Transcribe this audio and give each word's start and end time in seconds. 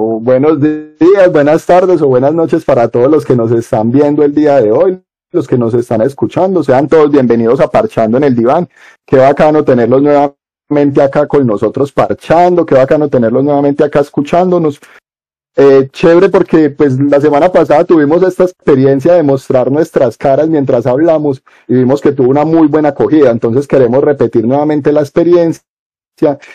buenos 0.00 0.60
días, 0.60 1.32
buenas 1.32 1.66
tardes 1.66 2.00
o 2.02 2.08
buenas 2.08 2.34
noches 2.34 2.64
para 2.64 2.88
todos 2.88 3.10
los 3.10 3.24
que 3.24 3.36
nos 3.36 3.50
están 3.52 3.90
viendo 3.90 4.24
el 4.24 4.34
día 4.34 4.60
de 4.60 4.72
hoy, 4.72 5.00
los 5.32 5.46
que 5.46 5.58
nos 5.58 5.74
están 5.74 6.00
escuchando. 6.02 6.62
Sean 6.62 6.88
todos 6.88 7.10
bienvenidos 7.10 7.60
a 7.60 7.70
Parchando 7.70 8.16
en 8.16 8.24
el 8.24 8.34
Diván. 8.34 8.68
Qué 9.06 9.16
bacano 9.16 9.64
tenerlos 9.64 10.02
nuevamente 10.02 11.02
acá 11.02 11.26
con 11.26 11.46
nosotros 11.46 11.92
parchando, 11.92 12.64
qué 12.64 12.74
bacano 12.74 13.08
tenerlos 13.08 13.44
nuevamente 13.44 13.84
acá 13.84 14.00
escuchándonos. 14.00 14.80
Eh, 15.56 15.88
chévere 15.92 16.28
porque 16.28 16.70
pues 16.70 16.98
la 16.98 17.20
semana 17.20 17.50
pasada 17.50 17.84
tuvimos 17.84 18.22
esta 18.22 18.44
experiencia 18.44 19.14
de 19.14 19.22
mostrar 19.24 19.70
nuestras 19.70 20.16
caras 20.16 20.48
mientras 20.48 20.86
hablamos 20.86 21.42
y 21.66 21.74
vimos 21.74 22.00
que 22.00 22.12
tuvo 22.12 22.30
una 22.30 22.44
muy 22.44 22.68
buena 22.68 22.90
acogida, 22.90 23.30
entonces 23.30 23.66
queremos 23.66 24.02
repetir 24.02 24.46
nuevamente 24.46 24.92
la 24.92 25.00
experiencia 25.00 25.64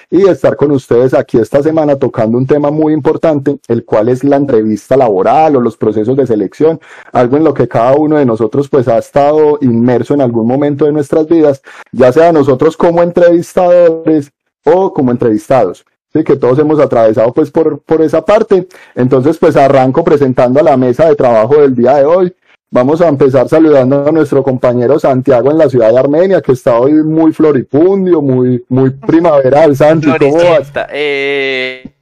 y 0.10 0.28
estar 0.28 0.56
con 0.56 0.72
ustedes 0.72 1.14
aquí 1.14 1.38
esta 1.38 1.62
semana 1.64 1.96
tocando 1.96 2.38
un 2.38 2.46
tema 2.46 2.72
muy 2.72 2.94
importante, 2.94 3.58
el 3.68 3.86
cual 3.86 4.10
es 4.10 4.24
la 4.24 4.36
entrevista 4.36 4.98
laboral 4.98 5.56
o 5.56 5.62
los 5.62 5.78
procesos 5.78 6.16
de 6.18 6.28
selección, 6.28 6.80
algo 7.12 7.38
en 7.38 7.44
lo 7.44 7.54
que 7.54 7.68
cada 7.68 7.96
uno 7.96 8.18
de 8.18 8.26
nosotros 8.26 8.70
pues 8.70 8.88
ha 8.88 8.98
estado 8.98 9.58
inmerso 9.62 10.14
en 10.14 10.22
algún 10.22 10.48
momento 10.48 10.86
de 10.86 10.92
nuestras 10.92 11.28
vidas, 11.28 11.62
ya 11.92 12.12
sea 12.12 12.32
nosotros 12.32 12.78
como 12.78 13.02
entrevistadores 13.02 14.32
o 14.64 14.94
como 14.94 15.12
entrevistados. 15.12 15.86
Sí, 16.14 16.24
que 16.24 16.38
todos 16.38 16.58
hemos 16.60 16.80
atravesado 16.80 17.34
pues 17.34 17.52
por, 17.52 17.82
por 17.82 18.02
esa 18.02 18.24
parte. 18.24 18.68
Entonces 18.96 19.38
pues 19.38 19.58
arranco 19.58 20.02
presentando 20.04 20.62
a 20.62 20.64
la 20.64 20.78
mesa 20.78 21.10
de 21.10 21.16
trabajo 21.16 21.56
del 21.56 21.76
día 21.76 21.96
de 21.96 22.06
hoy. 22.06 22.36
Vamos 22.72 23.00
a 23.00 23.08
empezar 23.08 23.48
saludando 23.48 24.08
a 24.08 24.12
nuestro 24.12 24.44
compañero 24.44 25.00
Santiago 25.00 25.52
en 25.52 25.58
la 25.58 25.70
ciudad 25.70 25.92
de 25.92 26.00
Armenia, 26.00 26.42
que 26.42 26.52
está 26.52 26.78
hoy 26.80 26.94
muy 26.94 27.32
floripundio, 27.32 28.22
muy, 28.22 28.66
muy 28.68 28.90
primaveral. 28.90 29.76
Santi, 29.76 30.10
¿cómo 30.18 30.36
vas? 30.36 30.72
Eh, 30.90 31.96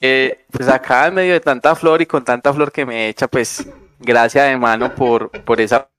eh, 0.00 0.44
pues 0.50 0.68
acá 0.68 1.06
en 1.06 1.14
medio 1.14 1.34
de 1.34 1.40
tanta 1.40 1.74
flor 1.74 2.00
y 2.00 2.06
con 2.06 2.24
tanta 2.24 2.52
flor 2.52 2.72
que 2.72 2.86
me 2.86 3.08
echa, 3.08 3.28
pues 3.28 3.68
gracias 3.98 4.48
de 4.48 4.56
mano 4.56 4.94
por, 4.94 5.30
por 5.44 5.60
esa 5.60 5.90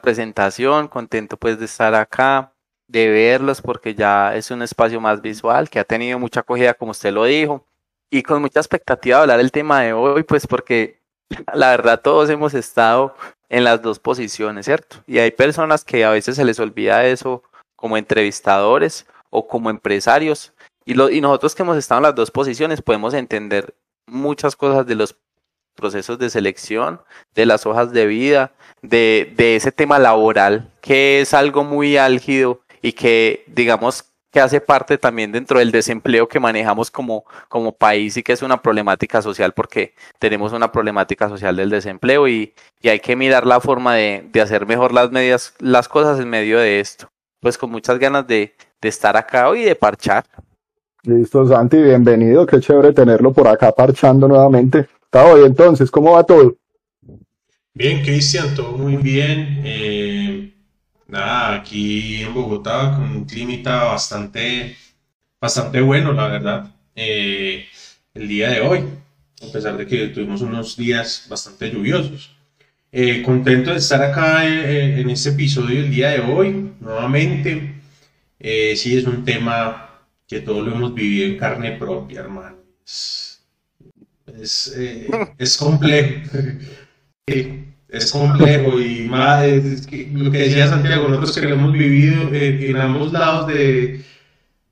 presentación, 0.00 0.86
contento 0.86 1.36
pues 1.36 1.58
de 1.58 1.64
estar 1.64 1.94
acá, 1.94 2.52
de 2.86 3.08
verlos, 3.08 3.60
porque 3.60 3.94
ya 3.94 4.36
es 4.36 4.52
un 4.52 4.62
espacio 4.62 5.00
más 5.00 5.20
visual, 5.20 5.68
que 5.68 5.80
ha 5.80 5.84
tenido 5.84 6.18
mucha 6.20 6.40
acogida, 6.40 6.74
como 6.74 6.92
usted 6.92 7.12
lo 7.12 7.24
dijo, 7.24 7.66
y 8.08 8.22
con 8.22 8.40
mucha 8.40 8.60
expectativa 8.60 9.16
de 9.16 9.22
hablar 9.22 9.40
el 9.40 9.50
tema 9.50 9.82
de 9.82 9.92
hoy, 9.92 10.22
pues 10.22 10.46
porque 10.46 11.02
la 11.54 11.70
verdad 11.70 12.00
todos 12.00 12.30
hemos 12.30 12.54
estado 12.54 13.14
en 13.48 13.64
las 13.64 13.82
dos 13.82 13.98
posiciones, 13.98 14.66
¿cierto? 14.66 14.98
Y 15.06 15.18
hay 15.18 15.30
personas 15.30 15.84
que 15.84 16.04
a 16.04 16.10
veces 16.10 16.36
se 16.36 16.44
les 16.44 16.58
olvida 16.58 17.06
eso 17.06 17.42
como 17.76 17.96
entrevistadores 17.96 19.06
o 19.30 19.46
como 19.46 19.70
empresarios. 19.70 20.52
Y, 20.84 20.92
y 20.92 21.20
nosotros 21.20 21.54
que 21.54 21.62
hemos 21.62 21.76
estado 21.76 21.98
en 21.98 22.04
las 22.04 22.14
dos 22.14 22.30
posiciones 22.30 22.82
podemos 22.82 23.14
entender 23.14 23.74
muchas 24.06 24.56
cosas 24.56 24.86
de 24.86 24.94
los 24.94 25.16
procesos 25.74 26.18
de 26.18 26.30
selección, 26.30 27.00
de 27.34 27.46
las 27.46 27.66
hojas 27.66 27.92
de 27.92 28.06
vida, 28.06 28.52
de, 28.82 29.32
de 29.36 29.56
ese 29.56 29.72
tema 29.72 29.98
laboral, 29.98 30.72
que 30.80 31.20
es 31.20 31.34
algo 31.34 31.64
muy 31.64 31.96
álgido 31.96 32.60
y 32.82 32.92
que, 32.92 33.44
digamos, 33.48 34.04
que 34.30 34.40
hace 34.40 34.60
parte 34.60 34.98
también 34.98 35.32
dentro 35.32 35.58
del 35.58 35.72
desempleo 35.72 36.28
que 36.28 36.40
manejamos 36.40 36.90
como, 36.90 37.24
como 37.48 37.72
país 37.72 38.16
y 38.16 38.22
que 38.22 38.32
es 38.32 38.42
una 38.42 38.60
problemática 38.60 39.22
social 39.22 39.52
porque 39.52 39.94
tenemos 40.18 40.52
una 40.52 40.70
problemática 40.72 41.28
social 41.28 41.56
del 41.56 41.70
desempleo 41.70 42.28
y, 42.28 42.52
y 42.80 42.88
hay 42.88 43.00
que 43.00 43.16
mirar 43.16 43.46
la 43.46 43.60
forma 43.60 43.94
de, 43.94 44.28
de, 44.32 44.40
hacer 44.40 44.66
mejor 44.66 44.92
las 44.92 45.10
medias, 45.10 45.54
las 45.58 45.88
cosas 45.88 46.20
en 46.20 46.28
medio 46.28 46.58
de 46.58 46.80
esto. 46.80 47.10
Pues 47.40 47.56
con 47.56 47.70
muchas 47.70 47.98
ganas 47.98 48.26
de, 48.26 48.54
de 48.80 48.88
estar 48.88 49.16
acá 49.16 49.48
hoy 49.48 49.62
y 49.62 49.64
de 49.64 49.74
parchar. 49.74 50.24
Listo, 51.04 51.46
Santi, 51.46 51.76
bienvenido, 51.76 52.46
qué 52.46 52.58
chévere 52.60 52.92
tenerlo 52.92 53.32
por 53.32 53.46
acá 53.46 53.72
parchando 53.72 54.26
nuevamente. 54.26 54.88
Está 55.04 55.24
hoy 55.24 55.44
entonces, 55.46 55.90
¿cómo 55.90 56.12
va 56.12 56.24
todo? 56.24 56.56
Bien, 57.72 58.02
Cristian, 58.02 58.54
todo 58.54 58.72
muy 58.72 58.96
bien. 58.96 59.62
Eh 59.64 60.55
nada, 61.08 61.54
aquí 61.54 62.22
en 62.22 62.34
Bogotá 62.34 62.94
con 62.96 63.04
un 63.10 63.24
clima 63.24 63.84
bastante, 63.84 64.76
bastante 65.40 65.80
bueno, 65.80 66.12
la 66.12 66.28
verdad, 66.28 66.74
eh, 66.94 67.66
el 68.14 68.28
día 68.28 68.50
de 68.50 68.60
hoy, 68.60 68.84
a 69.46 69.52
pesar 69.52 69.76
de 69.76 69.86
que 69.86 70.08
tuvimos 70.08 70.40
unos 70.42 70.76
días 70.76 71.26
bastante 71.28 71.70
lluviosos. 71.70 72.34
Eh, 72.92 73.22
contento 73.22 73.72
de 73.72 73.78
estar 73.78 74.02
acá 74.02 74.46
eh, 74.46 75.00
en 75.00 75.10
este 75.10 75.30
episodio 75.30 75.80
el 75.80 75.90
día 75.90 76.10
de 76.10 76.20
hoy, 76.20 76.72
nuevamente. 76.80 77.74
sí, 78.40 78.96
es 78.96 79.04
un 79.04 79.24
tema 79.24 79.90
que 80.26 80.40
todos 80.40 80.66
lo 80.66 80.74
hemos 80.74 80.94
vivido 80.94 81.26
en 81.26 81.38
carne 81.38 81.72
propia, 81.72 82.20
hermano. 82.20 82.56
Es, 82.84 83.44
es, 84.26 84.74
es 85.38 85.56
complejo. 85.56 86.30
es 87.96 88.12
complejo 88.12 88.80
y 88.80 89.08
más 89.08 89.46
lo 89.46 90.30
que 90.30 90.38
decía 90.38 90.68
Santiago, 90.68 91.08
nosotros 91.08 91.38
que 91.38 91.46
lo 91.46 91.54
hemos 91.54 91.72
vivido 91.72 92.32
eh, 92.32 92.70
en 92.70 92.76
ambos 92.76 93.12
lados 93.12 93.46
de, 93.46 94.02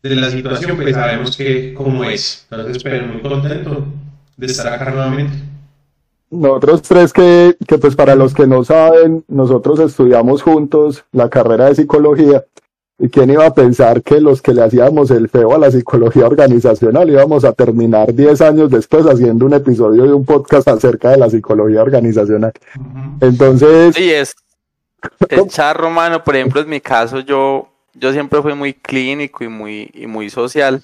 de, 0.03 0.17
la 0.17 0.31
situación, 0.31 0.77
pues 0.77 0.95
sabemos 0.95 1.37
que 1.37 1.75
cómo 1.75 2.05
es. 2.05 2.47
Entonces, 2.51 2.83
pero 2.83 3.07
muy 3.07 3.21
contento 3.21 3.87
de 4.37 4.47
estar 4.47 4.73
acá 4.73 4.91
nuevamente. 4.91 5.35
Nosotros 6.31 6.83
tres 6.83 7.13
que, 7.13 7.57
que 7.67 7.79
pues 7.79 7.95
para 7.95 8.15
los 8.15 8.35
que 8.35 8.47
no 8.47 8.65
saben, 8.65 9.25
nosotros 9.29 9.79
estudiamos 9.79 10.43
juntos 10.43 11.05
la 11.13 11.31
carrera 11.31 11.67
de 11.67 11.77
psicología 11.77 12.45
¿Y 12.99 13.09
quién 13.09 13.31
iba 13.31 13.45
a 13.45 13.55
pensar 13.55 14.03
que 14.03 14.21
los 14.21 14.41
que 14.41 14.55
le 14.55 14.63
hacíamos 14.63 15.11
el 15.11 15.29
feo 15.29 15.53
a 15.53 15.59
la 15.59 15.71
psicología 15.71 16.27
organizacional 16.27 17.11
íbamos 17.11 17.45
a 17.45 17.53
terminar 17.53 18.15
10 18.15 18.41
años 18.41 18.71
después 18.71 19.05
haciendo 19.07 19.47
un 19.47 19.55
episodio 19.55 20.05
de 20.05 20.13
un 20.13 20.25
podcast 20.25 20.69
acerca 20.69 21.11
de 21.11 21.17
la 21.17 21.29
psicología 21.29 21.83
organizacional? 21.83 22.53
Entonces... 23.21 23.97
Sí, 23.97 24.13
es, 24.13 24.37
es 25.29 25.47
charro, 25.49 25.91
mano. 25.91 26.23
Por 26.23 26.37
ejemplo, 26.37 26.61
en 26.61 26.69
mi 26.69 26.81
caso, 26.81 27.19
yo, 27.19 27.69
yo 27.95 28.13
siempre 28.13 28.41
fui 28.43 28.55
muy 28.55 28.75
clínico 28.75 29.43
y 29.43 29.49
muy, 29.49 29.91
y 29.93 30.07
muy 30.07 30.31
social 30.31 30.81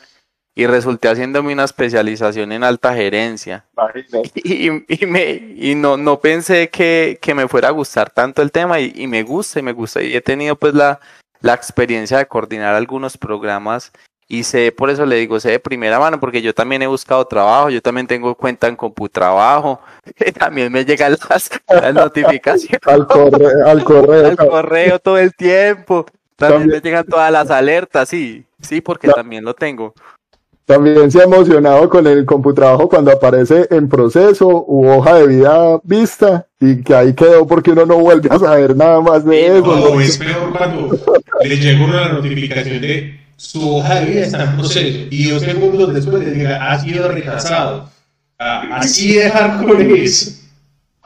y 0.57 0.67
resulté 0.67 1.09
haciéndome 1.09 1.53
una 1.53 1.65
especialización 1.65 2.51
en 2.51 2.65
alta 2.65 2.93
gerencia. 2.93 3.67
Y, 4.35 4.69
y, 4.69 5.07
me, 5.07 5.55
y 5.57 5.75
no, 5.77 5.97
no 5.97 6.21
pensé 6.21 6.71
que, 6.71 7.19
que, 7.21 7.35
me 7.35 7.47
fuera 7.47 7.69
a 7.69 7.73
gustar 7.73 8.11
tanto 8.11 8.43
el 8.43 8.51
tema 8.51 8.81
y, 8.81 8.93
y 8.97 9.07
me 9.07 9.23
gusta 9.23 9.61
y 9.61 9.63
me 9.63 9.73
gusta. 9.73 10.03
Y 10.03 10.15
he 10.15 10.21
tenido 10.21 10.57
pues 10.57 10.75
la 10.75 11.01
la 11.41 11.55
experiencia 11.55 12.19
de 12.19 12.27
coordinar 12.27 12.75
algunos 12.75 13.17
programas 13.17 13.93
y 14.31 14.45
sé, 14.45 14.71
por 14.71 14.91
eso 14.91 15.05
le 15.05 15.17
digo, 15.17 15.41
sé 15.41 15.51
de 15.51 15.59
primera 15.59 15.99
mano, 15.99 16.21
porque 16.21 16.41
yo 16.41 16.55
también 16.55 16.83
he 16.83 16.87
buscado 16.87 17.27
trabajo, 17.27 17.69
yo 17.69 17.83
también 17.83 18.07
tengo 18.07 18.37
cuenta 18.37 18.69
en 18.69 18.77
CompuTrabajo, 18.77 19.81
también 20.39 20.73
me 20.73 20.85
llegan 20.85 21.17
las, 21.29 21.51
notificaciones. 21.93 22.79
al, 22.87 23.09
correo, 23.09 23.67
al 23.67 23.83
correo. 23.83 24.27
al 24.27 24.37
correo 24.37 24.99
todo 25.01 25.19
el 25.19 25.35
tiempo. 25.35 26.07
También, 26.37 26.69
me 26.69 26.81
llegan 26.81 27.05
todas 27.05 27.31
las 27.33 27.51
alertas, 27.51 28.09
sí, 28.09 28.47
sí, 28.61 28.81
porque 28.81 29.09
también 29.09 29.45
lo 29.45 29.53
tengo. 29.53 29.95
También 30.71 31.11
se 31.11 31.21
ha 31.21 31.25
emocionado 31.25 31.89
con 31.89 32.07
el 32.07 32.25
CompuTrabajo 32.25 32.89
cuando 32.89 33.11
aparece 33.11 33.67
en 33.73 33.89
proceso 33.89 34.65
u 34.69 34.89
hoja 34.89 35.17
de 35.17 35.27
vida 35.27 35.81
vista 35.83 36.47
y 36.61 36.81
que 36.85 36.95
ahí 36.95 37.13
quedó 37.13 37.45
porque 37.45 37.73
uno 37.73 37.85
no 37.87 37.99
vuelve 37.99 38.29
a 38.31 38.39
saber 38.39 38.77
nada 38.77 39.01
más 39.01 39.25
de 39.25 39.59
eso. 39.59 39.67
No, 39.67 40.01
es 40.01 40.17
peor 40.17 40.57
cuando 40.57 40.97
le 41.43 41.57
llega 41.57 41.85
una 41.85 42.13
notificación 42.13 42.81
de 42.83 43.19
su 43.37 43.79
hoja 43.79 43.97
de 43.97 44.05
vida 44.13 44.21
está 44.21 44.45
en 44.45 44.57
proceso 44.59 45.09
y 45.11 45.31
dos 45.31 45.43
segundos 45.43 45.93
después 45.93 46.25
le 46.25 46.31
diga 46.31 46.71
ha 46.71 46.79
sido 46.79 47.09
rechazado. 47.09 47.91
Ah, 48.39 48.77
así 48.77 49.15
dejar 49.15 49.67
con 49.67 49.81
eso. 49.81 50.40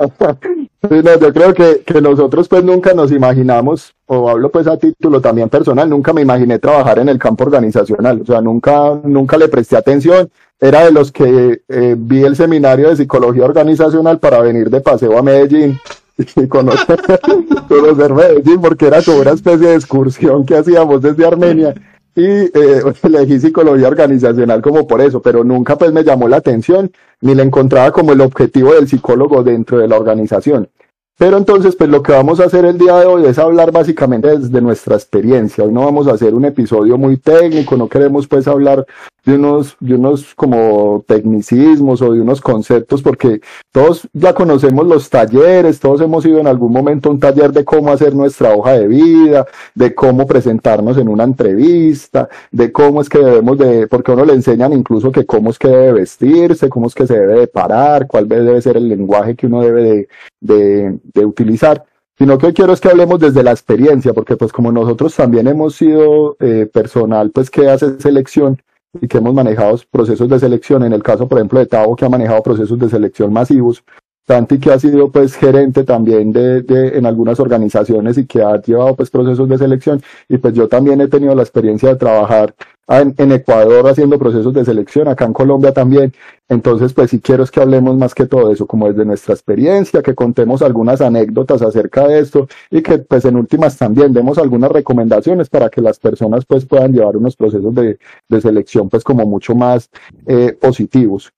Yo 0.01 1.33
creo 1.33 1.55
que, 1.55 1.83
que, 1.85 2.01
nosotros 2.01 2.49
pues 2.49 2.65
nunca 2.65 2.95
nos 2.95 3.13
imaginamos, 3.13 3.95
o 4.07 4.29
hablo 4.29 4.51
pues 4.51 4.67
a 4.67 4.77
título 4.77 5.21
también 5.21 5.49
personal, 5.49 5.89
nunca 5.89 6.13
me 6.13 6.23
imaginé 6.23 6.59
trabajar 6.59 6.99
en 6.99 7.09
el 7.09 7.19
campo 7.19 7.45
organizacional, 7.45 8.21
o 8.23 8.27
sea, 8.27 8.41
nunca, 8.41 9.01
nunca 9.05 9.37
le 9.37 9.49
presté 9.49 9.77
atención, 9.77 10.29
era 10.61 10.85
de 10.85 10.93
los 10.93 11.13
que 11.13 11.63
eh, 11.69 11.95
vi 11.97 12.23
el 12.23 12.37
seminario 12.37 12.89
de 12.89 12.97
psicología 12.97 13.45
organizacional 13.45 14.19
para 14.19 14.41
venir 14.41 14.71
de 14.71 14.81
paseo 14.81 15.17
a 15.19 15.23
Medellín 15.23 15.79
y 16.19 16.47
conocer, 16.47 17.01
conocer 17.69 18.15
Medellín, 18.15 18.61
porque 18.61 18.87
era 18.87 19.03
como 19.03 19.21
una 19.21 19.33
especie 19.33 19.69
de 19.69 19.75
excursión 19.75 20.45
que 20.45 20.57
hacíamos 20.57 21.03
desde 21.03 21.27
Armenia 21.27 21.75
y 22.15 22.25
eh, 22.25 22.83
elegí 23.03 23.41
psicología 23.41 23.89
organizacional 23.89 24.63
como 24.63 24.87
por 24.87 25.01
eso, 25.01 25.21
pero 25.21 25.45
nunca 25.45 25.77
pues 25.77 25.93
me 25.93 26.05
llamó 26.05 26.29
la 26.29 26.37
atención 26.37 26.91
ni 27.21 27.35
le 27.35 27.43
encontraba 27.43 27.91
como 27.91 28.13
el 28.13 28.21
objetivo 28.21 28.75
del 28.75 28.89
psicólogo 28.89 29.43
dentro 29.43 29.79
de 29.79 29.89
la 29.89 29.97
organización. 29.97 30.69
Pero 31.17 31.37
entonces, 31.37 31.77
pues 31.77 31.89
lo 31.89 32.03
que 32.03 32.11
vamos 32.11 32.41
a 32.41 32.47
hacer 32.47 32.65
el 32.65 32.77
día 32.77 32.97
de 32.99 33.07
hoy 33.07 33.25
es 33.27 33.39
hablar 33.39 33.71
básicamente 33.71 34.37
desde 34.37 34.61
nuestra 34.61 34.97
experiencia. 34.97 35.63
Hoy 35.63 35.71
no 35.71 35.85
vamos 35.85 36.09
a 36.09 36.13
hacer 36.13 36.35
un 36.35 36.45
episodio 36.45 36.99
muy 36.99 37.19
técnico, 37.19 37.77
no 37.77 37.89
queremos 37.89 38.27
pues 38.27 38.49
hablar 38.49 38.85
de 39.25 39.35
unos, 39.37 39.77
de 39.81 39.95
unos 39.95 40.35
como 40.35 41.05
tecnicismos 41.07 42.03
o 42.03 42.13
de 42.13 42.21
unos 42.21 42.41
conceptos, 42.41 43.01
porque 43.01 43.41
todos 43.73 44.09
ya 44.13 44.35
conocemos 44.35 44.87
los 44.87 45.09
talleres, 45.09 45.81
todos 45.81 46.01
hemos 46.01 46.27
ido 46.27 46.41
en 46.41 46.47
algún 46.47 46.73
momento 46.73 47.09
a 47.09 47.13
un 47.13 47.21
taller 47.21 47.53
de 47.53 47.65
cómo 47.65 47.93
hacer 47.93 48.15
nuestra 48.15 48.55
hoja 48.55 48.73
de 48.73 48.89
vida, 48.89 49.47
de 49.75 49.95
cómo 49.95 50.27
presentarnos 50.27 50.99
en 50.99 51.09
una 51.09 51.25
entrevista, 51.25 52.29
de 52.51 52.73
cómo 52.73 53.01
es 53.01 53.09
que 53.09 53.19
debemos 53.19 53.57
de, 53.57 53.87
porque 53.87 54.11
a 54.11 54.15
uno 54.15 54.25
le 54.25 54.35
enseñan 54.35 54.73
incluso 54.73 55.13
que 55.13 55.25
cómo 55.25 55.51
es 55.51 55.59
que 55.59 55.69
debe 55.69 55.93
vestirse, 55.93 56.69
cómo 56.69 56.89
es 56.89 56.95
que 56.95 57.07
se 57.07 57.19
debe 57.19 57.41
de 57.41 57.47
parar, 57.47 58.07
cuál 58.07 58.29
debe 58.29 58.61
ser 58.61 58.77
el 58.77 58.89
lenguaje 58.89 59.37
que 59.37 59.47
uno 59.47 59.63
debe 59.63 59.83
de, 59.83 60.09
de 60.41 60.99
de 61.13 61.25
utilizar, 61.25 61.85
sino 62.17 62.39
que 62.39 62.53
quiero 62.53 62.73
es 62.73 62.81
que 62.81 62.89
hablemos 62.89 63.19
desde 63.19 63.43
la 63.43 63.51
experiencia, 63.51 64.13
porque 64.13 64.37
pues 64.37 64.53
como 64.53 64.71
nosotros 64.71 65.15
también 65.15 65.47
hemos 65.49 65.75
sido 65.75 66.37
eh, 66.41 66.69
personal 66.73 67.31
pues 67.31 67.51
que 67.51 67.69
hace 67.69 68.01
selección 68.01 68.63
y 69.01 69.09
que 69.09 69.19
hemos 69.19 69.35
manejado 69.35 69.79
procesos 69.91 70.29
de 70.29 70.39
selección, 70.39 70.85
en 70.85 70.93
el 70.93 71.03
caso 71.03 71.29
por 71.29 71.39
ejemplo 71.39 71.59
de 71.59 71.67
Tavo 71.67 71.97
que 71.97 72.05
ha 72.05 72.09
manejado 72.09 72.43
procesos 72.43 72.79
de 72.79 72.89
selección 72.89 73.33
masivos, 73.33 73.85
Tanti 74.27 74.59
que 74.59 74.73
ha 74.73 74.79
sido 74.79 75.11
pues 75.13 75.37
gerente 75.37 75.85
también 75.85 76.33
de, 76.33 76.63
de, 76.63 76.97
en 76.97 77.05
algunas 77.05 77.39
organizaciones 77.41 78.17
y 78.17 78.27
que 78.27 78.43
ha 78.43 78.61
llevado 78.61 78.97
pues 78.97 79.11
procesos 79.11 79.47
de 79.49 79.59
selección 79.59 80.03
y 80.29 80.39
pues 80.39 80.55
yo 80.55 80.67
también 80.67 81.01
he 81.03 81.09
tenido 81.09 81.35
la 81.35 81.43
experiencia 81.43 81.91
de 81.91 81.97
trabajar 81.97 82.55
en, 82.89 83.15
en, 83.19 83.33
Ecuador 83.33 83.87
haciendo 83.89 84.19
procesos 84.19 84.53
de 84.55 84.65
selección, 84.65 85.09
acá 85.09 85.25
en 85.25 85.33
Colombia 85.33 85.73
también. 85.73 86.13
Entonces, 86.49 86.93
pues 86.93 87.11
si 87.11 87.21
quiero 87.21 87.43
es 87.45 87.51
que 87.51 87.61
hablemos 87.61 87.97
más 87.97 88.15
que 88.15 88.27
todo 88.27 88.51
eso, 88.53 88.67
como 88.67 88.89
desde 88.89 89.05
nuestra 89.05 89.35
experiencia, 89.35 90.03
que 90.03 90.15
contemos 90.15 90.63
algunas 90.63 91.01
anécdotas 91.01 91.63
acerca 91.63 92.07
de 92.07 92.19
esto 92.21 92.47
y 92.71 92.83
que 92.83 92.99
pues 92.99 93.25
en 93.25 93.37
últimas 93.37 93.77
también 93.79 94.13
demos 94.13 94.39
algunas 94.39 94.71
recomendaciones 94.71 95.49
para 95.49 95.71
que 95.71 95.81
las 95.81 95.99
personas 95.99 96.45
pues 96.45 96.67
puedan 96.67 96.93
llevar 96.93 97.17
unos 97.17 97.37
procesos 97.37 97.75
de, 97.75 97.99
de 98.29 98.41
selección 98.41 98.89
pues 98.91 99.03
como 99.05 99.25
mucho 99.27 99.55
más 99.55 99.89
eh, 100.27 100.57
positivos. 100.61 101.33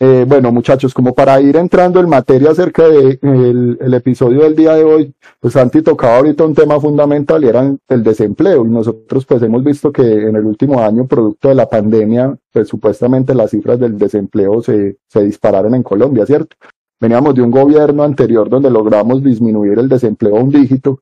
Eh, 0.00 0.24
bueno, 0.28 0.52
muchachos, 0.52 0.94
como 0.94 1.12
para 1.12 1.40
ir 1.40 1.56
entrando 1.56 1.98
en 1.98 2.08
materia 2.08 2.52
acerca 2.52 2.88
del 2.88 3.18
de 3.20 3.76
el 3.84 3.94
episodio 3.94 4.42
del 4.42 4.54
día 4.54 4.74
de 4.74 4.84
hoy, 4.84 5.14
pues 5.40 5.54
Santi 5.54 5.82
tocaba 5.82 6.18
ahorita 6.18 6.44
un 6.44 6.54
tema 6.54 6.80
fundamental 6.80 7.42
y 7.42 7.48
era 7.48 7.76
el 7.88 8.02
desempleo. 8.04 8.64
Y 8.64 8.68
nosotros 8.68 9.26
pues 9.26 9.42
hemos 9.42 9.64
visto 9.64 9.90
que 9.90 10.02
en 10.02 10.36
el 10.36 10.44
último 10.44 10.80
año, 10.80 11.08
producto 11.08 11.48
de 11.48 11.56
la 11.56 11.68
pandemia, 11.68 12.36
pues 12.52 12.68
supuestamente 12.68 13.34
las 13.34 13.50
cifras 13.50 13.80
del 13.80 13.98
desempleo 13.98 14.62
se, 14.62 14.96
dispararon 15.14 15.74
en 15.74 15.82
Colombia, 15.82 16.24
¿cierto? 16.26 16.54
Veníamos 17.00 17.34
de 17.34 17.42
un 17.42 17.50
gobierno 17.50 18.04
anterior 18.04 18.48
donde 18.48 18.70
logramos 18.70 19.22
disminuir 19.22 19.80
el 19.80 19.88
desempleo 19.88 20.36
a 20.36 20.42
un 20.42 20.50
dígito 20.50 21.00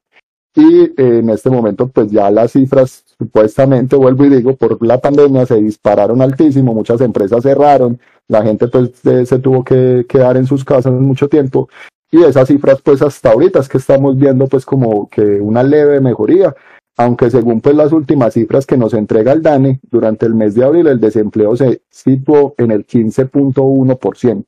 y 0.55 0.85
eh, 0.85 0.95
en 0.97 1.29
este 1.29 1.51
momento 1.51 1.89
pues 1.89 2.11
ya 2.11 2.31
las 2.31 2.53
cifras 2.53 3.05
supuestamente, 3.19 3.95
vuelvo 3.97 4.25
y 4.25 4.31
digo, 4.31 4.57
por 4.57 4.85
la 4.85 4.99
pandemia 4.99 5.45
se 5.45 5.57
dispararon 5.57 6.23
altísimo, 6.23 6.75
muchas 6.75 7.01
empresas 7.03 7.43
cerraron, 7.43 7.99
la 8.29 8.43
gente 8.43 8.69
pues 8.69 8.91
se 9.03 9.39
tuvo 9.39 9.65
que 9.65 10.05
quedar 10.09 10.37
en 10.37 10.47
sus 10.47 10.65
casas 10.65 10.93
mucho 10.93 11.29
tiempo. 11.29 11.69
Y 12.11 12.23
esas 12.23 12.49
cifras 12.49 12.81
pues 12.83 13.03
hasta 13.03 13.33
ahorita 13.33 13.61
es 13.61 13.69
que 13.69 13.79
estamos 13.79 14.17
viendo 14.17 14.47
pues 14.47 14.65
como 14.65 15.09
que 15.09 15.23
una 15.41 15.63
leve 15.63 16.01
mejoría, 16.01 16.55
aunque 16.97 17.31
según 17.31 17.61
pues 17.61 17.75
las 17.75 17.93
últimas 17.93 18.35
cifras 18.35 18.65
que 18.65 18.77
nos 18.77 18.95
entrega 18.95 19.33
el 19.33 19.43
DANE, 19.43 19.81
durante 19.91 20.27
el 20.27 20.35
mes 20.35 20.55
de 20.55 20.65
abril 20.65 20.87
el 20.87 21.01
desempleo 21.01 21.57
se 21.57 21.83
situó 21.91 22.55
en 22.59 22.71
el 22.71 22.87
15.1%, 22.87 24.45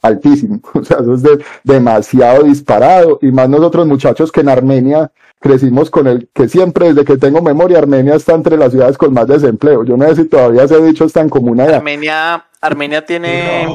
altísimo, 0.00 0.60
o 0.74 0.82
sea, 0.82 0.98
eso 0.98 1.14
es 1.14 1.22
demasiado 1.62 2.44
disparado. 2.44 3.18
Y 3.22 3.30
más 3.30 3.48
nosotros 3.48 3.86
muchachos 3.86 4.32
que 4.32 4.40
en 4.40 4.48
Armenia 4.48 5.12
crecimos 5.38 5.90
con 5.90 6.06
el 6.06 6.28
que 6.32 6.48
siempre 6.48 6.88
desde 6.88 7.04
que 7.04 7.18
tengo 7.18 7.42
memoria 7.42 7.78
Armenia 7.78 8.14
está 8.14 8.34
entre 8.34 8.56
las 8.56 8.70
ciudades 8.70 8.96
con 8.96 9.12
más 9.12 9.26
desempleo. 9.26 9.84
Yo 9.84 9.96
no 9.96 10.08
sé 10.08 10.16
si 10.16 10.24
todavía 10.24 10.66
se 10.66 10.76
ha 10.76 10.78
dicho 10.78 11.04
está 11.04 11.20
en 11.20 11.28
comuna 11.28 11.64
Armenia, 11.64 12.46
Armenia 12.62 13.04
tiene 13.04 13.66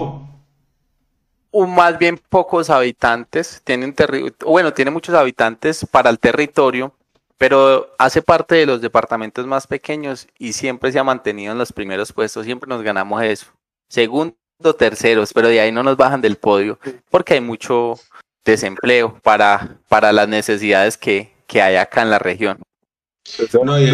un 1.52 1.76
más 1.76 1.98
bien 2.00 2.18
pocos 2.30 2.70
habitantes, 2.70 3.62
tiene 3.64 3.86
un 3.86 3.96
bueno, 4.46 4.74
tiene 4.74 4.92
muchos 4.92 5.14
habitantes 5.14 5.86
para 5.92 6.10
el 6.10 6.20
territorio, 6.20 6.94
pero 7.38 7.94
hace 8.00 8.22
parte 8.22 8.56
de 8.56 8.66
los 8.66 8.80
departamentos 8.80 9.46
más 9.46 9.68
pequeños 9.68 10.28
y 10.40 10.54
siempre 10.54 10.92
se 10.92 11.00
ha 11.00 11.04
mantenido 11.04 11.52
en 11.52 11.58
los 11.58 11.74
primeros 11.74 12.14
puestos, 12.14 12.46
siempre 12.46 12.70
nos 12.70 12.82
ganamos 12.82 13.22
eso. 13.24 13.48
Segundo, 13.90 14.36
terceros, 14.78 15.34
pero 15.34 15.50
de 15.50 15.60
ahí 15.60 15.72
no 15.72 15.84
nos 15.84 15.98
bajan 15.98 16.22
del 16.22 16.38
podio 16.38 16.80
porque 17.10 17.34
hay 17.34 17.42
mucho 17.42 18.00
desempleo 18.46 19.20
para, 19.22 19.80
para 19.90 20.14
las 20.14 20.30
necesidades 20.30 20.98
que, 20.98 21.34
que 21.46 21.62
hay 21.62 21.76
acá 21.76 22.04
en 22.04 22.10
la 22.10 22.20
región. 22.20 22.58
No, 23.64 23.80
y, 23.80 23.86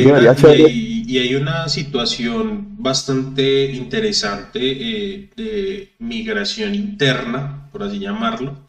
hay 1.17 1.35
una, 1.35 1.67
situación 1.67 2.75
bastante 2.77 3.71
interesante 3.71 4.59
eh, 4.61 5.29
de 5.35 5.93
migración 5.99 6.75
interna, 6.75 7.67
por 7.71 7.83
así 7.83 7.99
llamarlo, 7.99 8.65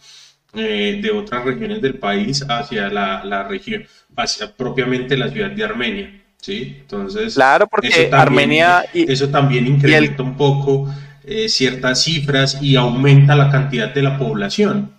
eh, 0.55 1.01
de 1.03 1.11
otras 1.11 1.45
regiones 1.45 1.83
del 1.83 1.95
país 1.95 2.45
hacia 2.49 2.89
la, 2.89 3.47
región, 3.49 3.85
hacia 4.17 4.55
propiamente 4.55 5.17
la 5.17 5.29
ciudad 5.29 5.51
de 5.51 5.65
Armenia. 5.65 6.23
¿sí? 6.41 6.77
Entonces, 6.81 7.35
claro, 7.35 7.67
porque 7.67 8.09
Armenia. 8.13 8.85
Y, 8.93 9.11
eso 9.11 9.29
también 9.29 9.67
incrementa 9.67 10.23
un 10.23 10.37
poco 10.37 10.93
eh, 11.25 11.49
ciertas 11.49 12.05
cifras 12.05 12.59
y 12.63 12.77
aumenta 12.77 13.35
la 13.35 13.51
cantidad 13.51 13.93
de 13.93 14.03
la 14.03 14.19
población. 14.19 14.93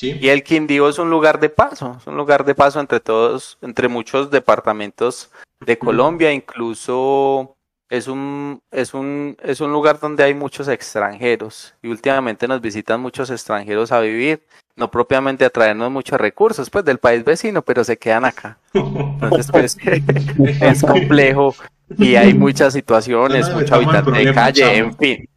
Y 0.00 0.28
el 0.28 0.42
Quindío 0.42 0.88
es 0.88 0.98
un 0.98 1.10
lugar 1.10 1.40
de 1.40 1.50
paso, 1.50 1.96
es 2.00 2.06
un 2.06 2.16
lugar 2.16 2.44
de 2.44 2.54
paso 2.54 2.80
entre 2.80 3.00
todos, 3.00 3.58
entre 3.60 3.88
muchos 3.88 4.30
departamentos 4.30 5.30
de 5.60 5.78
Colombia, 5.78 6.32
incluso 6.32 7.56
es 7.90 8.06
un, 8.06 8.62
es 8.70 8.94
un, 8.94 9.36
es 9.42 9.60
un 9.60 9.72
lugar 9.72 9.98
donde 9.98 10.22
hay 10.22 10.32
muchos 10.32 10.68
extranjeros 10.68 11.74
y 11.82 11.88
últimamente 11.88 12.46
nos 12.46 12.60
visitan 12.60 13.00
muchos 13.00 13.30
extranjeros 13.30 13.90
a 13.92 14.00
vivir, 14.00 14.42
no 14.76 14.90
propiamente 14.90 15.44
a 15.44 15.50
traernos 15.50 15.90
muchos 15.90 16.18
recursos 16.18 16.70
pues 16.70 16.84
del 16.84 16.98
país 16.98 17.24
vecino, 17.24 17.62
pero 17.62 17.82
se 17.84 17.98
quedan 17.98 18.24
acá. 18.24 18.58
Entonces 18.72 19.48
pues 19.50 19.76
es 20.60 20.82
complejo 20.82 21.54
y 21.98 22.14
hay 22.14 22.32
muchas 22.32 22.72
situaciones, 22.72 23.52
mucho 23.52 23.74
habitante 23.74 24.12
de 24.12 24.32
calle, 24.32 24.76
en 24.76 24.96
fin. 24.96 25.28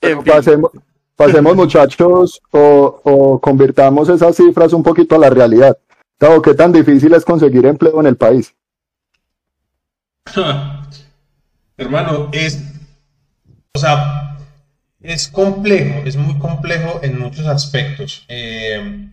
En 0.00 0.22
fin. 0.22 0.32
Pasemos, 0.32 0.70
muchachos, 1.54 2.42
o, 2.50 3.40
convirtamos 3.42 4.08
esas 4.08 4.36
cifras 4.36 4.72
un 4.72 4.82
poquito 4.82 5.14
a 5.14 5.18
la 5.18 5.30
realidad. 5.30 5.76
¿qué 6.42 6.54
tan 6.54 6.72
difícil 6.72 7.12
es 7.14 7.24
conseguir 7.24 7.66
empleo 7.66 8.00
en 8.00 8.06
el 8.06 8.16
país? 8.16 8.54
Hermano, 11.76 12.30
es, 12.32 12.62
o 13.74 13.78
sea, 13.78 14.38
es 15.02 15.28
complejo, 15.28 16.02
es 16.04 16.16
muy 16.16 16.38
complejo 16.38 17.00
en 17.02 17.18
muchos 17.18 17.46
aspectos. 17.46 18.24
Eh, 18.28 19.08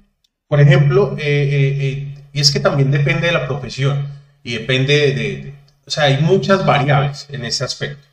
por 0.47 0.59
ejemplo, 0.61 1.15
eh, 1.19 1.77
eh, 1.81 2.15
y 2.31 2.39
es 2.39 2.51
que 2.51 2.59
también 2.59 2.91
depende 2.91 3.27
de 3.27 3.33
la 3.33 3.47
profesión 3.47 4.07
y 4.43 4.53
depende 4.53 5.13
de, 5.13 5.53
o 5.85 5.91
sea, 5.91 6.05
hay 6.05 6.21
muchas 6.21 6.65
variables 6.65 7.27
en 7.31 7.45
ese 7.45 7.63
aspecto. 7.63 8.07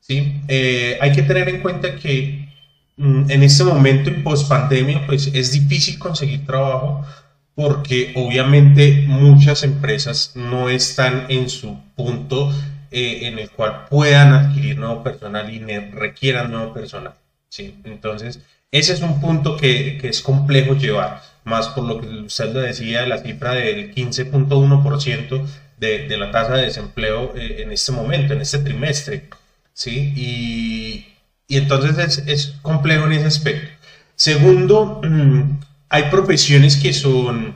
¿sí? 0.00 0.40
hay 0.48 1.12
que 1.12 1.22
tener 1.22 1.48
en 1.48 1.60
cuenta 1.60 1.96
que 1.96 2.45
en 2.96 3.42
este 3.42 3.64
momento 3.64 4.10
y 4.10 4.22
post 4.22 4.48
pandemia, 4.48 5.06
pues 5.06 5.28
es 5.32 5.52
difícil 5.52 5.98
conseguir 5.98 6.46
trabajo 6.46 7.04
porque 7.54 8.12
obviamente 8.16 9.04
muchas 9.06 9.62
empresas 9.62 10.32
no 10.34 10.68
están 10.68 11.26
en 11.30 11.48
su 11.48 11.78
punto 11.94 12.52
eh, 12.90 13.26
en 13.26 13.38
el 13.38 13.50
cual 13.50 13.86
puedan 13.88 14.32
adquirir 14.32 14.78
nuevo 14.78 15.02
personal 15.02 15.52
y 15.52 15.58
requieran 15.90 16.50
nuevo 16.50 16.72
personal. 16.72 17.14
¿sí? 17.48 17.74
Entonces, 17.84 18.40
ese 18.70 18.92
es 18.92 19.00
un 19.00 19.20
punto 19.20 19.56
que, 19.56 19.98
que, 19.98 20.08
es 20.08 20.20
complejo 20.20 20.74
llevar, 20.74 21.22
más 21.44 21.68
por 21.68 21.84
lo 21.84 22.00
que 22.00 22.06
usted 22.06 22.52
le 22.54 22.60
decía, 22.60 23.06
la 23.06 23.18
cifra 23.18 23.52
del 23.52 23.94
15.1% 23.94 25.46
de, 25.78 26.08
de 26.08 26.16
la 26.18 26.30
tasa 26.30 26.54
de 26.54 26.66
desempleo 26.66 27.34
eh, 27.36 27.62
en 27.62 27.72
este 27.72 27.92
momento, 27.92 28.34
en 28.34 28.42
este 28.42 28.58
trimestre. 28.58 29.28
¿sí? 29.72 30.12
Y, 30.14 31.15
y 31.48 31.56
entonces 31.58 31.98
es, 31.98 32.18
es 32.26 32.54
complejo 32.62 33.06
en 33.06 33.12
ese 33.12 33.26
aspecto. 33.26 33.70
Segundo, 34.14 35.00
mm, 35.02 35.60
hay 35.88 36.04
profesiones 36.04 36.76
que 36.76 36.92
son 36.92 37.54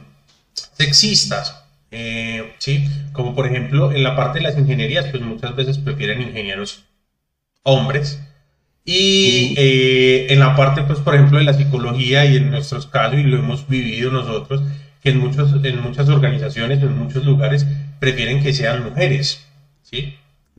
sexistas, 0.52 1.64
eh, 1.90 2.52
¿sí? 2.59 2.88
Como 3.12 3.35
por 3.35 3.47
ejemplo 3.47 3.92
en 3.92 4.02
la 4.02 4.16
parte 4.16 4.38
de 4.38 4.44
las 4.44 4.59
ingenierías, 4.59 5.06
pues 5.06 5.23
muchas 5.23 5.56
veces 5.56 5.78
prefieren 5.78 6.23
ingenieros 6.23 6.85
hombres. 7.62 8.20
Y 8.85 9.54
eh, 9.59 10.32
en 10.32 10.40
la 10.40 10.56
parte, 10.56 10.82
pues 10.82 11.00
por 11.00 11.14
ejemplo 11.14 11.38
de 11.38 11.44
la 11.44 11.54
psicología 11.54 12.25
y 12.25 12.37
en 12.37 12.50
nuestros 12.50 12.87
casos, 12.87 13.18
y 13.18 13.25
lo 13.25 13.38
hemos 13.38 13.68
vivido 13.68 14.11
nosotros, 14.11 14.62
que 15.02 15.11
en, 15.11 15.18
muchos, 15.18 15.52
en 15.64 15.80
muchas 15.82 16.09
organizaciones, 16.09 16.82
en 16.82 16.97
muchos 16.99 17.25
lugares, 17.25 17.66
prefieren 17.99 18.42
que 18.42 18.52
sean 18.52 18.85
mujeres, 18.85 19.47
¿sí? 19.82 20.16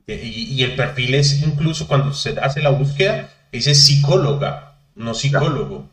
Y, 0.08 0.63
el 0.63 0.75
perfil 0.75 1.15
es 1.15 1.41
incluso 1.41 1.88
cuando 1.88 2.13
se 2.13 2.38
hace 2.39 2.62
la 2.62 2.70
búsqueda, 2.70 3.29
dice 3.51 3.75
psicóloga, 3.75 4.75
no 4.96 5.13
psicólogo. 5.13 5.89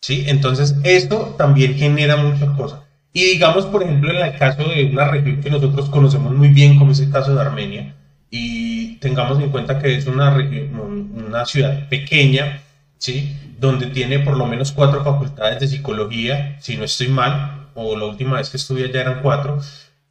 ¿sí? 0.00 0.24
Entonces, 0.26 0.76
esto 0.84 1.34
también 1.38 1.76
genera 1.76 2.16
muchas 2.16 2.56
cosas. 2.56 2.80
Y 3.12 3.24
digamos, 3.24 3.66
por 3.66 3.82
ejemplo, 3.82 4.10
en 4.10 4.24
el 4.24 4.38
caso 4.38 4.64
de 4.68 4.84
una 4.84 5.08
región 5.08 5.40
que 5.40 5.50
nosotros 5.50 5.90
conocemos 5.90 6.32
muy 6.32 6.48
bien, 6.48 6.78
como 6.78 6.92
es 6.92 7.00
el 7.00 7.10
caso 7.10 7.34
de 7.34 7.42
Armenia, 7.42 7.94
y 8.30 8.96
tengamos 8.96 9.38
en 9.40 9.50
cuenta 9.50 9.78
que 9.78 9.96
es 9.96 10.06
una, 10.06 10.34
una 10.34 11.44
ciudad 11.44 11.88
pequeña, 11.88 12.62
¿sí? 12.96 13.36
donde 13.58 13.86
tiene 13.86 14.18
por 14.20 14.36
lo 14.36 14.46
menos 14.46 14.72
cuatro 14.72 15.04
facultades 15.04 15.60
de 15.60 15.68
psicología, 15.68 16.56
si 16.60 16.76
no 16.76 16.84
estoy 16.84 17.08
mal, 17.08 17.68
o 17.74 17.96
la 17.96 18.06
última 18.06 18.38
vez 18.38 18.48
que 18.48 18.56
estuve 18.56 18.84
allá 18.84 19.02
eran 19.02 19.22
cuatro, 19.22 19.60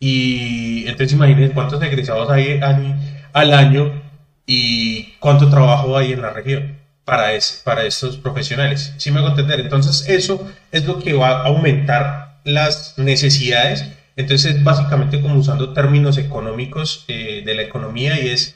y 0.01 0.87
entonces 0.87 1.13
imagínense 1.13 1.53
cuántos 1.53 1.81
egresados 1.83 2.27
hay 2.31 2.59
al 3.33 3.53
año 3.53 4.01
y 4.47 5.13
cuánto 5.19 5.47
trabajo 5.47 5.95
hay 5.95 6.13
en 6.13 6.23
la 6.23 6.31
región 6.31 6.79
para, 7.05 7.33
ese, 7.33 7.63
para 7.63 7.85
estos 7.85 8.17
profesionales. 8.17 8.95
¿Sí 8.97 9.11
me 9.11 9.19
hago 9.19 9.29
entender? 9.29 9.59
Entonces 9.59 10.09
eso 10.09 10.51
es 10.71 10.85
lo 10.85 10.97
que 10.97 11.13
va 11.13 11.29
a 11.29 11.45
aumentar 11.45 12.39
las 12.43 12.95
necesidades. 12.97 13.85
Entonces 14.15 14.63
básicamente 14.63 15.21
como 15.21 15.35
usando 15.35 15.71
términos 15.71 16.17
económicos 16.17 17.05
eh, 17.07 17.43
de 17.45 17.53
la 17.53 17.61
economía 17.61 18.19
y 18.19 18.29
es 18.29 18.55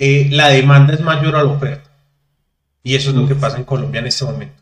eh, 0.00 0.26
la 0.32 0.48
demanda 0.48 0.92
es 0.92 1.00
mayor 1.00 1.36
a 1.36 1.44
la 1.44 1.50
oferta. 1.50 1.88
Y 2.82 2.96
eso 2.96 3.10
es 3.10 3.16
lo 3.16 3.28
que 3.28 3.36
pasa 3.36 3.58
en 3.58 3.64
Colombia 3.64 4.00
en 4.00 4.08
este 4.08 4.24
momento. 4.24 4.59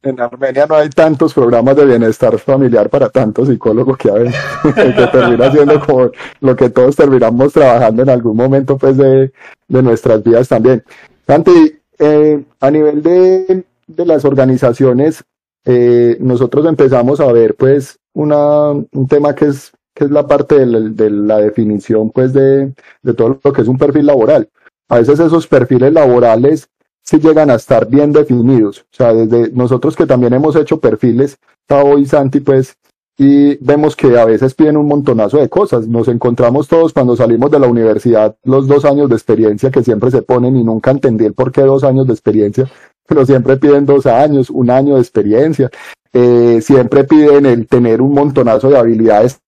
En 0.00 0.20
Armenia 0.20 0.64
no 0.66 0.76
hay 0.76 0.90
tantos 0.90 1.34
programas 1.34 1.74
de 1.74 1.84
bienestar 1.84 2.38
familiar 2.38 2.88
para 2.88 3.08
tantos 3.08 3.48
psicólogos 3.48 3.96
que, 3.98 4.08
hay, 4.08 4.30
que 4.74 5.06
termina 5.08 5.50
siendo 5.50 5.80
como 5.80 6.10
lo 6.40 6.54
que 6.54 6.70
todos 6.70 6.94
terminamos 6.94 7.52
trabajando 7.52 8.02
en 8.04 8.10
algún 8.10 8.36
momento 8.36 8.78
pues 8.78 8.96
de, 8.96 9.32
de 9.66 9.82
nuestras 9.82 10.22
vidas 10.22 10.48
también. 10.48 10.84
Santi, 11.26 11.80
eh, 11.98 12.44
a 12.60 12.70
nivel 12.70 13.02
de, 13.02 13.64
de 13.88 14.06
las 14.06 14.24
organizaciones, 14.24 15.24
eh, 15.64 16.16
nosotros 16.20 16.64
empezamos 16.66 17.18
a 17.20 17.32
ver 17.32 17.56
pues 17.56 17.98
una, 18.12 18.70
un 18.70 19.08
tema 19.08 19.34
que 19.34 19.46
es, 19.46 19.72
que 19.92 20.04
es 20.04 20.10
la 20.12 20.28
parte 20.28 20.60
de 20.60 20.66
la, 20.66 20.78
de 20.78 21.10
la 21.10 21.38
definición 21.38 22.10
pues 22.10 22.32
de, 22.32 22.72
de 23.02 23.14
todo 23.14 23.40
lo 23.42 23.52
que 23.52 23.62
es 23.62 23.68
un 23.68 23.78
perfil 23.78 24.06
laboral. 24.06 24.48
A 24.88 24.98
veces 24.98 25.18
esos 25.18 25.48
perfiles 25.48 25.92
laborales 25.92 26.68
si 27.08 27.18
llegan 27.18 27.48
a 27.48 27.54
estar 27.54 27.88
bien 27.88 28.12
definidos. 28.12 28.80
O 28.80 28.94
sea, 28.94 29.14
desde 29.14 29.50
nosotros 29.52 29.96
que 29.96 30.04
también 30.04 30.34
hemos 30.34 30.54
hecho 30.56 30.78
perfiles, 30.78 31.38
Tavo 31.66 31.98
y 31.98 32.04
Santi, 32.04 32.40
pues, 32.40 32.76
y 33.16 33.56
vemos 33.64 33.96
que 33.96 34.18
a 34.18 34.26
veces 34.26 34.52
piden 34.52 34.76
un 34.76 34.86
montonazo 34.86 35.38
de 35.38 35.48
cosas. 35.48 35.88
Nos 35.88 36.08
encontramos 36.08 36.68
todos 36.68 36.92
cuando 36.92 37.16
salimos 37.16 37.50
de 37.50 37.60
la 37.60 37.66
universidad 37.66 38.36
los 38.44 38.68
dos 38.68 38.84
años 38.84 39.08
de 39.08 39.14
experiencia 39.14 39.70
que 39.70 39.82
siempre 39.82 40.10
se 40.10 40.20
ponen 40.20 40.54
y 40.56 40.62
nunca 40.62 40.90
entendí 40.90 41.24
el 41.24 41.32
por 41.32 41.50
qué 41.50 41.62
dos 41.62 41.82
años 41.82 42.06
de 42.06 42.12
experiencia, 42.12 42.70
pero 43.06 43.24
siempre 43.24 43.56
piden 43.56 43.86
dos 43.86 44.04
años, 44.04 44.50
un 44.50 44.68
año 44.68 44.96
de 44.96 45.00
experiencia. 45.00 45.70
Eh, 46.12 46.60
siempre 46.60 47.04
piden 47.04 47.46
el 47.46 47.66
tener 47.66 48.02
un 48.02 48.12
montonazo 48.12 48.68
de 48.68 48.76
habilidades 48.76 49.40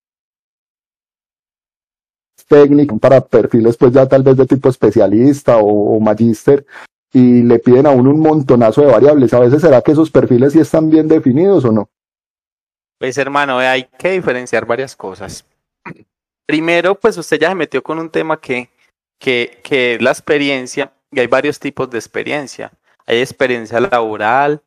técnicas 2.48 2.98
para 2.98 3.20
perfiles 3.20 3.76
pues 3.76 3.92
ya 3.92 4.08
tal 4.08 4.22
vez 4.22 4.36
de 4.36 4.46
tipo 4.46 4.68
especialista 4.68 5.58
o, 5.58 5.96
o 5.96 6.00
magíster 6.00 6.66
y 7.12 7.42
le 7.42 7.58
piden 7.58 7.86
a 7.86 7.90
uno 7.90 8.10
un 8.10 8.20
montonazo 8.20 8.82
de 8.82 8.92
variables. 8.92 9.32
A 9.34 9.40
veces 9.40 9.60
será 9.62 9.82
que 9.82 9.92
esos 9.92 10.10
perfiles 10.10 10.52
sí 10.52 10.60
están 10.60 10.90
bien 10.90 11.08
definidos 11.08 11.64
o 11.64 11.72
no. 11.72 11.88
Pues 12.98 13.16
hermano, 13.18 13.58
hay 13.58 13.84
que 13.98 14.12
diferenciar 14.12 14.66
varias 14.66 14.94
cosas. 14.94 15.44
Primero, 16.46 16.94
pues 16.94 17.16
usted 17.16 17.38
ya 17.38 17.48
se 17.48 17.54
metió 17.54 17.82
con 17.82 17.98
un 17.98 18.10
tema 18.10 18.40
que, 18.40 18.68
que, 19.18 19.60
que 19.62 19.94
es 19.94 20.02
la 20.02 20.10
experiencia, 20.10 20.92
y 21.10 21.20
hay 21.20 21.26
varios 21.26 21.58
tipos 21.58 21.88
de 21.90 21.98
experiencia. 21.98 22.72
Hay 23.06 23.18
experiencia 23.20 23.80
laboral, 23.80 24.62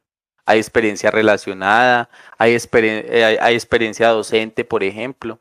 hay 0.45 0.59
experiencia 0.59 1.11
relacionada, 1.11 2.09
hay, 2.37 2.57
eh, 2.73 3.37
hay 3.39 3.55
experiencia 3.55 4.09
docente, 4.09 4.65
por 4.65 4.83
ejemplo. 4.83 5.39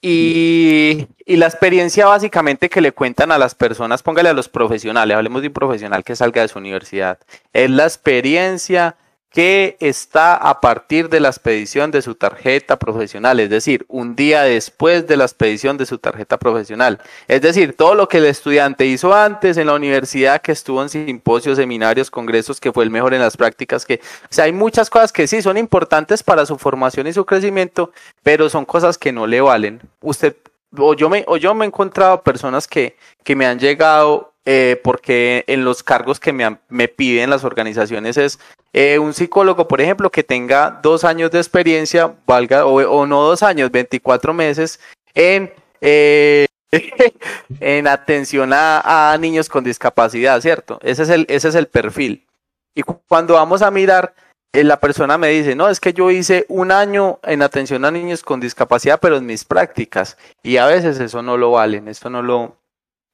Y, 0.00 1.06
la 1.26 1.46
experiencia 1.46 2.06
básicamente 2.06 2.68
que 2.68 2.80
le 2.80 2.92
cuentan 2.92 3.32
a 3.32 3.38
las 3.38 3.54
personas, 3.54 4.02
póngale 4.02 4.28
a 4.28 4.32
los 4.32 4.48
profesionales, 4.48 5.16
hablemos 5.16 5.42
de 5.42 5.48
un 5.48 5.54
profesional 5.54 6.04
que 6.04 6.16
salga 6.16 6.42
de 6.42 6.48
su 6.48 6.58
universidad, 6.58 7.18
es 7.52 7.68
la 7.68 7.84
experiencia 7.84 8.96
que 9.30 9.76
está 9.80 10.34
a 10.34 10.60
partir 10.60 11.08
de 11.10 11.20
la 11.20 11.28
expedición 11.28 11.90
de 11.90 12.00
su 12.00 12.14
tarjeta 12.14 12.78
profesional, 12.78 13.40
es 13.40 13.50
decir, 13.50 13.84
un 13.88 14.16
día 14.16 14.42
después 14.42 15.06
de 15.06 15.16
la 15.16 15.24
expedición 15.24 15.76
de 15.76 15.86
su 15.86 15.98
tarjeta 15.98 16.38
profesional. 16.38 17.00
Es 17.26 17.42
decir, 17.42 17.76
todo 17.76 17.94
lo 17.94 18.08
que 18.08 18.18
el 18.18 18.26
estudiante 18.26 18.86
hizo 18.86 19.14
antes 19.14 19.58
en 19.58 19.66
la 19.66 19.74
universidad, 19.74 20.40
que 20.40 20.52
estuvo 20.52 20.82
en 20.82 20.88
simposios, 20.88 21.58
seminarios, 21.58 22.10
congresos, 22.10 22.58
que 22.58 22.72
fue 22.72 22.84
el 22.84 22.90
mejor 22.90 23.12
en 23.12 23.20
las 23.20 23.36
prácticas, 23.36 23.84
que, 23.84 24.00
o 24.24 24.28
sea, 24.30 24.44
hay 24.44 24.52
muchas 24.52 24.88
cosas 24.88 25.12
que 25.12 25.26
sí 25.26 25.42
son 25.42 25.58
importantes 25.58 26.22
para 26.22 26.46
su 26.46 26.56
formación 26.56 27.06
y 27.06 27.12
su 27.12 27.26
crecimiento, 27.26 27.92
pero 28.22 28.48
son 28.48 28.64
cosas 28.64 28.96
que 28.96 29.12
no 29.12 29.26
le 29.26 29.40
valen. 29.42 29.82
Usted, 30.00 30.36
o 30.76 30.94
yo 30.94 31.10
me, 31.10 31.24
o 31.26 31.36
yo 31.36 31.54
me 31.54 31.64
he 31.64 31.68
encontrado 31.68 32.22
personas 32.22 32.66
que, 32.66 32.96
que 33.24 33.36
me 33.36 33.46
han 33.46 33.58
llegado 33.58 34.32
eh, 34.50 34.80
porque 34.82 35.44
en 35.46 35.62
los 35.62 35.82
cargos 35.82 36.18
que 36.18 36.32
me, 36.32 36.56
me 36.70 36.88
piden 36.88 37.28
las 37.28 37.44
organizaciones 37.44 38.16
es 38.16 38.38
eh, 38.72 38.98
un 38.98 39.12
psicólogo, 39.12 39.68
por 39.68 39.82
ejemplo, 39.82 40.10
que 40.10 40.24
tenga 40.24 40.80
dos 40.82 41.04
años 41.04 41.30
de 41.30 41.36
experiencia, 41.36 42.14
valga, 42.26 42.64
o, 42.64 43.04
no 43.04 43.20
dos 43.24 43.42
años, 43.42 43.70
24 43.70 44.32
meses 44.32 44.80
en, 45.12 45.52
eh, 45.82 46.46
en 47.60 47.86
atención 47.88 48.52
a, 48.54 49.14
niños 49.20 49.50
con 49.50 49.64
discapacidad, 49.64 50.40
¿cierto? 50.40 50.78
Ese 50.82 51.02
es 51.02 51.10
el, 51.10 51.26
ese 51.28 51.48
es 51.48 51.54
el 51.54 51.66
perfil. 51.66 52.26
Y 52.74 52.84
cuando 52.84 53.34
vamos 53.34 53.60
a 53.60 53.70
mirar, 53.70 54.14
la 54.54 54.80
persona 54.80 55.18
me 55.18 55.28
dice, 55.28 55.56
no, 55.56 55.68
es 55.68 55.78
que 55.78 55.92
yo 55.92 56.10
hice 56.10 56.46
un 56.48 56.72
año 56.72 57.18
en 57.22 57.42
atención 57.42 57.84
a 57.84 57.90
niños 57.90 58.22
con 58.22 58.40
discapacidad, 58.40 58.98
pero 58.98 59.18
en 59.18 59.26
mis 59.26 59.44
prácticas. 59.44 60.16
Y 60.42 60.56
a 60.56 60.64
veces 60.64 61.00
eso 61.00 61.20
no 61.20 61.36
lo 61.36 61.50
valen, 61.50 61.86
esto 61.86 62.08
no 62.08 62.22
lo, 62.22 62.56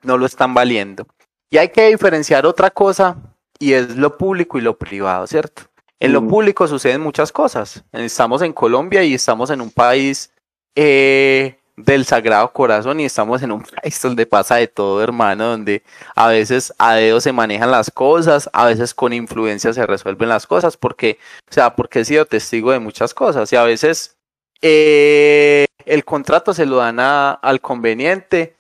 no 0.05 0.17
lo 0.17 0.27
están 0.27 0.55
valiendo. 0.55 1.09
Y 1.51 1.59
hay 1.59 1.69
que 1.69 1.89
diferenciar 1.89 2.47
otra 2.47 2.71
cosa 2.71 3.17
y 3.59 3.73
es 3.73 3.97
lo 3.97 4.17
público 4.19 4.59
y 4.59 4.63
lo 4.63 4.77
privado, 4.77 5.27
¿cierto? 5.27 5.63
En 6.01 6.13
lo 6.13 6.23
mm. 6.23 6.29
público 6.29 6.67
suceden 6.69 7.01
muchas 7.01 7.33
cosas. 7.33 7.85
Estamos 7.93 8.43
en 8.43 8.53
Colombia 8.53 9.05
y 9.05 9.15
estamos 9.15 9.51
en 9.51 9.61
un 9.61 9.71
país 9.71 10.33
eh, 10.75 11.57
del 11.77 12.05
Sagrado 12.05 12.53
Corazón 12.53 13.01
y 13.01 13.05
estamos 13.05 13.43
en 13.43 13.53
un 13.53 13.63
país 13.83 14.01
donde 14.03 14.27
pasa 14.27 14.57
de 14.57 14.69
todo, 14.69 15.03
hermano, 15.03 15.47
donde 15.49 15.83
a 16.15 16.29
veces 16.29 16.73
a 16.79 16.95
dedo 16.95 17.21
se 17.21 17.33
manejan 17.33 17.71
las 17.71 17.91
cosas, 17.91 18.51
a 18.53 18.67
veces 18.67 18.95
con 18.95 19.13
influencia 19.13 19.73
se 19.73 19.87
resuelven 19.87 20.29
las 20.29 20.47
cosas, 20.47 20.77
porque, 20.77 21.19
o 21.51 21.53
sea, 21.53 21.75
porque 21.75 22.01
he 22.01 22.05
sido 22.05 22.27
testigo 22.27 22.73
de 22.73 22.81
muchas 22.81 23.15
cosas 23.15 23.53
y 23.53 23.57
a 23.57 23.63
veces 23.65 24.17
eh, 24.63 25.67
el 25.85 26.05
contrato 26.05 26.55
se 26.55 26.67
lo 26.67 26.77
dan 26.77 26.99
al 27.01 27.61
conveniente 27.61 28.57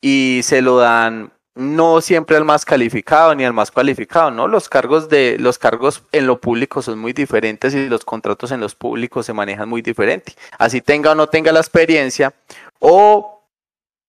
y 0.00 0.40
se 0.44 0.62
lo 0.62 0.78
dan 0.78 1.32
no 1.58 2.00
siempre 2.00 2.36
al 2.36 2.44
más 2.44 2.64
calificado 2.64 3.34
ni 3.34 3.44
al 3.44 3.52
más 3.52 3.72
cualificado, 3.72 4.30
¿no? 4.30 4.46
Los 4.46 4.68
cargos 4.68 5.08
de 5.08 5.36
los 5.40 5.58
cargos 5.58 6.04
en 6.12 6.28
lo 6.28 6.40
público 6.40 6.82
son 6.82 7.00
muy 7.00 7.12
diferentes 7.12 7.74
y 7.74 7.88
los 7.88 8.04
contratos 8.04 8.52
en 8.52 8.60
los 8.60 8.76
públicos 8.76 9.26
se 9.26 9.32
manejan 9.32 9.68
muy 9.68 9.82
diferente. 9.82 10.34
Así 10.56 10.80
tenga 10.80 11.10
o 11.10 11.14
no 11.16 11.26
tenga 11.26 11.50
la 11.50 11.58
experiencia 11.58 12.32
o 12.78 13.42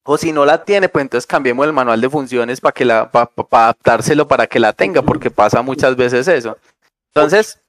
o 0.04 0.18
si 0.18 0.32
no 0.32 0.46
la 0.46 0.64
tiene, 0.64 0.90
pues 0.90 1.02
entonces 1.02 1.26
cambiemos 1.26 1.66
el 1.66 1.74
manual 1.74 2.00
de 2.00 2.10
funciones 2.10 2.62
para 2.62 2.72
que 2.72 2.86
la 2.86 3.10
para, 3.10 3.32
adaptárselo 3.36 4.28
para 4.28 4.46
que 4.46 4.60
la 4.60 4.74
tenga, 4.74 5.02
porque 5.02 5.32
pasa 5.32 5.64
muchas 5.64 5.96
veces 5.96 6.28
eso. 6.28 6.56
Entonces, 7.14 7.60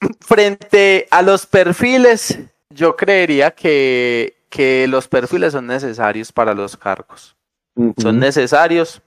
frente 0.20 1.08
a 1.10 1.22
los 1.22 1.46
perfiles, 1.46 2.38
yo 2.68 2.94
creería 2.94 3.52
que 3.52 4.36
que 4.50 4.86
los 4.86 5.08
perfiles 5.08 5.52
son 5.52 5.66
necesarios 5.66 6.30
para 6.30 6.52
los 6.52 6.76
cargos. 6.76 7.36
Son 7.96 8.18
necesarios 8.18 9.00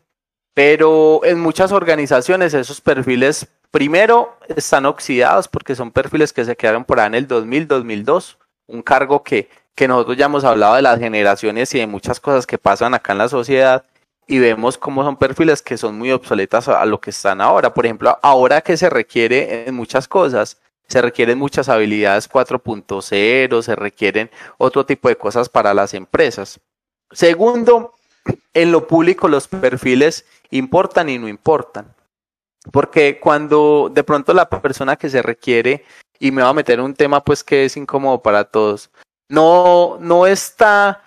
pero 0.54 1.22
en 1.24 1.40
muchas 1.40 1.72
organizaciones 1.72 2.54
esos 2.54 2.82
perfiles, 2.82 3.48
primero, 3.72 4.38
están 4.56 4.86
oxidados 4.86 5.48
porque 5.48 5.76
son 5.76 5.92
perfiles 5.92 6.34
que 6.34 6.46
se 6.46 6.56
quedaron 6.56 6.86
por 6.86 7.00
ahí 7.00 7.08
en 7.08 7.16
el 7.16 7.28
2000, 7.28 7.68
2002. 7.68 8.38
Un 8.68 8.82
cargo 8.82 9.24
que, 9.24 9.50
que 9.76 9.88
nosotros 9.88 10.18
ya 10.18 10.26
hemos 10.26 10.44
hablado 10.44 10.76
de 10.76 10.84
las 10.84 11.00
generaciones 11.00 11.74
y 11.74 11.80
de 11.80 11.88
muchas 11.88 12.20
cosas 12.20 12.46
que 12.46 12.58
pasan 12.58 12.94
acá 12.94 13.14
en 13.14 13.18
la 13.18 13.30
sociedad 13.30 13.84
y 14.28 14.40
vemos 14.40 14.78
cómo 14.78 15.04
son 15.04 15.18
perfiles 15.18 15.62
que 15.62 15.78
son 15.78 15.98
muy 15.98 16.12
obsoletas 16.12 16.68
a 16.68 16.86
lo 16.86 17.02
que 17.02 17.10
están 17.10 17.42
ahora. 17.42 17.74
Por 17.74 17.86
ejemplo, 17.86 18.18
ahora 18.22 18.62
que 18.62 18.78
se 18.78 18.90
requiere 18.90 19.68
en 19.68 19.76
muchas 19.76 20.08
cosas, 20.08 20.62
se 20.88 21.02
requieren 21.02 21.38
muchas 21.38 21.70
habilidades 21.70 22.30
4.0, 22.30 23.62
se 23.62 23.76
requieren 23.76 24.30
otro 24.58 24.86
tipo 24.86 25.10
de 25.10 25.18
cosas 25.18 25.50
para 25.50 25.74
las 25.74 25.94
empresas. 25.94 26.60
Segundo, 27.12 27.94
en 28.54 28.72
lo 28.72 28.88
público 28.88 29.28
los 29.28 29.48
perfiles 29.48 30.26
importan 30.52 31.10
y 31.10 31.18
no 31.18 31.28
importan. 31.28 31.94
Porque 32.72 33.20
cuando 33.20 33.92
de 33.94 34.04
pronto 34.04 34.34
la 34.34 34.50
persona 34.50 34.96
que 34.96 35.10
se 35.10 35.22
requiere, 35.22 35.84
y 36.20 36.32
me 36.32 36.42
va 36.42 36.50
a 36.50 36.54
meter 36.54 36.80
un 36.80 36.94
tema 36.94 37.24
pues 37.24 37.44
que 37.44 37.66
es 37.66 37.76
incómodo 37.76 38.22
para 38.22 38.46
todos, 38.46 38.90
no, 39.28 39.98
no 40.00 40.26
está 40.26 41.02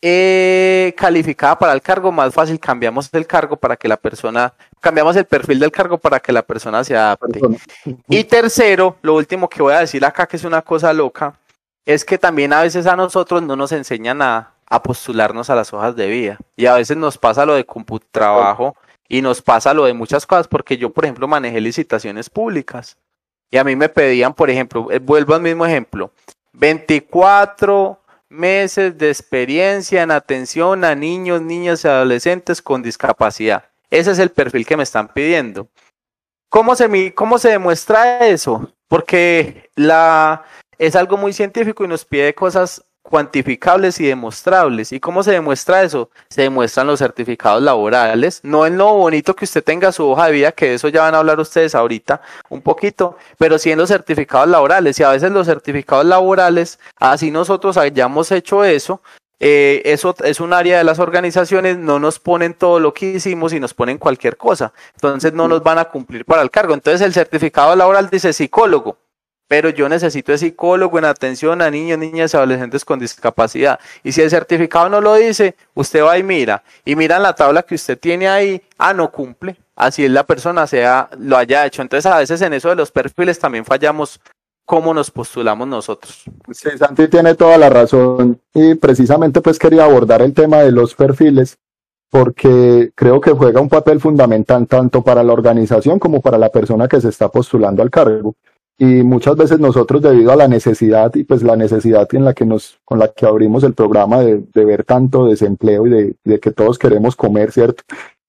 eh, 0.00 0.94
calificada 0.96 1.58
para 1.58 1.72
el 1.72 1.82
cargo, 1.82 2.10
más 2.10 2.32
fácil 2.32 2.58
cambiamos 2.58 3.08
el 3.12 3.26
cargo 3.26 3.56
para 3.56 3.76
que 3.76 3.88
la 3.88 3.96
persona, 3.96 4.54
cambiamos 4.80 5.14
el 5.16 5.26
perfil 5.26 5.58
del 5.58 5.70
cargo 5.70 5.98
para 5.98 6.20
que 6.20 6.32
la 6.32 6.42
persona 6.42 6.82
se 6.84 6.96
adapte. 6.96 7.40
Y 8.08 8.24
tercero, 8.24 8.96
lo 9.02 9.14
último 9.14 9.48
que 9.48 9.62
voy 9.62 9.74
a 9.74 9.80
decir 9.80 10.04
acá, 10.04 10.26
que 10.26 10.36
es 10.36 10.44
una 10.44 10.62
cosa 10.62 10.92
loca, 10.92 11.34
es 11.84 12.04
que 12.04 12.18
también 12.18 12.52
a 12.52 12.62
veces 12.62 12.86
a 12.86 12.96
nosotros 12.96 13.42
no 13.42 13.56
nos 13.56 13.72
enseñan 13.72 14.22
a, 14.22 14.54
a 14.72 14.82
postularnos 14.82 15.50
a 15.50 15.54
las 15.54 15.70
hojas 15.74 15.94
de 15.96 16.08
vida. 16.08 16.38
Y 16.56 16.64
a 16.64 16.74
veces 16.74 16.96
nos 16.96 17.18
pasa 17.18 17.44
lo 17.44 17.54
de 17.54 17.66
trabajo 18.10 18.74
y 19.06 19.20
nos 19.20 19.42
pasa 19.42 19.74
lo 19.74 19.84
de 19.84 19.92
muchas 19.92 20.24
cosas, 20.24 20.48
porque 20.48 20.78
yo, 20.78 20.88
por 20.90 21.04
ejemplo, 21.04 21.28
manejé 21.28 21.60
licitaciones 21.60 22.30
públicas. 22.30 22.96
Y 23.50 23.58
a 23.58 23.64
mí 23.64 23.76
me 23.76 23.90
pedían, 23.90 24.32
por 24.32 24.48
ejemplo, 24.48 24.90
eh, 24.90 24.98
vuelvo 24.98 25.34
al 25.34 25.42
mismo 25.42 25.66
ejemplo, 25.66 26.10
24 26.54 28.00
meses 28.30 28.96
de 28.96 29.10
experiencia 29.10 30.02
en 30.02 30.10
atención 30.10 30.84
a 30.84 30.94
niños, 30.94 31.42
niñas 31.42 31.84
y 31.84 31.88
adolescentes 31.88 32.62
con 32.62 32.82
discapacidad. 32.82 33.66
Ese 33.90 34.12
es 34.12 34.18
el 34.18 34.30
perfil 34.30 34.64
que 34.64 34.78
me 34.78 34.84
están 34.84 35.08
pidiendo. 35.08 35.68
¿Cómo 36.48 36.74
se, 36.76 37.12
cómo 37.12 37.36
se 37.36 37.50
demuestra 37.50 38.26
eso? 38.26 38.72
Porque 38.88 39.70
la, 39.76 40.44
es 40.78 40.96
algo 40.96 41.18
muy 41.18 41.34
científico 41.34 41.84
y 41.84 41.88
nos 41.88 42.06
pide 42.06 42.34
cosas 42.34 42.82
cuantificables 43.02 44.00
y 44.00 44.06
demostrables. 44.06 44.92
¿Y 44.92 45.00
cómo 45.00 45.22
se 45.22 45.32
demuestra 45.32 45.82
eso? 45.82 46.10
Se 46.28 46.42
demuestran 46.42 46.86
los 46.86 46.98
certificados 46.98 47.62
laborales, 47.62 48.40
no 48.42 48.66
en 48.66 48.78
lo 48.78 48.94
bonito 48.94 49.34
que 49.36 49.44
usted 49.44 49.62
tenga 49.62 49.92
su 49.92 50.08
hoja 50.08 50.26
de 50.26 50.32
vida, 50.32 50.52
que 50.52 50.68
de 50.68 50.74
eso 50.74 50.88
ya 50.88 51.02
van 51.02 51.14
a 51.14 51.18
hablar 51.18 51.40
ustedes 51.40 51.74
ahorita 51.74 52.22
un 52.48 52.62
poquito, 52.62 53.16
pero 53.38 53.58
sí 53.58 53.70
en 53.70 53.78
los 53.78 53.88
certificados 53.88 54.48
laborales. 54.48 54.98
Y 54.98 55.02
a 55.02 55.10
veces 55.10 55.30
los 55.32 55.46
certificados 55.46 56.06
laborales, 56.06 56.78
así 56.96 57.30
nosotros 57.30 57.76
hayamos 57.76 58.32
hecho 58.32 58.64
eso, 58.64 59.02
eh, 59.44 59.82
eso 59.86 60.14
es 60.22 60.38
un 60.38 60.52
área 60.52 60.78
de 60.78 60.84
las 60.84 61.00
organizaciones, 61.00 61.76
no 61.76 61.98
nos 61.98 62.20
ponen 62.20 62.54
todo 62.54 62.78
lo 62.78 62.94
que 62.94 63.06
hicimos 63.06 63.52
y 63.52 63.58
nos 63.58 63.74
ponen 63.74 63.98
cualquier 63.98 64.36
cosa. 64.36 64.72
Entonces 64.94 65.32
no 65.32 65.48
nos 65.48 65.64
van 65.64 65.78
a 65.78 65.86
cumplir 65.86 66.24
para 66.24 66.42
el 66.42 66.50
cargo. 66.50 66.74
Entonces 66.74 67.00
el 67.00 67.12
certificado 67.12 67.74
laboral 67.74 68.08
dice 68.08 68.32
psicólogo 68.32 69.01
pero 69.52 69.68
yo 69.68 69.86
necesito 69.86 70.32
de 70.32 70.38
psicólogo 70.38 70.98
en 70.98 71.04
atención 71.04 71.60
a 71.60 71.70
niños, 71.70 71.98
niñas 71.98 72.32
y 72.32 72.36
adolescentes 72.38 72.86
con 72.86 72.98
discapacidad. 72.98 73.78
Y 74.02 74.12
si 74.12 74.22
el 74.22 74.30
certificado 74.30 74.88
no 74.88 75.02
lo 75.02 75.14
dice, 75.16 75.56
usted 75.74 76.02
va 76.02 76.16
y 76.16 76.22
mira, 76.22 76.62
y 76.86 76.96
mira 76.96 77.18
en 77.18 77.22
la 77.22 77.34
tabla 77.34 77.62
que 77.62 77.74
usted 77.74 77.98
tiene 77.98 78.28
ahí, 78.28 78.62
ah, 78.78 78.94
no 78.94 79.12
cumple, 79.12 79.56
así 79.76 80.06
es 80.06 80.10
la 80.10 80.24
persona 80.24 80.66
sea, 80.66 81.10
lo 81.18 81.36
haya 81.36 81.66
hecho. 81.66 81.82
Entonces 81.82 82.10
a 82.10 82.16
veces 82.16 82.40
en 82.40 82.54
eso 82.54 82.70
de 82.70 82.76
los 82.76 82.90
perfiles 82.90 83.38
también 83.38 83.66
fallamos 83.66 84.22
cómo 84.64 84.94
nos 84.94 85.10
postulamos 85.10 85.68
nosotros. 85.68 86.24
Sí, 86.50 86.70
Santi 86.78 87.08
tiene 87.08 87.34
toda 87.34 87.58
la 87.58 87.68
razón 87.68 88.40
y 88.54 88.74
precisamente 88.76 89.42
pues 89.42 89.58
quería 89.58 89.84
abordar 89.84 90.22
el 90.22 90.32
tema 90.32 90.60
de 90.60 90.72
los 90.72 90.94
perfiles 90.94 91.58
porque 92.08 92.90
creo 92.94 93.20
que 93.20 93.32
juega 93.32 93.60
un 93.60 93.68
papel 93.68 94.00
fundamental 94.00 94.66
tanto 94.66 95.04
para 95.04 95.22
la 95.22 95.34
organización 95.34 95.98
como 95.98 96.22
para 96.22 96.38
la 96.38 96.48
persona 96.48 96.88
que 96.88 97.02
se 97.02 97.10
está 97.10 97.28
postulando 97.28 97.82
al 97.82 97.90
cargo 97.90 98.34
y 98.78 99.02
muchas 99.02 99.36
veces 99.36 99.60
nosotros 99.60 100.02
debido 100.02 100.32
a 100.32 100.36
la 100.36 100.48
necesidad 100.48 101.14
y 101.14 101.24
pues 101.24 101.42
la 101.42 101.56
necesidad 101.56 102.08
en 102.14 102.24
la 102.24 102.34
que 102.34 102.46
nos 102.46 102.78
con 102.84 102.98
la 102.98 103.08
que 103.08 103.26
abrimos 103.26 103.64
el 103.64 103.74
programa 103.74 104.20
de, 104.20 104.42
ver 104.54 104.84
tanto 104.84 105.26
desempleo 105.26 105.86
y 105.86 106.16
de, 106.24 106.40
que 106.40 106.50
todos 106.50 106.78
queremos 106.78 107.14
comer 107.14 107.52
cierto 107.52 107.84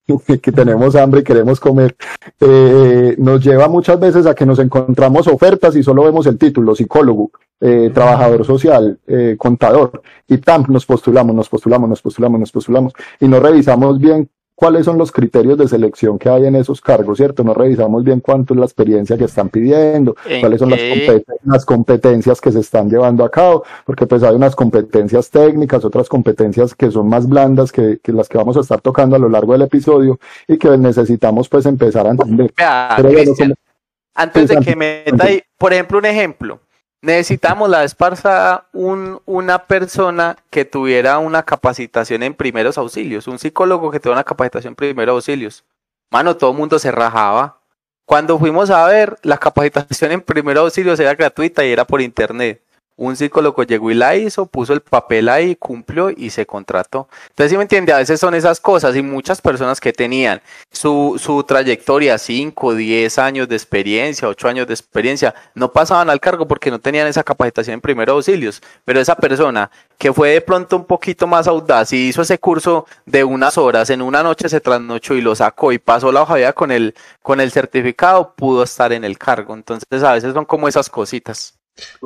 que 0.42 0.52
tenemos 0.52 0.96
hambre 0.96 1.20
y 1.20 1.24
queremos 1.24 1.58
comer 1.58 1.96
eh, 2.40 3.14
nos 3.18 3.42
lleva 3.42 3.68
muchas 3.68 3.98
veces 3.98 4.26
a 4.26 4.34
que 4.34 4.46
nos 4.46 4.58
encontramos 4.58 5.26
ofertas 5.26 5.74
y 5.76 5.82
solo 5.82 6.04
vemos 6.04 6.26
el 6.26 6.38
título 6.38 6.74
psicólogo 6.74 7.30
eh, 7.60 7.90
trabajador 7.94 8.44
social 8.44 8.98
eh, 9.06 9.36
contador. 9.38 10.02
Y 10.28 10.36
tam 10.36 10.66
nos 10.68 10.84
postulamos 10.84 11.34
nos 11.34 11.48
postulamos 11.48 11.88
nos 11.88 12.02
postulamos 12.02 12.40
nos 12.40 12.52
postulamos. 12.52 12.92
Y 13.20 13.28
no 13.28 13.40
revisamos 13.40 13.98
bien 13.98 14.28
cuáles 14.54 14.84
son 14.84 14.98
los 14.98 15.10
criterios 15.10 15.58
de 15.58 15.68
selección 15.68 16.18
que 16.18 16.28
hay 16.28 16.46
en 16.46 16.56
esos 16.56 16.80
cargos, 16.80 17.18
¿cierto? 17.18 17.42
No 17.42 17.54
revisamos 17.54 18.04
bien 18.04 18.20
cuánto 18.20 18.54
es 18.54 18.60
la 18.60 18.66
experiencia 18.66 19.18
que 19.18 19.24
están 19.24 19.48
pidiendo, 19.48 20.14
cuáles 20.40 20.60
son 20.60 20.70
las, 20.70 21.64
competencias 21.64 22.40
que 22.40 22.52
se 22.52 22.60
están 22.60 22.88
llevando 22.88 23.24
a 23.24 23.30
cabo, 23.30 23.64
porque 23.84 24.06
pues 24.06 24.22
hay 24.22 24.34
unas 24.34 24.54
competencias 24.54 25.30
técnicas, 25.30 25.84
otras 25.84 26.08
competencias 26.08 26.74
que 26.74 26.90
son 26.90 27.08
más 27.08 27.28
blandas 27.28 27.72
que, 27.72 27.98
las 28.06 28.28
que 28.28 28.38
vamos 28.38 28.56
a 28.56 28.60
estar 28.60 28.80
tocando 28.80 29.16
a 29.16 29.18
lo 29.18 29.28
largo 29.28 29.52
del 29.52 29.62
episodio 29.62 30.18
y 30.46 30.56
que 30.56 30.76
necesitamos 30.78 31.48
pues 31.48 31.66
empezar 31.66 32.06
a 32.06 32.10
entender. 32.10 32.52
antes 34.14 34.48
de 34.48 34.56
que 34.60 34.76
me 34.76 35.02
meta 35.06 35.26
ahí, 35.26 35.42
por 35.58 35.72
ejemplo, 35.72 35.98
un 35.98 36.06
ejemplo, 36.06 36.60
Necesitamos 37.04 37.68
la 37.68 37.80
vez 37.80 37.94
un, 38.72 39.20
una 39.26 39.66
persona 39.66 40.38
que 40.48 40.64
tuviera 40.64 41.18
una 41.18 41.42
capacitación 41.42 42.22
en 42.22 42.32
primeros 42.32 42.78
auxilios, 42.78 43.28
un 43.28 43.38
psicólogo 43.38 43.90
que 43.90 44.00
tuviera 44.00 44.16
una 44.16 44.24
capacitación 44.24 44.70
en 44.70 44.76
primeros 44.76 45.12
auxilios. 45.12 45.64
Mano, 46.10 46.34
todo 46.38 46.52
el 46.52 46.56
mundo 46.56 46.78
se 46.78 46.90
rajaba. 46.90 47.58
Cuando 48.06 48.38
fuimos 48.38 48.70
a 48.70 48.86
ver, 48.86 49.18
la 49.22 49.36
capacitación 49.36 50.12
en 50.12 50.22
primeros 50.22 50.62
auxilios 50.62 50.98
era 50.98 51.14
gratuita 51.14 51.62
y 51.66 51.72
era 51.72 51.84
por 51.84 52.00
internet 52.00 52.63
un 52.96 53.16
psicólogo 53.16 53.64
llegó 53.64 53.90
y 53.90 53.94
la 53.94 54.14
hizo, 54.16 54.46
puso 54.46 54.72
el 54.72 54.80
papel 54.80 55.28
ahí, 55.28 55.56
cumplió 55.56 56.10
y 56.10 56.30
se 56.30 56.46
contrató. 56.46 57.08
Entonces, 57.30 57.50
si 57.50 57.56
me 57.56 57.62
entiende, 57.62 57.92
a 57.92 57.98
veces 57.98 58.20
son 58.20 58.34
esas 58.34 58.60
cosas 58.60 58.94
y 58.94 59.02
muchas 59.02 59.40
personas 59.40 59.80
que 59.80 59.92
tenían 59.92 60.40
su, 60.70 61.20
su 61.22 61.42
trayectoria, 61.42 62.18
5, 62.18 62.74
10 62.74 63.18
años 63.18 63.48
de 63.48 63.56
experiencia, 63.56 64.28
8 64.28 64.48
años 64.48 64.66
de 64.66 64.74
experiencia, 64.74 65.34
no 65.54 65.72
pasaban 65.72 66.08
al 66.08 66.20
cargo 66.20 66.46
porque 66.46 66.70
no 66.70 66.78
tenían 66.78 67.06
esa 67.08 67.24
capacitación 67.24 67.74
en 67.74 67.80
primeros 67.80 68.14
auxilios. 68.14 68.62
Pero 68.84 69.00
esa 69.00 69.16
persona 69.16 69.70
que 69.98 70.12
fue 70.12 70.30
de 70.30 70.40
pronto 70.40 70.76
un 70.76 70.84
poquito 70.84 71.26
más 71.26 71.48
audaz 71.48 71.92
y 71.92 72.08
hizo 72.08 72.22
ese 72.22 72.38
curso 72.38 72.86
de 73.06 73.24
unas 73.24 73.58
horas, 73.58 73.90
en 73.90 74.02
una 74.02 74.22
noche 74.22 74.48
se 74.48 74.60
trasnochó 74.60 75.14
y 75.14 75.20
lo 75.20 75.34
sacó 75.34 75.72
y 75.72 75.78
pasó 75.78 76.12
la 76.12 76.22
hoja 76.22 76.52
con 76.52 76.70
el, 76.70 76.94
con 77.22 77.40
el 77.40 77.50
certificado, 77.50 78.34
pudo 78.36 78.62
estar 78.62 78.92
en 78.92 79.04
el 79.04 79.18
cargo. 79.18 79.54
Entonces, 79.54 80.02
a 80.02 80.12
veces 80.12 80.32
son 80.34 80.44
como 80.44 80.68
esas 80.68 80.88
cositas. 80.88 81.54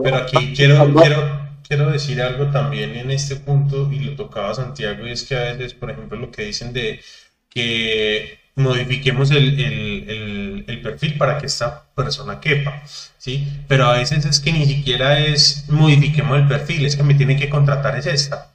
Pero 0.03 0.17
aquí 0.17 0.55
quiero, 0.55 0.95
quiero, 0.95 1.49
quiero 1.67 1.91
decir 1.91 2.23
algo 2.23 2.47
también 2.51 2.95
en 2.97 3.11
este 3.11 3.37
punto, 3.37 3.91
y 3.93 4.01
lo 4.01 4.17
tocaba 4.17 4.55
Santiago, 4.55 5.07
y 5.07 5.13
es 5.13 5.25
que 5.25 5.37
a 5.37 5.43
veces, 5.53 5.75
por 5.75 5.91
ejemplo, 5.91 6.19
lo 6.19 6.31
que 6.31 6.43
dicen 6.45 6.73
de 6.73 7.01
que 7.49 8.39
modifiquemos 8.59 9.31
el, 9.31 9.61
el, 9.61 10.65
el, 10.67 10.83
perfil 10.83 11.17
para 11.17 11.39
que 11.39 11.47
esta 11.47 11.85
persona 11.95 12.41
quepa, 12.41 12.83
¿sí? 13.19 13.49
Pero 13.69 13.87
a 13.87 13.97
veces 13.97 14.25
es 14.25 14.41
que 14.41 14.53
ni 14.53 14.67
siquiera 14.67 15.19
es 15.21 15.65
modifiquemos 15.69 16.39
el 16.39 16.49
perfil, 16.49 16.85
es 16.85 16.97
que 16.97 17.05
me 17.05 17.15
tienen 17.15 17.39
que 17.39 17.49
contratar 17.49 17.97
es 17.97 18.07
esta, 18.07 18.53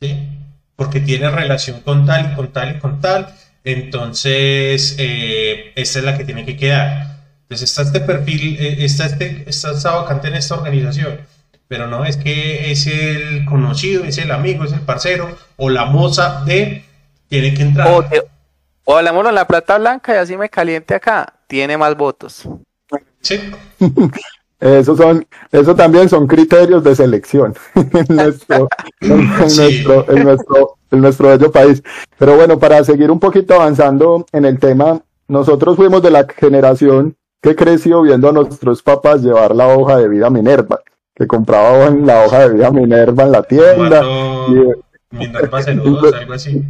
¿sí? 0.00 0.16
Porque 0.76 1.00
tiene 1.00 1.30
relación 1.30 1.80
con 1.82 2.06
tal 2.06 2.32
y 2.32 2.34
con 2.34 2.52
tal 2.52 2.76
y 2.76 2.78
con 2.78 3.00
tal, 3.00 3.34
entonces 3.64 4.96
eh, 4.98 5.72
esta 5.76 5.98
es 5.98 6.04
la 6.04 6.16
que 6.16 6.24
tiene 6.24 6.46
que 6.46 6.56
quedar. 6.56 7.19
Pues 7.50 7.62
está 7.62 7.82
este 7.82 7.98
perfil, 7.98 8.56
eh, 8.60 8.84
está, 8.84 9.06
este, 9.06 9.42
está 9.48 9.72
esta 9.72 9.90
vacante 9.90 10.28
en 10.28 10.36
esta 10.36 10.54
organización, 10.54 11.18
pero 11.66 11.88
no 11.88 12.04
es 12.04 12.16
que 12.16 12.70
es 12.70 12.86
el 12.86 13.44
conocido, 13.44 14.04
es 14.04 14.18
el 14.18 14.30
amigo, 14.30 14.62
es 14.62 14.72
el 14.72 14.82
parcero 14.82 15.36
o 15.56 15.68
la 15.68 15.86
moza 15.86 16.44
de, 16.46 16.84
tiene 17.26 17.52
que 17.52 17.62
entrar. 17.62 17.88
O, 17.88 18.04
o 18.84 19.02
la 19.02 19.12
mono 19.12 19.32
la 19.32 19.48
plata 19.48 19.78
blanca 19.78 20.14
y 20.14 20.18
así 20.18 20.36
me 20.36 20.48
caliente 20.48 20.94
acá, 20.94 21.40
tiene 21.48 21.76
más 21.76 21.96
votos. 21.96 22.48
Sí. 23.20 23.40
Eso 24.60 24.94
son, 24.94 25.26
eso 25.50 25.74
también 25.74 26.10
son 26.10 26.26
criterios 26.26 26.84
de 26.84 26.94
selección 26.94 27.54
en 27.74 28.14
nuestro, 28.14 28.68
en, 29.00 29.56
nuestro, 29.56 30.10
en 30.12 30.22
nuestro, 30.22 30.76
en 30.90 31.00
nuestro 31.00 31.28
bello 31.28 31.50
país. 31.50 31.82
Pero 32.18 32.36
bueno, 32.36 32.58
para 32.58 32.84
seguir 32.84 33.10
un 33.10 33.18
poquito 33.18 33.54
avanzando 33.54 34.26
en 34.32 34.44
el 34.44 34.58
tema, 34.58 35.00
nosotros 35.28 35.76
fuimos 35.76 36.02
de 36.02 36.10
la 36.10 36.26
generación 36.36 37.16
que 37.40 37.56
creció 37.56 38.02
viendo 38.02 38.28
a 38.28 38.32
nuestros 38.32 38.82
papás 38.82 39.22
llevar 39.22 39.54
la 39.54 39.68
hoja 39.68 39.98
de 39.98 40.08
vida 40.08 40.30
Minerva, 40.30 40.80
que 41.14 41.26
compraba 41.26 41.90
la 41.90 42.24
hoja 42.24 42.48
de 42.48 42.54
vida 42.54 42.70
Minerva 42.70 43.24
en 43.24 43.32
la 43.32 43.42
tienda. 43.42 44.02
Minerva 45.10 45.58
algo 45.58 46.32
así. 46.32 46.62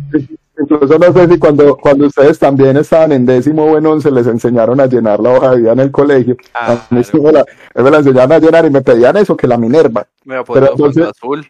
Incluso 0.61 0.99
no 0.99 1.13
sé 1.13 1.29
si 1.29 1.39
cuando, 1.39 1.77
cuando 1.77 2.07
ustedes 2.07 2.39
también 2.39 2.77
estaban 2.77 3.13
en 3.13 3.25
décimo 3.25 3.65
o 3.65 3.79
en 3.79 3.87
once 3.87 4.11
les 4.11 4.27
enseñaron 4.27 4.79
a 4.81 4.87
llenar 4.87 5.19
la 5.19 5.31
hoja 5.31 5.53
de 5.53 5.59
vida 5.59 5.73
en 5.73 5.81
el 5.81 5.91
colegio. 5.91 6.37
Ah, 6.53 6.73
a 6.73 6.95
mí 6.95 7.01
me, 7.15 7.33
la, 7.33 7.45
me 7.75 7.91
la 7.91 7.99
enseñaron 7.99 8.33
a 8.33 8.39
llenar 8.39 8.67
y 8.67 8.71
me 8.71 8.83
pedían 8.83 9.17
eso, 9.17 9.37
que 9.37 9.47
la 9.47 9.57
Minerva. 9.57 10.07
Me 10.25 10.43
Pero 10.45 10.71
entonces, 10.73 11.07
azul. 11.07 11.47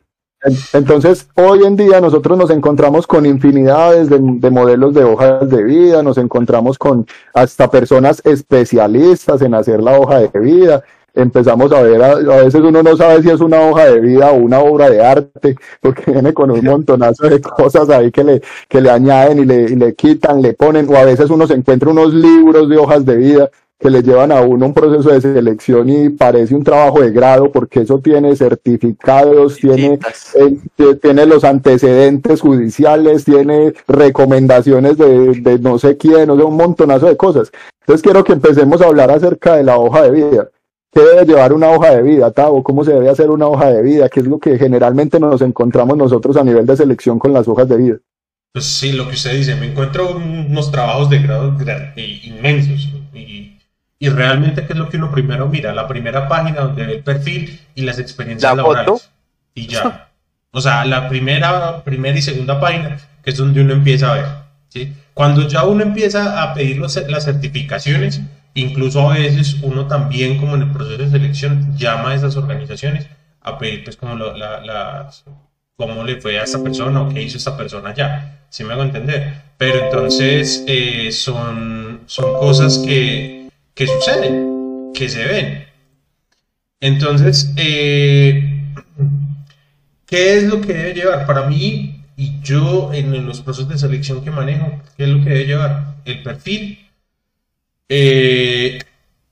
Entonces, 0.73 1.29
hoy 1.35 1.65
en 1.65 1.77
día 1.77 2.01
nosotros 2.01 2.39
nos 2.39 2.51
encontramos 2.51 3.07
con 3.07 3.27
infinidades 3.27 4.09
de, 4.09 4.51
modelos 4.51 4.95
de 4.95 5.05
hojas 5.05 5.49
de 5.49 5.63
vida, 5.63 6.03
nos 6.03 6.17
encontramos 6.17 6.79
con 6.79 7.07
hasta 7.35 7.71
personas 7.71 8.23
especialistas 8.25 9.43
en 9.43 9.55
hacer 9.55 9.83
la 9.83 9.99
hoja 9.99 10.21
de 10.21 10.41
vida. 10.41 10.83
Empezamos 11.13 11.73
a 11.73 11.83
ver, 11.83 12.03
a, 12.03 12.15
veces 12.15 12.61
uno 12.61 12.83
no 12.83 12.97
sabe 12.97 13.23
si 13.23 13.29
es 13.29 13.41
una 13.41 13.61
hoja 13.61 13.87
de 13.87 14.01
vida 14.01 14.31
o 14.31 14.37
una 14.37 14.61
obra 14.61 14.89
de 14.89 15.05
arte, 15.05 15.57
porque 15.81 16.11
viene 16.11 16.33
con 16.33 16.51
un 16.51 16.65
montonazo 16.65 17.29
de 17.29 17.41
cosas 17.41 17.91
ahí 17.91 18.11
que 18.11 18.25
le, 18.25 18.43
que 18.69 18.81
le 18.81 18.91
añaden 18.91 19.41
y 19.41 19.45
le, 19.45 19.63
y 19.65 19.77
le 19.77 19.95
quitan, 19.95 20.41
le 20.41 20.55
ponen, 20.55 20.89
o 20.89 20.97
a 20.97 21.05
veces 21.05 21.29
uno 21.29 21.47
se 21.47 21.55
encuentra 21.55 21.91
unos 21.91 22.15
libros 22.15 22.69
de 22.69 22.79
hojas 22.79 23.05
de 23.05 23.17
vida 23.17 23.51
que 23.81 23.91
le 23.91 24.03
llevan 24.03 24.31
a 24.31 24.43
uno 24.43 24.67
un 24.67 24.75
proceso 24.75 25.09
de 25.09 25.21
selección 25.23 25.89
y 25.89 26.11
parece 26.11 26.55
un 26.55 26.63
trabajo 26.63 27.01
de 27.01 27.11
grado 27.11 27.51
porque 27.51 27.81
eso 27.81 27.99
tiene 27.99 28.37
certificados, 28.37 29.57
tiene, 29.57 29.99
eh, 30.35 30.95
tiene 31.01 31.25
los 31.25 31.45
antecedentes 31.45 32.43
judiciales, 32.43 33.25
tiene 33.25 33.73
recomendaciones 33.89 34.99
de, 34.99 35.41
de 35.41 35.59
no 35.59 35.79
sé 35.79 35.97
quién, 35.97 36.29
o 36.29 36.37
sea, 36.37 36.45
un 36.45 36.57
montonazo 36.57 37.07
de 37.07 37.17
cosas. 37.17 37.51
Entonces 37.81 38.03
quiero 38.03 38.23
que 38.23 38.35
empecemos 38.35 38.83
a 38.83 38.87
hablar 38.87 39.11
acerca 39.11 39.57
de 39.57 39.65
la 39.65 39.79
hoja 39.79 40.03
de 40.03 40.11
vida. 40.11 40.49
¿Qué 40.93 41.01
debe 41.01 41.25
llevar 41.25 41.53
una 41.53 41.71
hoja 41.71 41.95
de 41.95 42.03
vida, 42.03 42.33
Tavo? 42.33 42.63
¿Cómo 42.63 42.85
se 42.85 42.93
debe 42.93 43.09
hacer 43.09 43.31
una 43.31 43.47
hoja 43.47 43.71
de 43.71 43.83
vida? 43.83 44.09
¿Qué 44.09 44.21
es 44.21 44.27
lo 44.27 44.39
que 44.39 44.59
generalmente 44.59 45.21
nos 45.21 45.41
encontramos 45.41 45.97
nosotros 45.97 46.37
a 46.37 46.45
nivel 46.45 46.67
de 46.67 46.77
selección 46.77 47.19
con 47.19 47.33
las 47.33 47.47
hojas 47.49 47.69
de 47.69 47.77
vida? 47.77 47.97
Pues 48.53 48.65
sí, 48.65 48.93
lo 48.93 49.07
que 49.07 49.15
usted 49.15 49.33
dice, 49.35 49.55
me 49.55 49.71
encuentro 49.71 50.17
unos 50.17 50.73
trabajos 50.73 51.09
de 51.09 51.21
grado 51.21 51.57
eh, 51.97 52.21
inmensos 52.25 52.89
y, 53.15 53.50
y, 54.03 54.09
realmente 54.09 54.67
qué 54.67 54.73
es 54.73 54.79
lo 54.79 54.89
que 54.89 54.97
uno 54.97 55.13
primero 55.13 55.47
mira, 55.47 55.73
la 55.73 55.87
primera 55.87 56.27
página 56.27 56.63
donde 56.63 56.87
ve 56.87 56.95
el 56.95 57.03
perfil 57.03 57.61
y 57.75 57.83
las 57.83 57.99
experiencias 57.99 58.57
laborales. 58.57 59.11
Y 59.55 59.67
ya. 59.67 60.09
O 60.53 60.61
sea, 60.61 60.85
la 60.85 61.09
primera, 61.09 61.85
primera 61.85 62.19
y 62.19 62.23
segunda 62.23 62.59
página, 62.59 62.99
que 63.23 63.31
es 63.31 63.37
donde 63.37 63.61
uno 63.61 63.75
empieza 63.75 64.11
a 64.11 64.15
ver. 64.15 64.27
¿sí? 64.69 64.93
Cuando 65.15 65.47
ya 65.47 65.65
uno 65.65 65.83
empieza 65.83 66.43
a 66.43 66.55
pedir 66.55 66.79
los, 66.79 66.97
las 67.09 67.25
certificaciones, 67.25 68.21
incluso 68.55 69.09
a 69.09 69.15
veces 69.15 69.59
uno 69.63 69.87
también, 69.87 70.39
como 70.39 70.57
en 70.57 70.63
el 70.63 70.71
proceso 70.73 71.03
de 71.03 71.11
selección, 71.11 71.77
llama 71.77 72.11
a 72.11 72.15
esas 72.15 72.37
organizaciones 72.37 73.07
a 73.43 73.59
pedir 73.59 73.85
pues 73.85 73.97
como 73.97 74.17
las 74.17 75.25
cómo 75.77 76.05
le 76.05 76.21
fue 76.21 76.39
a 76.39 76.45
esta 76.45 76.63
persona 76.63 77.01
o 77.01 77.09
qué 77.09 77.23
hizo 77.23 77.39
esta 77.39 77.57
persona 77.57 77.95
ya. 77.95 78.45
si 78.51 78.65
me 78.65 78.75
hago 78.75 78.83
entender? 78.83 79.33
Pero 79.57 79.85
entonces 79.85 80.65
eh, 80.67 81.11
son, 81.11 82.01
son 82.07 82.39
cosas 82.39 82.79
que, 82.79 83.40
que, 83.75 83.87
suceden, 83.87 84.93
que 84.95 85.09
se 85.09 85.25
ven. 85.25 85.67
Entonces, 86.81 87.53
eh, 87.57 88.65
¿qué 90.07 90.37
es 90.37 90.45
lo 90.45 90.61
que 90.61 90.73
debe 90.73 90.95
llevar? 90.95 91.27
Para 91.27 91.47
mí, 91.47 92.05
y 92.17 92.41
yo 92.43 92.93
en, 92.93 93.27
los 93.27 93.41
procesos 93.41 93.69
de 93.69 93.79
selección 93.79 94.25
que 94.25 94.31
manejo, 94.31 94.81
¿qué 94.97 95.05
es 95.05 95.09
lo 95.11 95.23
que 95.23 95.31
debe 95.31 95.47
llevar? 95.47 95.97
El 96.05 96.23
perfil, 96.23 96.89
eh, 97.89 98.79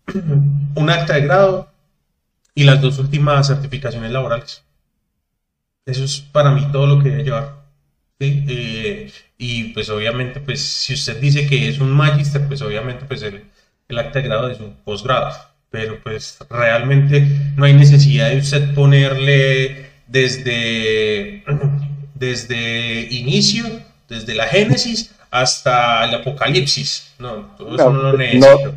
un 0.74 0.90
acta 0.90 1.14
de 1.14 1.22
grado 1.22 1.70
y 2.54 2.64
las 2.64 2.80
dos 2.80 2.98
últimas 2.98 3.46
certificaciones 3.46 4.10
laborales. 4.10 4.62
Eso 5.86 6.04
es 6.04 6.20
para 6.20 6.50
mí 6.50 6.66
todo 6.70 6.86
lo 6.86 7.02
que 7.02 7.10
debe 7.10 7.24
llevar. 7.24 7.58
Eh, 8.20 9.12
y 9.38 9.64
pues 9.72 9.88
obviamente, 9.90 10.40
pues 10.40 10.60
si 10.60 10.94
usted 10.94 11.20
dice 11.20 11.46
que 11.46 11.68
es 11.68 11.78
un 11.78 11.92
magister, 11.92 12.46
pues 12.48 12.60
obviamente 12.62 13.04
pues 13.06 13.22
el, 13.22 13.44
el 13.88 13.98
acta 13.98 14.20
de 14.20 14.28
grado 14.28 14.50
es 14.50 14.60
un 14.60 14.74
posgrado. 14.84 15.32
Pero 15.70 15.98
pues 16.02 16.38
realmente 16.48 17.26
no 17.56 17.64
hay 17.64 17.74
necesidad 17.74 18.30
de 18.30 18.38
usted 18.38 18.74
ponerle 18.74 19.90
desde, 20.06 21.44
desde 22.14 23.02
inicio, 23.10 23.64
desde 24.08 24.34
la 24.34 24.46
génesis 24.46 25.14
hasta 25.30 26.04
el 26.04 26.14
apocalipsis. 26.14 27.14
No, 27.18 27.54
todo 27.56 27.74
eso 27.74 27.92
no, 27.92 28.02
lo 28.02 28.18
necesito. 28.18 28.74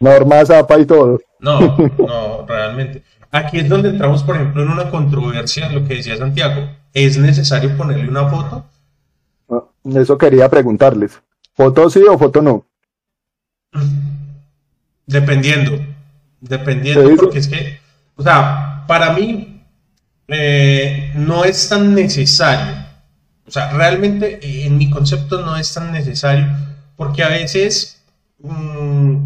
normas 0.00 0.50
APA 0.50 0.78
y 0.78 0.86
todo. 0.86 1.20
No, 1.38 1.76
no, 1.98 2.46
realmente. 2.46 3.02
Aquí 3.30 3.58
es 3.58 3.68
donde 3.68 3.88
entramos, 3.88 4.22
por 4.22 4.36
ejemplo, 4.36 4.62
en 4.62 4.68
una 4.68 4.90
controversia, 4.90 5.70
lo 5.70 5.86
que 5.86 5.94
decía 5.96 6.16
Santiago. 6.16 6.68
¿Es 6.92 7.16
necesario 7.16 7.74
ponerle 7.76 8.08
una 8.08 8.28
foto? 8.28 8.66
Ah, 9.48 9.64
eso 9.94 10.18
quería 10.18 10.50
preguntarles. 10.50 11.18
¿Foto 11.54 11.88
sí 11.88 12.02
o 12.06 12.18
foto 12.18 12.42
no? 12.42 12.66
Dependiendo. 15.06 15.78
Dependiendo, 16.40 17.16
porque 17.16 17.38
es 17.38 17.48
que, 17.48 17.80
o 18.16 18.22
sea, 18.22 18.84
para 18.86 19.12
mí 19.12 19.62
eh, 20.28 21.12
no 21.14 21.44
es 21.44 21.68
tan 21.68 21.94
necesario. 21.94 22.74
O 23.46 23.50
sea, 23.50 23.70
realmente 23.72 24.38
eh, 24.42 24.66
en 24.66 24.78
mi 24.78 24.90
concepto 24.90 25.44
no 25.44 25.56
es 25.56 25.72
tan 25.72 25.92
necesario, 25.92 26.46
porque 26.96 27.22
a 27.22 27.28
veces 27.28 28.02
mm, 28.40 29.16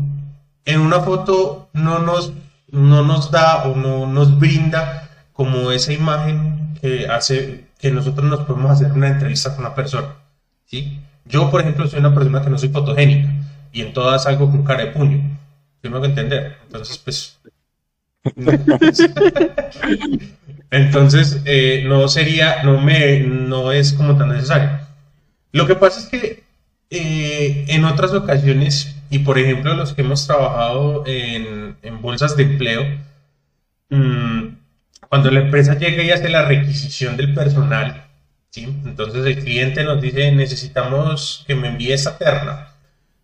en 0.65 0.81
una 0.81 1.01
foto 1.01 1.69
no 1.73 2.01
nos 2.01 2.33
no 2.71 3.05
nos 3.05 3.31
da 3.31 3.65
o 3.65 3.77
no 3.77 4.07
nos 4.07 4.39
brinda 4.39 5.09
como 5.33 5.71
esa 5.71 5.93
imagen 5.93 6.75
que 6.81 7.07
hace 7.07 7.67
que 7.79 7.91
nosotros 7.91 8.29
nos 8.29 8.41
podemos 8.41 8.71
hacer 8.71 8.93
una 8.93 9.09
entrevista 9.09 9.51
con 9.55 9.65
una 9.65 9.75
persona. 9.75 10.09
¿sí? 10.67 11.01
Yo, 11.25 11.51
por 11.51 11.61
ejemplo, 11.61 11.87
soy 11.87 12.01
una 12.01 12.15
persona 12.15 12.43
que 12.43 12.51
no 12.51 12.59
soy 12.59 12.71
fotogénica 12.71 13.33
y 13.73 13.83
en 13.83 13.93
todas 13.93 14.27
algo 14.27 14.51
con 14.51 14.65
cara 14.65 14.87
de 14.87 14.93
puño. 14.93 15.36
Tengo 15.81 16.01
que 16.01 16.09
entender. 16.09 16.57
Entonces, 16.65 16.99
pues. 16.99 17.39
Entonces, 20.71 21.43
eh, 21.45 21.85
no 21.87 22.09
sería, 22.09 22.63
no 22.65 22.81
me, 22.81 23.21
no 23.21 23.73
es 23.73 23.93
como 23.93 24.17
tan 24.17 24.31
necesario. 24.31 24.81
Lo 25.53 25.67
que 25.67 25.77
pasa 25.77 26.01
es 26.01 26.07
que 26.07 26.43
eh, 26.91 27.65
en 27.69 27.85
otras 27.85 28.13
ocasiones 28.13 28.97
y 29.11 29.21
por 29.21 29.39
ejemplo, 29.39 29.75
los 29.75 29.93
que 29.93 30.03
hemos 30.03 30.27
trabajado 30.27 31.05
en, 31.07 31.77
en 31.83 32.03
bolsas 32.03 32.37
de 32.37 32.43
empleo, 32.45 32.85
mm, 33.91 34.49
cuando 35.09 35.31
la 35.31 35.41
empresa 35.41 35.79
llega 35.79 36.03
y 36.03 36.11
hace 36.11 36.29
la 36.29 36.45
requisición 36.45 37.17
del 37.17 37.33
personal, 37.35 38.05
¿sí? 38.51 38.65
entonces 38.85 39.25
el 39.25 39.39
cliente 39.43 39.85
nos 39.85 40.01
dice, 40.01 40.33
necesitamos 40.33 41.45
que 41.47 41.55
me 41.55 41.69
envíe 41.69 41.93
esa 41.93 42.19
terna 42.19 42.69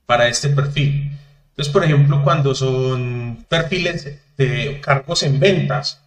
para 0.07 0.29
este 0.29 0.49
perfil. 0.51 1.11
Entonces, 1.53 1.73
por 1.73 1.85
ejemplo, 1.85 2.23
cuando 2.25 2.55
son 2.55 3.45
perfiles 3.49 4.19
de 4.38 4.81
cargos 4.81 5.23
en 5.23 5.38
ventas, 5.38 6.01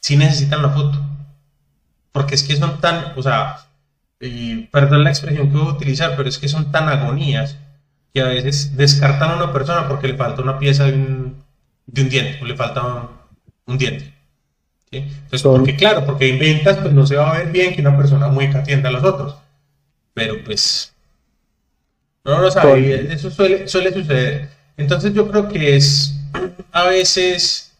sí 0.00 0.16
necesitan 0.16 0.62
la 0.62 0.70
foto. 0.70 1.00
Porque 2.12 2.36
es 2.36 2.44
que 2.44 2.56
son 2.56 2.80
tan, 2.80 3.12
o 3.16 3.22
sea, 3.22 3.58
y 4.20 4.66
perdón 4.66 5.02
la 5.02 5.10
expresión 5.10 5.50
que 5.50 5.56
voy 5.56 5.66
a 5.66 5.72
utilizar, 5.72 6.16
pero 6.16 6.28
es 6.28 6.38
que 6.38 6.48
son 6.48 6.70
tan 6.70 6.88
agonías 6.88 7.56
que 8.14 8.20
a 8.20 8.26
veces 8.26 8.76
descartan 8.76 9.32
a 9.32 9.36
una 9.36 9.52
persona 9.52 9.88
porque 9.88 10.08
le 10.08 10.14
falta 10.14 10.42
una 10.42 10.60
pieza 10.60 10.84
de 10.84 10.92
un, 10.92 11.42
de 11.86 12.02
un 12.02 12.08
diente 12.08 12.38
o 12.40 12.46
le 12.46 12.54
falta 12.54 13.08
un, 13.66 13.78
diente. 13.78 14.14
Entonces, 14.92 15.42
porque 15.42 15.76
claro, 15.76 16.06
porque 16.06 16.30
en 16.30 16.38
ventas 16.38 16.78
pues 16.78 16.94
no 16.94 17.04
se 17.04 17.16
va 17.16 17.30
a 17.30 17.38
ver 17.38 17.50
bien 17.50 17.74
que 17.74 17.80
una 17.80 17.96
persona 17.96 18.28
muy 18.28 18.46
atienda 18.46 18.88
a 18.88 18.92
los 18.92 19.02
otros. 19.02 19.34
Pero 20.14 20.42
pues 20.44 20.94
no 22.24 22.40
lo 22.40 22.50
sabe, 22.50 23.12
eso 23.12 23.30
suele, 23.30 23.66
suele 23.66 23.92
suceder. 23.92 24.57
Entonces 24.78 25.12
yo 25.12 25.30
creo 25.30 25.48
que 25.48 25.76
es 25.76 26.14
a 26.72 26.84
veces 26.84 27.72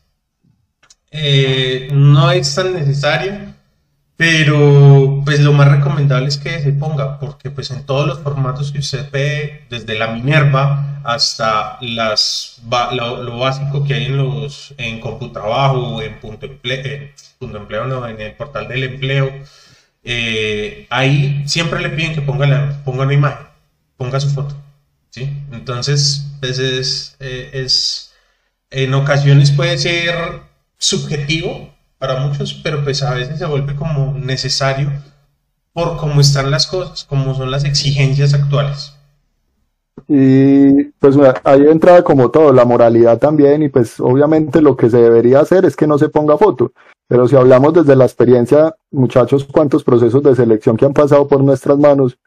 eh, 1.11 1.89
no 1.93 2.31
es 2.31 2.55
tan 2.55 2.75
necesario 2.75 3.57
pero 4.19 5.23
pues 5.25 5.39
lo 5.39 5.53
más 5.53 5.71
recomendable 5.71 6.27
es 6.27 6.39
que 6.39 6.61
se 6.61 6.73
ponga, 6.73 7.21
porque 7.21 7.51
pues 7.51 7.71
en 7.71 7.87
todos 7.87 8.05
los 8.05 8.19
formatos 8.19 8.73
que 8.73 8.81
usted 8.81 9.09
ve, 9.13 9.65
desde 9.71 9.97
la 9.97 10.09
Minerva 10.09 11.01
hasta 11.05 11.79
las, 11.81 12.61
lo, 12.91 13.39
básico 13.39 13.85
que 13.85 13.95
hay 13.95 14.07
en 14.07 14.17
los 14.17 14.75
en 14.77 14.99
Computrabajo, 14.99 16.03
en 16.03 16.19
Punto 16.19 16.47
Empleo, 16.47 16.85
en, 16.85 17.13
punto 17.39 17.59
empleo 17.59 17.85
no, 17.87 18.09
en 18.09 18.21
el 18.21 18.33
portal 18.33 18.67
del 18.67 18.83
empleo, 18.83 19.31
eh, 20.03 20.89
ahí 20.91 21.45
siempre 21.47 21.81
le 21.81 21.91
piden 21.91 22.17
que 22.17 22.23
ponga, 22.23 22.49
la, 22.49 22.83
ponga 22.85 23.05
una 23.05 23.15
imagen, 23.15 23.47
ponga 23.97 24.19
su 24.19 24.31
foto. 24.31 24.57
¿Sí? 25.19 25.31
Entonces, 25.53 26.25
pues 26.41 26.59
es, 26.59 27.17
eh, 27.21 27.51
es, 27.53 28.13
en 28.71 28.95
ocasiones 28.95 29.51
puede 29.51 29.79
ser 29.79 30.15
subjetivo 30.79 31.71
para 31.99 32.21
muchos, 32.21 32.55
pero 32.63 32.85
pues 32.85 33.03
a 33.03 33.15
veces 33.15 33.39
se 33.39 33.47
vuelve 33.47 33.75
como 33.75 34.15
necesario 34.15 34.91
por 35.73 35.97
cómo 35.97 36.21
están 36.21 36.51
las 36.51 36.67
cosas, 36.67 37.05
cómo 37.05 37.35
son 37.35 37.51
las 37.51 37.65
exigencias 37.65 38.35
actuales. 38.35 38.95
Y 40.07 40.85
pues 41.01 41.17
ahí 41.45 41.67
entra 41.69 42.03
como 42.03 42.31
todo, 42.31 42.53
la 42.53 42.65
moralidad 42.65 43.19
también, 43.19 43.63
y 43.63 43.69
pues 43.69 43.99
obviamente 44.01 44.63
lo 44.63 44.77
que 44.77 44.89
se 44.89 44.99
debería 44.99 45.41
hacer 45.41 45.65
es 45.65 45.77
que 45.77 45.87
no 45.87 45.99
se 45.99 46.09
ponga 46.09 46.39
foto. 46.39 46.73
Pero 47.09 47.27
si 47.27 47.37
hablamos 47.37 47.73
desde 47.73 47.97
la 47.97 48.05
experiencia, 48.05 48.75
muchachos, 48.91 49.45
cuántos 49.45 49.83
procesos 49.83 50.23
de 50.23 50.35
selección 50.35 50.77
que 50.77 50.85
han 50.85 50.93
pasado 50.93 51.27
por 51.27 51.43
nuestras 51.43 51.79
manos, 51.79 52.19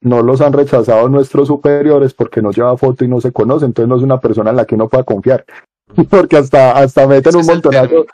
no 0.00 0.22
los 0.22 0.40
han 0.40 0.52
rechazado 0.52 1.08
nuestros 1.08 1.48
superiores 1.48 2.14
porque 2.14 2.42
no 2.42 2.50
lleva 2.50 2.76
foto 2.76 3.04
y 3.04 3.08
no 3.08 3.20
se 3.20 3.32
conoce, 3.32 3.64
entonces 3.64 3.88
no 3.88 3.96
es 3.96 4.02
una 4.02 4.20
persona 4.20 4.50
en 4.50 4.56
la 4.56 4.64
que 4.64 4.74
uno 4.74 4.88
pueda 4.88 5.04
confiar. 5.04 5.44
porque 6.10 6.36
hasta, 6.36 6.72
hasta 6.72 7.06
meten 7.06 7.36
un 7.36 7.46
montonazo, 7.46 8.06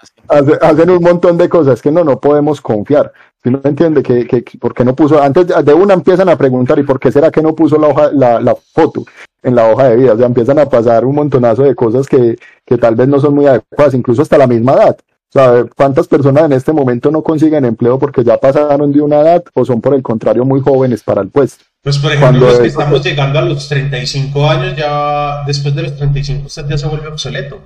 hacen 0.60 0.90
un 0.90 1.02
montón 1.02 1.38
de 1.38 1.48
cosas 1.48 1.80
que 1.80 1.90
no, 1.90 2.04
no 2.04 2.20
podemos 2.20 2.60
confiar. 2.60 3.12
Si 3.42 3.50
no 3.50 3.60
entiende 3.64 4.02
que, 4.02 4.26
que, 4.26 4.44
por 4.58 4.72
qué 4.72 4.84
no 4.84 4.94
puso, 4.94 5.20
antes 5.20 5.46
de 5.46 5.74
una 5.74 5.94
empiezan 5.94 6.28
a 6.28 6.36
preguntar, 6.36 6.78
¿y 6.78 6.84
por 6.84 7.00
qué 7.00 7.10
será 7.10 7.30
que 7.30 7.42
no 7.42 7.54
puso 7.54 7.76
la 7.76 7.88
hoja, 7.88 8.10
la, 8.12 8.40
la 8.40 8.54
foto 8.54 9.04
en 9.42 9.56
la 9.56 9.68
hoja 9.68 9.88
de 9.88 9.96
vida? 9.96 10.12
O 10.12 10.16
sea, 10.16 10.26
empiezan 10.26 10.58
a 10.58 10.66
pasar 10.66 11.04
un 11.04 11.16
montonazo 11.16 11.62
de 11.62 11.74
cosas 11.74 12.06
que, 12.06 12.36
que 12.64 12.78
tal 12.78 12.94
vez 12.94 13.08
no 13.08 13.18
son 13.18 13.34
muy 13.34 13.46
adecuadas, 13.46 13.94
incluso 13.94 14.22
hasta 14.22 14.38
la 14.38 14.46
misma 14.46 14.74
edad. 14.74 14.96
O 15.00 15.32
sea, 15.32 15.64
¿cuántas 15.74 16.06
personas 16.06 16.44
en 16.44 16.52
este 16.52 16.72
momento 16.72 17.10
no 17.10 17.22
consiguen 17.22 17.64
empleo 17.64 17.98
porque 17.98 18.22
ya 18.22 18.36
pasaron 18.36 18.92
de 18.92 19.00
una 19.00 19.22
edad 19.22 19.42
o 19.54 19.64
son 19.64 19.80
por 19.80 19.94
el 19.94 20.02
contrario 20.02 20.44
muy 20.44 20.60
jóvenes 20.60 21.02
para 21.02 21.22
el 21.22 21.30
puesto? 21.30 21.64
Pues 21.82 21.98
por 21.98 22.12
ejemplo, 22.12 22.46
los 22.46 22.60
que 22.60 22.68
estamos 22.68 23.04
llegando 23.04 23.40
a 23.40 23.42
los 23.42 23.68
35 23.68 24.48
años, 24.48 24.76
ya 24.76 25.42
después 25.44 25.74
de 25.74 25.82
los 25.82 25.96
35 25.96 26.46
usted 26.46 26.64
ya 26.68 26.78
se 26.78 26.86
vuelve 26.86 27.08
obsoleto. 27.08 27.60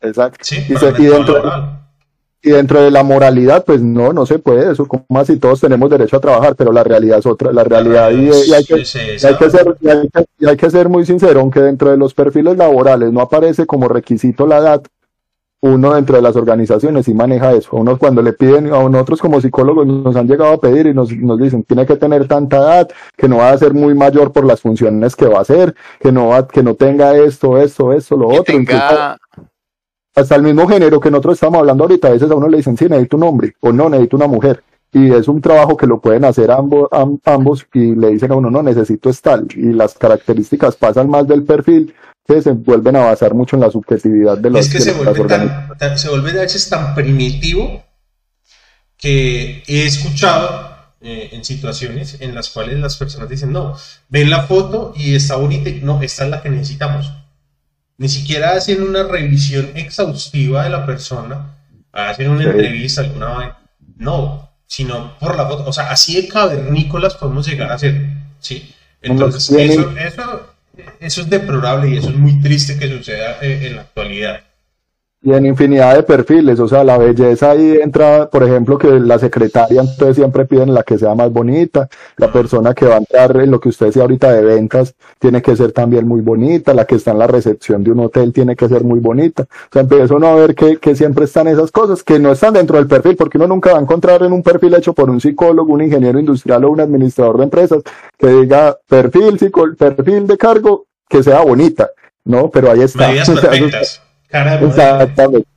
Exacto. 0.00 0.40
Sí, 0.42 0.56
y, 0.68 1.04
dentro, 1.04 1.78
y, 2.42 2.50
dentro, 2.50 2.82
de 2.82 2.90
la 2.90 3.04
moralidad, 3.04 3.64
pues 3.64 3.80
no, 3.80 4.12
no 4.12 4.26
se 4.26 4.40
puede, 4.40 4.72
eso 4.72 4.86
como 4.86 5.06
así 5.14 5.36
todos 5.36 5.60
tenemos 5.60 5.88
derecho 5.88 6.16
a 6.16 6.20
trabajar, 6.20 6.56
pero 6.56 6.72
la 6.72 6.82
realidad 6.82 7.20
es 7.20 7.26
otra, 7.26 7.52
la 7.52 7.62
realidad 7.62 8.10
y 8.10 8.52
hay 10.44 10.56
que 10.56 10.70
ser 10.70 10.88
muy 10.88 11.06
sincero, 11.06 11.38
aunque 11.38 11.60
dentro 11.60 11.92
de 11.92 11.96
los 11.96 12.14
perfiles 12.14 12.56
laborales 12.56 13.12
no 13.12 13.20
aparece 13.20 13.64
como 13.64 13.86
requisito 13.86 14.44
la 14.44 14.58
edad, 14.58 14.82
uno 15.64 15.94
dentro 15.94 16.16
de 16.16 16.20
las 16.20 16.36
organizaciones 16.36 17.06
sí 17.06 17.14
maneja 17.14 17.54
eso. 17.54 17.70
Uno 17.76 17.98
cuando 17.98 18.20
le 18.20 18.34
piden, 18.34 18.66
a 18.66 18.86
nosotros 18.86 19.18
como 19.18 19.40
psicólogos 19.40 19.86
nos 19.86 20.14
han 20.14 20.28
llegado 20.28 20.52
a 20.52 20.60
pedir 20.60 20.86
y 20.88 20.92
nos, 20.92 21.10
nos 21.16 21.40
dicen, 21.40 21.62
tiene 21.62 21.86
que 21.86 21.96
tener 21.96 22.28
tanta 22.28 22.58
edad, 22.58 22.90
que 23.16 23.28
no 23.28 23.38
va 23.38 23.50
a 23.50 23.56
ser 23.56 23.72
muy 23.72 23.94
mayor 23.94 24.30
por 24.30 24.44
las 24.44 24.60
funciones 24.60 25.16
que 25.16 25.26
va 25.26 25.38
a 25.38 25.40
hacer, 25.40 25.74
que 26.00 26.12
no 26.12 26.28
va, 26.28 26.46
que 26.46 26.62
no 26.62 26.74
tenga 26.74 27.16
esto, 27.16 27.56
esto, 27.56 27.94
esto, 27.94 28.14
lo 28.14 28.28
otro. 28.28 28.54
hasta 30.14 30.36
el 30.36 30.42
mismo 30.42 30.68
género 30.68 31.00
que 31.00 31.10
nosotros 31.10 31.34
estamos 31.34 31.60
hablando 31.60 31.84
ahorita, 31.84 32.08
a 32.08 32.12
veces 32.12 32.30
a 32.30 32.34
uno 32.34 32.48
le 32.48 32.58
dicen, 32.58 32.76
sí, 32.76 32.84
necesito 32.84 33.16
un 33.16 33.22
hombre, 33.22 33.54
o 33.60 33.72
no, 33.72 33.88
necesito 33.88 34.16
una 34.16 34.26
mujer. 34.26 34.62
Y 34.92 35.12
es 35.12 35.28
un 35.28 35.40
trabajo 35.40 35.78
que 35.78 35.86
lo 35.86 35.98
pueden 35.98 36.26
hacer 36.26 36.50
ambos, 36.50 36.90
ambos 37.24 37.66
y 37.72 37.94
le 37.94 38.10
dicen 38.10 38.30
a 38.32 38.36
uno, 38.36 38.50
no, 38.50 38.62
necesito 38.62 39.08
es 39.08 39.22
tal. 39.22 39.48
Y 39.56 39.72
las 39.72 39.94
características 39.94 40.76
pasan 40.76 41.08
más 41.08 41.26
del 41.26 41.42
perfil 41.42 41.94
que 42.26 42.40
se 42.40 42.52
vuelven 42.52 42.96
a 42.96 43.00
basar 43.00 43.34
mucho 43.34 43.56
en 43.56 43.62
la 43.62 43.70
subjetividad 43.70 44.38
de 44.38 44.50
los 44.50 44.60
Es 44.60 44.72
que 44.72 44.80
se, 44.80 44.92
vuelve 44.92 45.24
tan, 45.24 45.98
se 45.98 46.08
vuelve 46.08 46.30
a 46.30 46.42
veces 46.42 46.68
tan 46.68 46.94
primitivo 46.94 47.84
que 48.96 49.62
he 49.66 49.84
escuchado 49.84 50.74
eh, 51.02 51.30
en 51.32 51.44
situaciones 51.44 52.16
en 52.20 52.34
las 52.34 52.48
cuales 52.48 52.78
las 52.78 52.96
personas 52.96 53.28
dicen, 53.28 53.52
no, 53.52 53.76
ven 54.08 54.30
la 54.30 54.44
foto 54.44 54.94
y 54.96 55.14
está 55.14 55.36
bonita, 55.36 55.70
no, 55.82 56.00
esta 56.00 56.24
es 56.24 56.30
la 56.30 56.42
que 56.42 56.48
necesitamos. 56.48 57.12
Ni 57.98 58.08
siquiera 58.08 58.52
hacen 58.52 58.82
una 58.82 59.02
revisión 59.02 59.72
exhaustiva 59.74 60.64
de 60.64 60.70
la 60.70 60.86
persona, 60.86 61.58
hacen 61.92 62.30
una 62.30 62.44
entrevista, 62.44 63.02
alguna 63.02 63.58
no, 63.96 64.50
sino 64.66 65.18
por 65.18 65.36
la 65.36 65.46
foto. 65.46 65.68
O 65.68 65.72
sea, 65.72 65.90
así 65.90 66.20
de 66.20 66.28
cavernícolas 66.28 67.14
podemos 67.14 67.46
llegar 67.46 67.70
a 67.70 67.78
ser, 67.78 68.08
¿sí? 68.40 68.74
Entonces, 69.02 69.50
eso, 69.50 69.90
eso 69.98 70.53
eso 71.00 71.22
es 71.22 71.30
deplorable 71.30 71.90
y 71.90 71.96
eso 71.96 72.10
es 72.10 72.16
muy 72.16 72.40
triste 72.40 72.78
que 72.78 72.88
suceda 72.88 73.38
eh, 73.42 73.66
en 73.66 73.76
la 73.76 73.82
actualidad 73.82 74.42
y 75.24 75.32
en 75.32 75.46
infinidad 75.46 75.96
de 75.96 76.02
perfiles, 76.02 76.60
o 76.60 76.68
sea, 76.68 76.84
la 76.84 76.98
belleza 76.98 77.52
ahí 77.52 77.78
entra, 77.80 78.28
por 78.28 78.42
ejemplo, 78.42 78.76
que 78.76 79.00
la 79.00 79.18
secretaria 79.18 79.80
entonces 79.80 80.16
siempre 80.16 80.44
piden 80.44 80.74
la 80.74 80.82
que 80.82 80.98
sea 80.98 81.14
más 81.14 81.32
bonita, 81.32 81.88
la 82.18 82.30
persona 82.30 82.74
que 82.74 82.84
va 82.84 82.96
a 82.96 82.98
entrar 82.98 83.34
en 83.38 83.50
lo 83.50 83.58
que 83.58 83.70
usted 83.70 83.86
decía 83.86 84.02
ahorita 84.02 84.30
de 84.30 84.42
ventas 84.42 84.94
tiene 85.18 85.40
que 85.40 85.56
ser 85.56 85.72
también 85.72 86.06
muy 86.06 86.20
bonita, 86.20 86.74
la 86.74 86.84
que 86.84 86.96
está 86.96 87.12
en 87.12 87.20
la 87.20 87.26
recepción 87.26 87.82
de 87.82 87.92
un 87.92 88.00
hotel 88.00 88.34
tiene 88.34 88.54
que 88.54 88.68
ser 88.68 88.84
muy 88.84 89.00
bonita, 89.00 89.44
o 89.44 89.72
sea, 89.72 89.80
empezó 89.80 90.16
uno 90.16 90.26
a 90.26 90.34
ver 90.34 90.54
que, 90.54 90.76
que 90.76 90.94
siempre 90.94 91.24
están 91.24 91.48
esas 91.48 91.72
cosas 91.72 92.02
que 92.02 92.18
no 92.18 92.32
están 92.32 92.52
dentro 92.52 92.76
del 92.76 92.86
perfil, 92.86 93.16
porque 93.16 93.38
uno 93.38 93.46
nunca 93.46 93.72
va 93.72 93.78
a 93.78 93.82
encontrar 93.82 94.22
en 94.24 94.32
un 94.32 94.42
perfil 94.42 94.74
hecho 94.74 94.92
por 94.92 95.08
un 95.08 95.22
psicólogo, 95.22 95.72
un 95.72 95.80
ingeniero 95.80 96.20
industrial 96.20 96.64
o 96.64 96.70
un 96.70 96.80
administrador 96.80 97.38
de 97.38 97.44
empresas 97.44 97.82
que 98.18 98.26
diga 98.26 98.76
perfil, 98.86 99.38
perfil 99.78 100.26
de 100.26 100.36
cargo 100.36 100.84
que 101.08 101.22
sea 101.22 101.40
bonita, 101.40 101.88
¿no? 102.26 102.50
Pero 102.50 102.70
ahí 102.70 102.82
está. 102.82 103.10
Exactamente. 104.34 105.48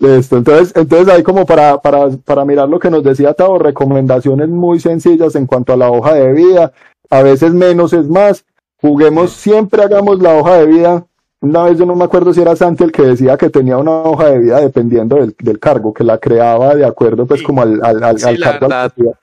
Entonces, 0.00 0.72
entonces 0.74 1.08
ahí 1.08 1.22
como 1.22 1.46
para, 1.46 1.78
para, 1.78 2.08
para 2.24 2.44
mirar 2.44 2.68
lo 2.68 2.78
que 2.78 2.90
nos 2.90 3.02
decía 3.02 3.32
Tavo, 3.32 3.58
recomendaciones 3.58 4.48
muy 4.48 4.80
sencillas 4.80 5.34
en 5.36 5.46
cuanto 5.46 5.72
a 5.72 5.76
la 5.76 5.90
hoja 5.90 6.14
de 6.14 6.32
vida, 6.32 6.72
a 7.10 7.22
veces 7.22 7.52
menos 7.52 7.92
es 7.92 8.08
más, 8.08 8.44
juguemos, 8.80 9.32
siempre 9.32 9.82
hagamos 9.82 10.20
la 10.20 10.34
hoja 10.34 10.58
de 10.58 10.66
vida. 10.66 11.06
Una 11.40 11.64
vez 11.64 11.78
yo 11.78 11.86
no 11.86 11.94
me 11.94 12.04
acuerdo 12.04 12.32
si 12.32 12.40
era 12.40 12.56
Santi 12.56 12.84
el 12.84 12.92
que 12.92 13.02
decía 13.02 13.36
que 13.36 13.50
tenía 13.50 13.76
una 13.76 13.92
hoja 13.92 14.30
de 14.30 14.38
vida 14.38 14.60
dependiendo 14.60 15.16
del, 15.16 15.34
del 15.38 15.58
cargo, 15.60 15.92
que 15.92 16.02
la 16.02 16.18
creaba 16.18 16.74
de 16.74 16.86
acuerdo 16.86 17.26
pues 17.26 17.42
como 17.42 17.62
al, 17.62 17.80
al, 17.84 18.02
al, 18.02 18.38
cargo. 18.40 18.68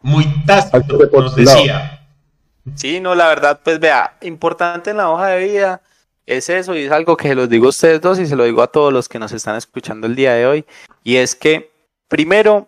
muy 0.01 0.25
tácito, 0.45 0.97
nos 1.11 1.35
decía. 1.35 1.99
Sí, 2.75 2.99
no, 2.99 3.15
la 3.15 3.27
verdad, 3.27 3.59
pues 3.63 3.79
vea, 3.79 4.13
importante 4.21 4.91
en 4.91 4.97
la 4.97 5.09
hoja 5.09 5.27
de 5.29 5.43
vida 5.47 5.81
es 6.37 6.49
eso 6.49 6.75
y 6.75 6.83
es 6.83 6.91
algo 6.91 7.17
que 7.17 7.27
se 7.27 7.35
los 7.35 7.49
digo 7.49 7.65
a 7.65 7.69
ustedes 7.69 7.99
dos 7.99 8.19
y 8.19 8.25
se 8.25 8.35
lo 8.35 8.45
digo 8.45 8.61
a 8.61 8.67
todos 8.67 8.93
los 8.93 9.09
que 9.09 9.19
nos 9.19 9.31
están 9.33 9.57
escuchando 9.57 10.07
el 10.07 10.15
día 10.15 10.33
de 10.33 10.45
hoy. 10.45 10.65
Y 11.03 11.17
es 11.17 11.35
que, 11.35 11.71
primero, 12.07 12.67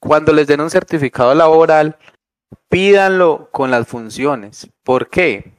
cuando 0.00 0.32
les 0.32 0.46
den 0.46 0.60
un 0.60 0.70
certificado 0.70 1.34
laboral, 1.34 1.96
pídanlo 2.68 3.48
con 3.52 3.70
las 3.70 3.86
funciones. 3.86 4.68
¿Por 4.82 5.10
qué? 5.10 5.52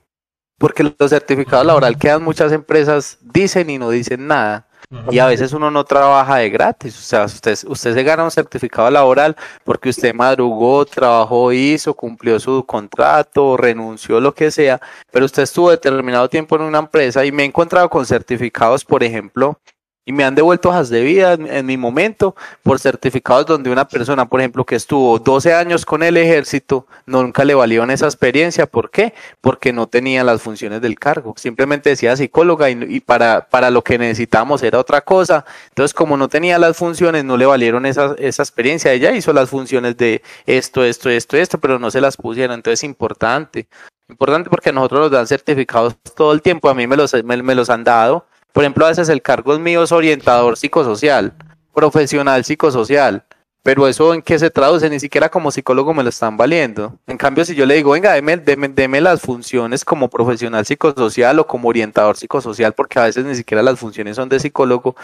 Porque 0.58 0.84
los 0.84 1.10
certificados 1.10 1.66
laborales 1.66 2.00
que 2.00 2.08
dan 2.08 2.24
muchas 2.24 2.52
empresas 2.52 3.20
dicen 3.22 3.70
y 3.70 3.78
no 3.78 3.90
dicen 3.90 4.28
nada. 4.28 4.68
Y 5.10 5.20
a 5.20 5.26
veces 5.26 5.54
uno 5.54 5.72
no 5.72 5.84
trabaja 5.84 6.38
de 6.38 6.50
gratis, 6.50 6.98
o 6.98 7.02
sea, 7.02 7.26
usted, 7.26 7.58
usted 7.68 7.94
se 7.94 8.04
gana 8.04 8.24
un 8.24 8.32
certificado 8.32 8.90
laboral 8.90 9.36
porque 9.64 9.90
usted 9.90 10.14
madrugó, 10.14 10.86
trabajó, 10.86 11.52
hizo, 11.52 11.94
cumplió 11.94 12.40
su 12.40 12.64
contrato, 12.66 13.58
renunció, 13.58 14.20
lo 14.20 14.34
que 14.34 14.52
sea, 14.52 14.80
pero 15.12 15.26
usted 15.26 15.44
estuvo 15.44 15.72
determinado 15.72 16.30
tiempo 16.30 16.56
en 16.56 16.64
una 16.64 16.80
empresa 16.80 17.26
y 17.26 17.32
me 17.32 17.44
he 17.44 17.46
encontrado 17.46 17.90
con 17.90 18.06
certificados, 18.06 18.86
por 18.86 19.04
ejemplo, 19.04 19.60
y 20.06 20.12
me 20.12 20.26
han 20.26 20.36
devuelto 20.36 20.70
hojas 20.70 20.90
de 20.90 21.02
vida 21.02 21.34
en, 21.34 21.66
mi 21.66 21.78
momento 21.78 22.36
por 22.62 22.80
certificados 22.80 23.46
donde 23.46 23.70
una 23.70 23.88
persona, 23.88 24.28
por 24.28 24.42
ejemplo, 24.42 24.66
que 24.66 24.76
estuvo 24.76 25.18
12 25.18 25.54
años 25.54 25.86
con 25.86 26.04
el 26.04 26.18
ejército, 26.18 26.88
nunca 27.06 27.46
le 27.46 27.54
valió 27.54 27.84
en 27.84 27.92
esa 27.92 28.06
experiencia. 28.06 28.66
¿Por 28.66 28.92
qué? 28.92 29.14
Porque 29.40 29.72
no 29.72 29.88
tenía 29.88 30.26
las 30.26 30.42
funciones 30.42 30.82
del 30.82 31.00
cargo. 31.00 31.34
Simplemente 31.38 31.90
decía 31.90 32.18
psicóloga 32.18 32.70
y, 32.70 33.00
para, 33.00 33.48
para 33.50 33.70
lo 33.70 33.82
que 33.82 33.98
necesitamos 33.98 34.62
era 34.64 34.78
otra 34.78 35.02
cosa. 35.02 35.46
Entonces, 35.70 35.94
como 35.94 36.18
no 36.18 36.28
tenía 36.28 36.60
las 36.60 36.76
funciones, 36.76 37.24
no 37.24 37.38
le 37.38 37.46
valieron 37.46 37.86
esa, 37.86 38.14
esa 38.18 38.44
experiencia. 38.44 38.92
Ella 38.92 39.14
hizo 39.14 39.32
las 39.32 39.50
funciones 39.50 39.96
de 39.96 40.22
esto, 40.46 40.84
esto, 40.84 41.10
esto, 41.10 41.38
esto, 41.38 41.60
pero 41.60 41.80
no 41.80 41.90
se 41.92 42.02
las 42.02 42.18
pusieron. 42.18 42.56
Entonces, 42.56 42.84
importante. 42.84 43.68
Importante 44.10 44.50
porque 44.50 44.70
a 44.70 44.74
nosotros 44.74 45.00
nos 45.00 45.12
dan 45.12 45.28
certificados 45.28 45.96
todo 46.14 46.34
el 46.34 46.42
tiempo. 46.42 46.70
A 46.70 46.74
mí 46.74 46.88
me 46.88 46.98
los, 46.98 47.14
me 47.24 47.56
los 47.56 47.70
han 47.70 47.86
dado 47.86 48.26
por 48.54 48.64
ejemplo, 48.64 48.86
a 48.86 48.90
veces 48.90 49.10
el 49.10 49.22
cargo 49.22 49.58
mío 49.58 49.84
es 49.84 49.92
orientador 49.92 50.58
psicosocial, 50.58 51.34
profesional 51.74 52.46
psicosocial, 52.46 53.26
pero 53.64 53.88
eso 53.88 54.14
en 54.14 54.22
qué 54.22 54.38
se 54.38 54.52
traduce, 54.52 54.90
ni 54.90 55.00
siquiera 55.00 55.30
como 55.30 55.50
psicólogo 55.50 55.94
me 55.94 56.04
lo 56.04 56.10
están 56.10 56.38
valiendo. 56.38 57.00
En 57.08 57.18
cambio, 57.18 57.46
si 57.46 57.56
yo 57.56 57.66
le 57.66 57.76
digo, 57.76 57.92
venga, 57.92 58.14
deme, 58.14 58.38
deme, 58.38 59.02
las 59.02 59.22
funciones 59.22 59.84
como 59.84 60.08
profesional 60.08 60.66
psicosocial 60.66 61.40
o 61.40 61.48
como 61.48 61.70
orientador 61.70 62.16
psicosocial, 62.16 62.74
porque 62.74 63.00
a 63.00 63.06
veces 63.06 63.26
ni 63.26 63.36
siquiera 63.36 63.64
las 63.64 63.80
funciones 63.80 64.18
son 64.18 64.30
de 64.30 64.40
psicólogo, 64.40 64.96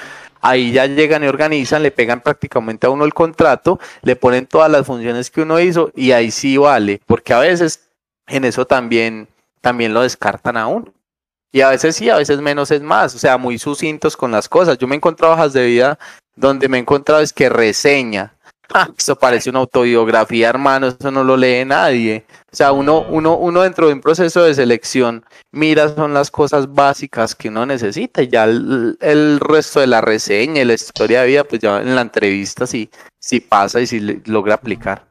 ahí 0.41 0.73
ya 0.73 0.85
llegan 0.85 1.23
y 1.23 1.27
organizan, 1.27 1.81
le 1.81 1.89
pegan 1.89 2.21
prácticamente 2.21 2.85
a 2.85 2.91
uno 2.91 3.03
el 3.03 3.15
contrato, 3.15 3.79
le 4.03 4.15
ponen 4.15 4.45
todas 4.45 4.69
las 4.69 4.85
funciones 4.85 5.31
que 5.31 5.41
uno 5.41 5.59
hizo 5.59 5.91
y 5.95 6.11
ahí 6.11 6.29
sí 6.29 6.57
vale, 6.57 7.01
porque 7.07 7.33
a 7.33 7.39
veces 7.39 7.87
en 8.27 8.45
eso 8.45 8.67
también, 8.67 9.27
también 9.61 9.93
lo 9.93 10.01
descartan 10.01 10.57
a 10.57 10.67
uno. 10.67 10.93
Y 11.51 11.61
a 11.61 11.69
veces 11.69 11.95
sí, 11.95 12.09
a 12.09 12.17
veces 12.17 12.39
menos 12.41 12.69
es 12.71 12.81
más, 12.81 13.15
o 13.15 13.17
sea, 13.17 13.37
muy 13.37 13.57
sucintos 13.57 14.15
con 14.15 14.31
las 14.31 14.47
cosas. 14.47 14.77
Yo 14.77 14.87
me 14.87 14.95
he 14.95 14.97
encontrado 14.97 15.33
hojas 15.33 15.53
de 15.53 15.65
vida 15.65 15.97
donde 16.35 16.69
me 16.69 16.77
he 16.77 16.81
encontrado 16.81 17.21
es 17.21 17.33
que 17.33 17.49
reseña. 17.49 18.35
Ah, 18.71 18.87
eso 18.95 19.15
parece 19.15 19.49
una 19.49 19.57
autobiografía, 19.57 20.47
hermano, 20.47 20.89
eso 20.89 21.09
no 21.09 21.23
lo 21.23 21.35
lee 21.35 21.65
nadie. 21.65 22.23
O 22.53 22.55
sea, 22.55 22.71
uno, 22.71 23.01
uno, 23.09 23.35
uno 23.35 23.61
dentro 23.63 23.87
de 23.87 23.93
un 23.93 23.99
proceso 23.99 24.43
de 24.43 24.53
selección 24.53 25.25
mira 25.51 25.89
son 25.89 26.13
las 26.13 26.29
cosas 26.29 26.71
básicas 26.71 27.33
que 27.33 27.49
uno 27.49 27.65
necesita 27.65 28.21
y 28.21 28.27
ya 28.27 28.43
el, 28.43 29.39
resto 29.39 29.79
de 29.79 29.87
la 29.87 30.01
reseña 30.01 30.61
y 30.61 30.65
la 30.65 30.75
historia 30.75 31.21
de 31.21 31.27
vida, 31.29 31.43
pues 31.45 31.61
ya 31.61 31.81
en 31.81 31.95
la 31.95 32.01
entrevista 32.01 32.67
sí, 32.67 32.91
sí 33.17 33.39
pasa 33.39 33.81
y 33.81 33.87
sí 33.87 34.21
logra 34.25 34.53
aplicar. 34.53 35.08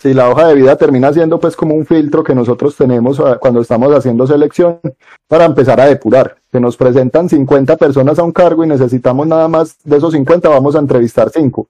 Si 0.00 0.14
la 0.14 0.30
hoja 0.30 0.48
de 0.48 0.54
vida 0.54 0.76
termina 0.76 1.12
siendo 1.12 1.38
pues 1.38 1.56
como 1.56 1.74
un 1.74 1.84
filtro 1.84 2.22
que 2.22 2.34
nosotros 2.34 2.76
tenemos 2.76 3.20
ah, 3.20 3.38
cuando 3.40 3.60
estamos 3.60 3.92
haciendo 3.94 4.26
selección 4.26 4.80
para 5.26 5.44
empezar 5.44 5.80
a 5.80 5.86
depurar, 5.86 6.36
que 6.50 6.60
nos 6.60 6.76
presentan 6.76 7.28
50 7.28 7.76
personas 7.76 8.18
a 8.18 8.22
un 8.22 8.32
cargo 8.32 8.64
y 8.64 8.68
necesitamos 8.68 9.26
nada 9.26 9.48
más 9.48 9.76
de 9.84 9.96
esos 9.96 10.12
50 10.12 10.48
vamos 10.48 10.76
a 10.76 10.78
entrevistar 10.78 11.30
5. 11.30 11.68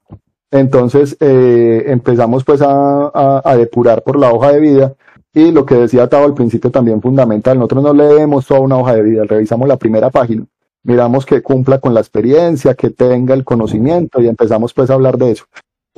Entonces 0.51 1.17
eh, 1.21 1.85
empezamos 1.87 2.45
pues 2.45 2.61
a, 2.63 3.43
depurar 3.57 4.03
por 4.03 4.19
la 4.19 4.33
hoja 4.33 4.53
de 4.53 4.61
vida 4.61 4.95
y 5.35 5.51
lo 5.51 5.67
que 5.67 5.75
decía 5.75 6.09
Tavo 6.09 6.25
al 6.25 6.35
principio 6.35 6.71
también 6.71 7.03
fundamental, 7.03 7.59
nosotros 7.59 7.83
no 7.83 7.93
leemos 7.93 8.47
toda 8.47 8.61
una 8.61 8.79
hoja 8.79 8.95
de 8.95 9.03
vida, 9.03 9.25
revisamos 9.25 9.69
la 9.69 9.77
primera 9.77 10.11
página, 10.11 10.45
miramos 10.85 11.27
que 11.27 11.43
cumpla 11.43 11.79
con 11.79 11.93
la 11.93 12.01
experiencia, 12.01 12.75
que 12.75 12.91
tenga 12.91 13.35
el 13.35 13.45
conocimiento 13.45 14.21
y 14.23 14.29
empezamos 14.29 14.73
pues 14.73 14.91
a 14.91 14.95
hablar 14.95 15.19
de 15.19 15.33
eso. 15.33 15.45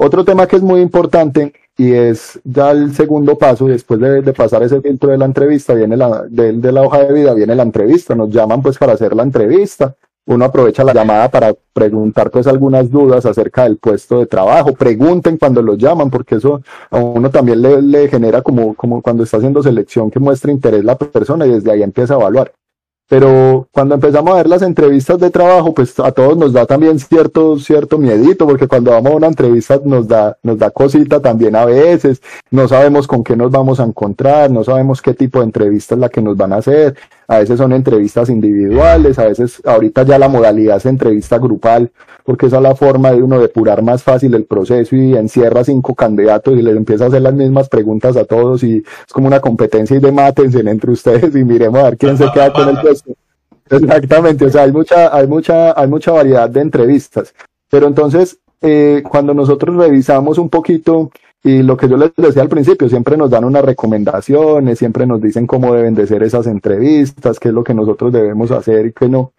Otro 0.02 0.24
tema 0.24 0.46
que 0.46 0.56
es 0.56 0.62
muy 0.62 0.80
importante 0.80 1.52
y 1.76 1.92
es 1.92 2.40
ya 2.42 2.70
el 2.70 2.94
segundo 2.94 3.36
paso, 3.36 3.66
después 3.66 4.00
de, 4.00 4.32
pasar 4.32 4.62
ese 4.62 4.80
filtro 4.80 5.10
de 5.10 5.18
la 5.18 5.26
entrevista, 5.26 5.74
viene 5.74 5.94
la, 5.94 6.22
de, 6.26 6.54
de, 6.54 6.72
la 6.72 6.80
hoja 6.80 7.04
de 7.04 7.12
vida, 7.12 7.34
viene 7.34 7.54
la 7.54 7.64
entrevista, 7.64 8.14
nos 8.14 8.30
llaman 8.30 8.62
pues 8.62 8.78
para 8.78 8.94
hacer 8.94 9.14
la 9.14 9.24
entrevista, 9.24 9.94
uno 10.24 10.46
aprovecha 10.46 10.84
la 10.84 10.94
llamada 10.94 11.28
para 11.30 11.52
preguntar 11.74 12.30
pues 12.30 12.46
algunas 12.46 12.90
dudas 12.90 13.26
acerca 13.26 13.64
del 13.64 13.76
puesto 13.76 14.20
de 14.20 14.26
trabajo, 14.26 14.72
pregunten 14.72 15.36
cuando 15.36 15.60
los 15.60 15.76
llaman, 15.76 16.08
porque 16.08 16.36
eso 16.36 16.62
a 16.90 16.96
uno 16.96 17.28
también 17.28 17.60
le, 17.60 17.82
le 17.82 18.08
genera 18.08 18.40
como, 18.40 18.74
como 18.74 19.02
cuando 19.02 19.24
está 19.24 19.36
haciendo 19.36 19.62
selección 19.62 20.10
que 20.10 20.18
muestra 20.18 20.50
interés 20.50 20.82
la 20.82 20.96
persona 20.96 21.46
y 21.46 21.50
desde 21.50 21.72
ahí 21.72 21.82
empieza 21.82 22.14
a 22.14 22.20
evaluar. 22.20 22.54
Pero 23.10 23.66
cuando 23.72 23.96
empezamos 23.96 24.32
a 24.32 24.36
ver 24.36 24.46
las 24.46 24.62
entrevistas 24.62 25.18
de 25.18 25.30
trabajo, 25.30 25.74
pues 25.74 25.98
a 25.98 26.12
todos 26.12 26.36
nos 26.36 26.52
da 26.52 26.64
también 26.64 26.96
cierto, 27.00 27.58
cierto 27.58 27.98
miedito, 27.98 28.46
porque 28.46 28.68
cuando 28.68 28.92
vamos 28.92 29.10
a 29.10 29.16
una 29.16 29.26
entrevista 29.26 29.80
nos 29.84 30.06
da, 30.06 30.38
nos 30.44 30.56
da 30.56 30.70
cosita 30.70 31.20
también 31.20 31.56
a 31.56 31.64
veces, 31.64 32.22
no 32.52 32.68
sabemos 32.68 33.08
con 33.08 33.24
qué 33.24 33.34
nos 33.34 33.50
vamos 33.50 33.80
a 33.80 33.84
encontrar, 33.84 34.52
no 34.52 34.62
sabemos 34.62 35.02
qué 35.02 35.12
tipo 35.12 35.40
de 35.40 35.46
entrevista 35.46 35.96
es 35.96 36.00
la 36.00 36.08
que 36.08 36.22
nos 36.22 36.36
van 36.36 36.52
a 36.52 36.58
hacer, 36.58 36.94
a 37.30 37.38
veces 37.38 37.58
son 37.58 37.72
entrevistas 37.72 38.28
individuales, 38.28 39.16
a 39.20 39.26
veces 39.26 39.62
ahorita 39.64 40.02
ya 40.02 40.18
la 40.18 40.28
modalidad 40.28 40.78
es 40.78 40.86
entrevista 40.86 41.38
grupal, 41.38 41.92
porque 42.24 42.46
esa 42.46 42.56
es 42.56 42.62
la 42.62 42.74
forma 42.74 43.12
de 43.12 43.22
uno 43.22 43.38
depurar 43.38 43.84
más 43.84 44.02
fácil 44.02 44.34
el 44.34 44.46
proceso 44.46 44.96
y 44.96 45.14
encierra 45.14 45.62
cinco 45.62 45.94
candidatos 45.94 46.58
y 46.58 46.62
les 46.62 46.76
empieza 46.76 47.04
a 47.04 47.06
hacer 47.06 47.22
las 47.22 47.32
mismas 47.32 47.68
preguntas 47.68 48.16
a 48.16 48.24
todos 48.24 48.64
y 48.64 48.78
es 48.78 49.12
como 49.12 49.28
una 49.28 49.38
competencia 49.38 49.96
y 49.96 50.00
de 50.00 50.10
mátense 50.10 50.58
entre 50.58 50.90
ustedes 50.90 51.36
y 51.36 51.44
miremos 51.44 51.78
a 51.78 51.84
ver 51.84 51.98
quién 51.98 52.18
se 52.18 52.28
queda 52.32 52.52
con 52.52 52.68
el 52.68 52.80
puesto. 52.80 53.12
Exactamente, 53.70 54.46
o 54.46 54.50
sea, 54.50 54.62
hay 54.62 54.72
mucha, 54.72 55.16
hay 55.16 55.28
mucha, 55.28 55.80
hay 55.80 55.86
mucha 55.86 56.10
variedad 56.10 56.50
de 56.50 56.62
entrevistas. 56.62 57.32
Pero 57.70 57.86
entonces, 57.86 58.40
eh, 58.60 59.04
cuando 59.08 59.34
nosotros 59.34 59.76
revisamos 59.76 60.36
un 60.38 60.48
poquito 60.48 61.12
y 61.42 61.62
lo 61.62 61.76
que 61.76 61.88
yo 61.88 61.96
les 61.96 62.12
decía 62.16 62.42
al 62.42 62.48
principio, 62.48 62.88
siempre 62.88 63.16
nos 63.16 63.30
dan 63.30 63.44
unas 63.44 63.64
recomendaciones, 63.64 64.78
siempre 64.78 65.06
nos 65.06 65.20
dicen 65.22 65.46
cómo 65.46 65.74
deben 65.74 65.94
de 65.94 66.06
ser 66.06 66.22
esas 66.22 66.46
entrevistas, 66.46 67.38
qué 67.40 67.48
es 67.48 67.54
lo 67.54 67.64
que 67.64 67.74
nosotros 67.74 68.12
debemos 68.12 68.50
hacer 68.50 68.86
y 68.86 68.92
qué 68.92 69.08
no. 69.08 69.32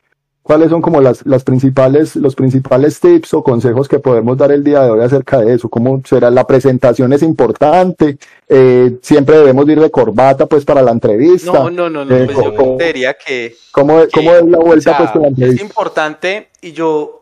¿Cuáles 0.44 0.72
son 0.72 0.82
como 0.82 1.02
las, 1.02 1.24
las 1.28 1.44
principales, 1.44 2.16
los 2.16 2.34
principales 2.34 3.00
tips 3.00 3.36
o 3.36 3.44
consejos 3.44 3.88
que 3.88 4.00
podemos 4.00 4.36
dar 4.40 4.52
el 4.52 4.64
día 4.64 4.82
de 4.84 4.90
hoy 4.90 5.02
acerca 5.02 5.40
de 5.40 5.54
eso? 5.54 5.70
¿Cómo 5.70 6.02
será? 6.04 6.32
La 6.32 6.48
presentación 6.48 7.14
es 7.14 7.22
importante, 7.22 8.18
eh, 8.50 8.98
siempre 9.04 9.38
debemos 9.38 9.70
ir 9.70 9.80
de 9.80 9.92
corbata 9.92 10.48
pues 10.48 10.66
para 10.66 10.82
la 10.82 10.92
entrevista. 10.94 11.52
No, 11.54 11.70
no, 11.70 11.92
no, 11.92 12.04
no 12.04 12.16
Eh, 12.16 12.26
pues 12.26 12.44
yo 12.44 12.56
¿cómo- 12.56 12.78
diría 12.80 13.14
que, 13.14 13.54
¿Cómo, 13.72 14.00
cómo 14.12 14.34
es 14.34 14.46
la 14.48 14.58
vuelta 14.58 14.92
o 14.92 14.98
sea, 14.98 15.14
pues 15.14 15.38
la 15.38 15.46
es 15.46 15.62
importante 15.62 16.48
y 16.60 16.72
yo 16.72 17.21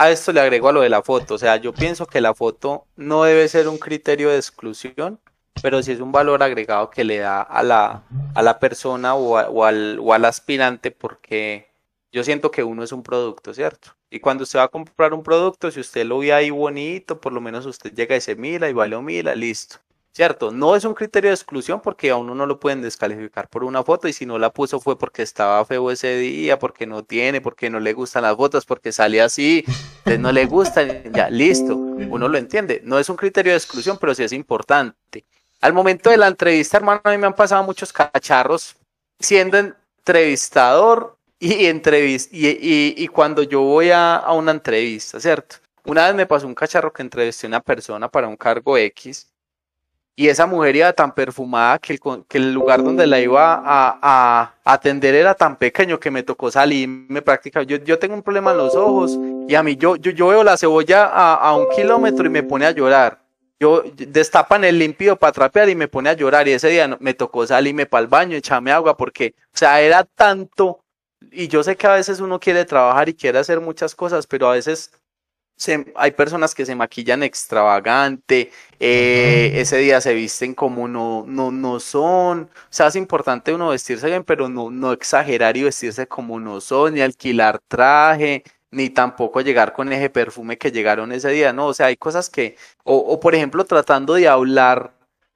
a 0.00 0.10
esto 0.10 0.32
le 0.32 0.40
agrego 0.40 0.68
a 0.70 0.72
lo 0.72 0.80
de 0.80 0.88
la 0.88 1.02
foto. 1.02 1.34
O 1.34 1.38
sea, 1.38 1.56
yo 1.56 1.74
pienso 1.74 2.06
que 2.06 2.22
la 2.22 2.34
foto 2.34 2.86
no 2.96 3.24
debe 3.24 3.46
ser 3.48 3.68
un 3.68 3.76
criterio 3.78 4.30
de 4.30 4.36
exclusión, 4.36 5.20
pero 5.62 5.82
sí 5.82 5.92
es 5.92 6.00
un 6.00 6.10
valor 6.10 6.42
agregado 6.42 6.88
que 6.90 7.04
le 7.04 7.18
da 7.18 7.42
a 7.42 7.62
la, 7.62 8.02
a 8.34 8.42
la 8.42 8.58
persona 8.58 9.14
o, 9.14 9.36
al, 9.66 9.98
o 10.00 10.14
al 10.14 10.24
aspirante 10.24 10.90
porque 10.90 11.68
yo 12.12 12.24
siento 12.24 12.50
que 12.50 12.64
uno 12.64 12.82
es 12.82 12.92
un 12.92 13.02
producto, 13.02 13.52
¿cierto? 13.52 13.90
Y 14.08 14.20
cuando 14.20 14.44
usted 14.44 14.58
va 14.58 14.64
a 14.64 14.68
comprar 14.68 15.12
un 15.12 15.22
producto, 15.22 15.70
si 15.70 15.80
usted 15.80 16.06
lo 16.06 16.18
ve 16.20 16.32
ahí 16.32 16.48
bonito, 16.50 17.20
por 17.20 17.32
lo 17.34 17.42
menos 17.42 17.66
usted 17.66 17.92
llega 17.92 18.16
y 18.16 18.20
se 18.22 18.36
mira 18.36 18.70
y 18.70 18.72
vale 18.72 18.96
o 18.96 19.02
mira, 19.02 19.34
listo. 19.34 19.76
¿Cierto? 20.12 20.50
No 20.50 20.74
es 20.74 20.84
un 20.84 20.92
criterio 20.94 21.30
de 21.30 21.34
exclusión 21.36 21.80
porque 21.80 22.10
a 22.10 22.16
uno 22.16 22.34
no 22.34 22.44
lo 22.44 22.58
pueden 22.58 22.82
descalificar 22.82 23.46
por 23.48 23.62
una 23.62 23.84
foto 23.84 24.08
y 24.08 24.12
si 24.12 24.26
no 24.26 24.38
la 24.40 24.50
puso 24.52 24.80
fue 24.80 24.98
porque 24.98 25.22
estaba 25.22 25.64
feo 25.64 25.88
ese 25.92 26.16
día, 26.16 26.58
porque 26.58 26.84
no 26.84 27.04
tiene, 27.04 27.40
porque 27.40 27.70
no 27.70 27.78
le 27.78 27.92
gustan 27.92 28.22
las 28.24 28.34
fotos, 28.36 28.66
porque 28.66 28.90
sale 28.90 29.22
así, 29.22 29.64
entonces 29.98 30.18
no 30.18 30.32
le 30.32 30.46
gustan, 30.46 31.12
ya, 31.12 31.30
listo, 31.30 31.76
uno 31.76 32.26
lo 32.28 32.38
entiende. 32.38 32.80
No 32.84 32.98
es 32.98 33.08
un 33.08 33.16
criterio 33.16 33.52
de 33.52 33.58
exclusión, 33.58 33.98
pero 34.00 34.12
sí 34.12 34.24
es 34.24 34.32
importante. 34.32 35.24
Al 35.60 35.72
momento 35.72 36.10
de 36.10 36.16
la 36.16 36.26
entrevista, 36.26 36.76
hermano, 36.78 37.00
a 37.04 37.10
mí 37.10 37.18
me 37.18 37.28
han 37.28 37.34
pasado 37.34 37.62
muchos 37.62 37.92
cacharros 37.92 38.74
siendo 39.20 39.58
entrevistador 39.58 41.16
y, 41.38 41.66
entrevis- 41.66 42.28
y, 42.32 42.48
y- 42.48 42.94
y 42.96 43.08
cuando 43.08 43.42
yo 43.44 43.60
voy 43.60 43.90
a, 43.90 44.16
a 44.16 44.32
una 44.32 44.50
entrevista, 44.50 45.20
¿cierto? 45.20 45.56
Una 45.84 46.06
vez 46.06 46.14
me 46.14 46.26
pasó 46.26 46.46
un 46.46 46.54
cacharro 46.54 46.92
que 46.92 47.02
entrevisté 47.02 47.46
a 47.46 47.48
una 47.48 47.60
persona 47.60 48.08
para 48.08 48.26
un 48.28 48.36
cargo 48.36 48.76
X 48.76 49.29
y 50.16 50.28
esa 50.28 50.46
mujer 50.46 50.76
iba 50.76 50.92
tan 50.92 51.14
perfumada 51.14 51.78
que 51.78 51.94
el, 51.94 52.00
que 52.28 52.38
el 52.38 52.52
lugar 52.52 52.82
donde 52.82 53.06
la 53.06 53.20
iba 53.20 53.54
a, 53.54 53.98
a 54.02 54.54
atender 54.64 55.14
era 55.14 55.34
tan 55.34 55.56
pequeño 55.56 55.98
que 55.98 56.10
me 56.10 56.22
tocó 56.22 56.50
salirme 56.50 57.22
prácticamente. 57.22 57.78
Yo, 57.78 57.84
yo 57.84 57.98
tengo 57.98 58.14
un 58.14 58.22
problema 58.22 58.50
en 58.50 58.58
los 58.58 58.74
ojos 58.74 59.18
y 59.48 59.54
a 59.54 59.62
mí 59.62 59.76
yo, 59.76 59.96
yo, 59.96 60.10
yo 60.10 60.28
veo 60.28 60.44
la 60.44 60.56
cebolla 60.56 61.06
a, 61.06 61.34
a 61.36 61.56
un 61.56 61.68
kilómetro 61.74 62.26
y 62.26 62.28
me 62.28 62.42
pone 62.42 62.66
a 62.66 62.70
llorar. 62.72 63.18
Yo 63.58 63.82
destapan 63.94 64.64
el 64.64 64.78
limpio 64.78 65.16
para 65.16 65.32
trapear 65.32 65.68
y 65.68 65.74
me 65.74 65.88
pone 65.88 66.10
a 66.10 66.14
llorar 66.14 66.48
y 66.48 66.52
ese 66.52 66.68
día 66.68 66.96
me 67.00 67.14
tocó 67.14 67.46
salirme 67.46 67.86
para 67.86 68.02
el 68.02 68.08
baño, 68.08 68.36
echarme 68.36 68.72
agua 68.72 68.96
porque, 68.96 69.34
o 69.54 69.58
sea, 69.58 69.80
era 69.80 70.04
tanto 70.04 70.80
y 71.30 71.48
yo 71.48 71.62
sé 71.62 71.76
que 71.76 71.86
a 71.86 71.94
veces 71.94 72.20
uno 72.20 72.40
quiere 72.40 72.64
trabajar 72.64 73.08
y 73.08 73.14
quiere 73.14 73.38
hacer 73.38 73.60
muchas 73.60 73.94
cosas, 73.94 74.26
pero 74.26 74.48
a 74.48 74.52
veces 74.52 74.90
se- 75.60 75.92
hay 75.96 76.12
personas 76.12 76.54
que 76.54 76.64
se 76.66 76.74
maquillan 76.74 77.22
extravagante, 77.22 78.50
eh, 78.80 79.52
ese 79.56 79.76
día 79.78 80.00
se 80.00 80.14
visten 80.14 80.54
como 80.54 80.88
no, 80.88 81.24
no, 81.26 81.50
no 81.50 81.80
son. 81.80 82.42
O 82.44 82.68
sea, 82.70 82.86
es 82.88 82.96
importante 82.96 83.52
uno 83.54 83.68
vestirse 83.70 84.06
bien, 84.08 84.24
pero 84.24 84.48
no, 84.48 84.70
no 84.70 84.92
exagerar 84.92 85.56
y 85.56 85.62
vestirse 85.64 86.06
como 86.08 86.40
no 86.40 86.60
son, 86.60 86.94
ni 86.94 87.00
alquilar 87.02 87.60
traje, 87.68 88.42
ni 88.70 88.90
tampoco 88.90 89.40
llegar 89.42 89.72
con 89.72 89.92
ese 89.92 90.10
perfume 90.10 90.56
que 90.58 90.72
llegaron 90.72 91.12
ese 91.12 91.30
día, 91.30 91.52
¿no? 91.52 91.66
O 91.68 91.74
sea, 91.74 91.86
hay 91.86 91.96
cosas 91.96 92.30
que, 92.30 92.56
o, 92.84 92.96
o 92.96 93.20
por 93.20 93.34
ejemplo, 93.34 93.64
tratando 93.64 94.14
de 94.14 94.28
hablar 94.28 94.94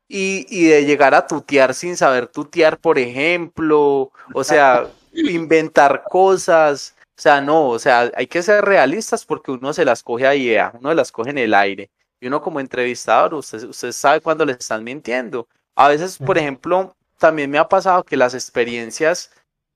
y, 0.08 0.46
y 0.48 0.66
de 0.68 0.84
llegar 0.87 1.14
a 1.14 1.26
tutear 1.26 1.74
sin 1.74 1.96
saber 1.96 2.28
tutear, 2.28 2.78
por 2.78 2.98
ejemplo, 2.98 4.12
o 4.32 4.44
sea, 4.44 4.88
inventar 5.12 6.06
cosas. 6.08 6.94
O 7.16 7.20
sea, 7.22 7.40
no, 7.40 7.68
o 7.68 7.79
sea, 7.79 8.11
hay 8.16 8.27
que 8.27 8.42
ser 8.42 8.64
realistas 8.64 9.24
porque 9.24 9.53
uno 9.53 9.72
se 9.72 9.85
las 9.85 10.03
coge 10.03 10.27
a 10.27 10.35
idea, 10.35 10.72
uno 10.79 10.92
las 10.94 11.12
coge 11.12 11.31
en 11.31 11.38
el 11.38 11.55
aire. 11.55 11.90
Y 12.20 12.27
uno 12.27 12.42
como 12.42 12.59
entrevistador, 12.59 13.35
usted, 13.35 13.62
usted 13.64 13.92
sabe 13.92 14.20
cuando 14.20 14.44
le 14.44 14.53
están 14.53 14.83
mintiendo. 14.83 15.46
A 15.77 15.88
veces, 15.88 16.18
por 16.18 16.38
ejemplo, 16.38 16.96
también 17.18 17.50
me 17.50 17.59
ha 17.59 17.68
pasado 17.68 18.03
que 18.05 18.16
las 18.16 18.35
experiencias 18.35 19.31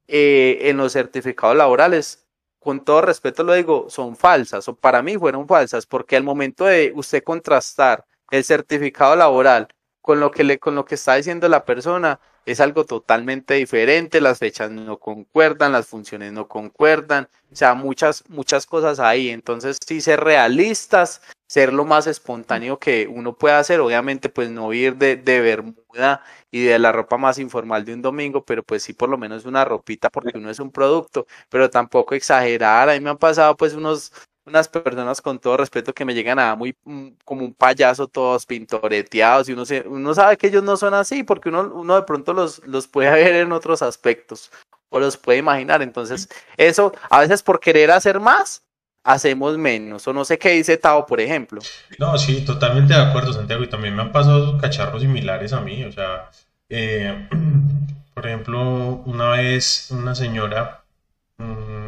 eh, 0.08 0.58
en 0.62 0.76
los 0.78 0.92
certificados 0.94 1.56
laborales, 1.56 2.26
con 2.58 2.84
todo 2.84 3.02
respeto 3.02 3.44
lo 3.44 3.52
digo, 3.54 3.86
son 3.88 4.16
falsas, 4.16 4.66
o 4.68 4.74
para 4.74 5.02
mí 5.02 5.16
fueron 5.16 5.46
falsas, 5.46 5.86
porque 5.86 6.16
al 6.16 6.24
momento 6.24 6.64
de 6.64 6.92
usted 6.96 7.22
contrastar 7.22 8.04
el 8.30 8.42
certificado 8.44 9.14
laboral 9.16 9.68
con 10.00 10.20
lo 10.20 10.30
que 10.30 10.44
le, 10.44 10.58
con 10.58 10.74
lo 10.74 10.84
que 10.84 10.94
está 10.94 11.14
diciendo 11.16 11.48
la 11.48 11.64
persona, 11.64 12.20
es 12.46 12.60
algo 12.60 12.84
totalmente 12.86 13.54
diferente, 13.54 14.20
las 14.20 14.38
fechas 14.38 14.70
no 14.70 14.98
concuerdan, 14.98 15.72
las 15.72 15.86
funciones 15.86 16.32
no 16.32 16.48
concuerdan, 16.48 17.28
o 17.52 17.56
sea, 17.56 17.74
muchas, 17.74 18.24
muchas 18.28 18.64
cosas 18.66 19.00
ahí. 19.00 19.28
Entonces, 19.28 19.76
sí, 19.86 20.00
ser 20.00 20.20
realistas, 20.20 21.20
ser 21.46 21.72
lo 21.74 21.84
más 21.84 22.06
espontáneo 22.06 22.78
que 22.78 23.06
uno 23.06 23.36
pueda 23.36 23.58
hacer, 23.58 23.80
obviamente, 23.80 24.28
pues 24.30 24.50
no 24.50 24.72
ir 24.72 24.96
de, 24.96 25.16
de 25.16 25.40
bermuda 25.40 26.22
y 26.50 26.62
de 26.64 26.78
la 26.78 26.92
ropa 26.92 27.18
más 27.18 27.38
informal 27.38 27.84
de 27.84 27.94
un 27.94 28.02
domingo, 28.02 28.44
pero 28.44 28.62
pues 28.62 28.82
sí, 28.82 28.92
por 28.94 29.08
lo 29.10 29.18
menos 29.18 29.44
una 29.44 29.64
ropita, 29.64 30.08
porque 30.10 30.38
uno 30.38 30.50
es 30.50 30.58
un 30.60 30.70
producto, 30.70 31.26
pero 31.50 31.68
tampoco 31.70 32.14
exagerar. 32.14 32.88
A 32.88 32.94
mí 32.94 33.00
me 33.00 33.10
han 33.10 33.18
pasado, 33.18 33.56
pues, 33.56 33.74
unos, 33.74 34.12
unas 34.48 34.68
personas 34.68 35.20
con 35.20 35.38
todo 35.38 35.56
respeto 35.56 35.92
que 35.92 36.04
me 36.04 36.14
llegan 36.14 36.38
a 36.38 36.56
muy 36.56 36.76
mm, 36.84 37.08
como 37.24 37.44
un 37.44 37.54
payaso 37.54 38.08
todos 38.08 38.46
pintoreteados 38.46 39.48
y 39.48 39.52
uno, 39.52 39.64
se, 39.64 39.80
uno 39.86 40.14
sabe 40.14 40.36
que 40.36 40.48
ellos 40.48 40.62
no 40.62 40.76
son 40.76 40.94
así 40.94 41.22
porque 41.22 41.48
uno, 41.48 41.70
uno 41.74 41.96
de 41.96 42.02
pronto 42.02 42.32
los, 42.32 42.66
los 42.66 42.86
puede 42.88 43.10
ver 43.12 43.36
en 43.36 43.52
otros 43.52 43.82
aspectos 43.82 44.50
o 44.90 44.98
los 44.98 45.16
puede 45.16 45.38
imaginar. 45.38 45.82
Entonces, 45.82 46.28
eso 46.56 46.92
a 47.10 47.20
veces 47.20 47.42
por 47.42 47.60
querer 47.60 47.90
hacer 47.90 48.20
más, 48.20 48.62
hacemos 49.04 49.56
menos. 49.56 50.06
O 50.06 50.12
no 50.12 50.24
sé 50.24 50.38
qué 50.38 50.50
dice 50.50 50.76
Tao, 50.76 51.06
por 51.06 51.20
ejemplo. 51.20 51.60
No, 51.98 52.16
sí, 52.18 52.44
totalmente 52.44 52.94
de 52.94 53.00
acuerdo, 53.00 53.32
Santiago. 53.32 53.62
Y 53.62 53.68
también 53.68 53.96
me 53.96 54.02
han 54.02 54.12
pasado 54.12 54.58
cacharros 54.58 55.02
similares 55.02 55.52
a 55.52 55.60
mí. 55.60 55.84
O 55.84 55.92
sea, 55.92 56.30
eh, 56.68 57.28
por 58.14 58.26
ejemplo, 58.26 59.02
una 59.06 59.30
vez 59.30 59.90
una 59.90 60.14
señora, 60.14 60.82
mm, 61.38 61.87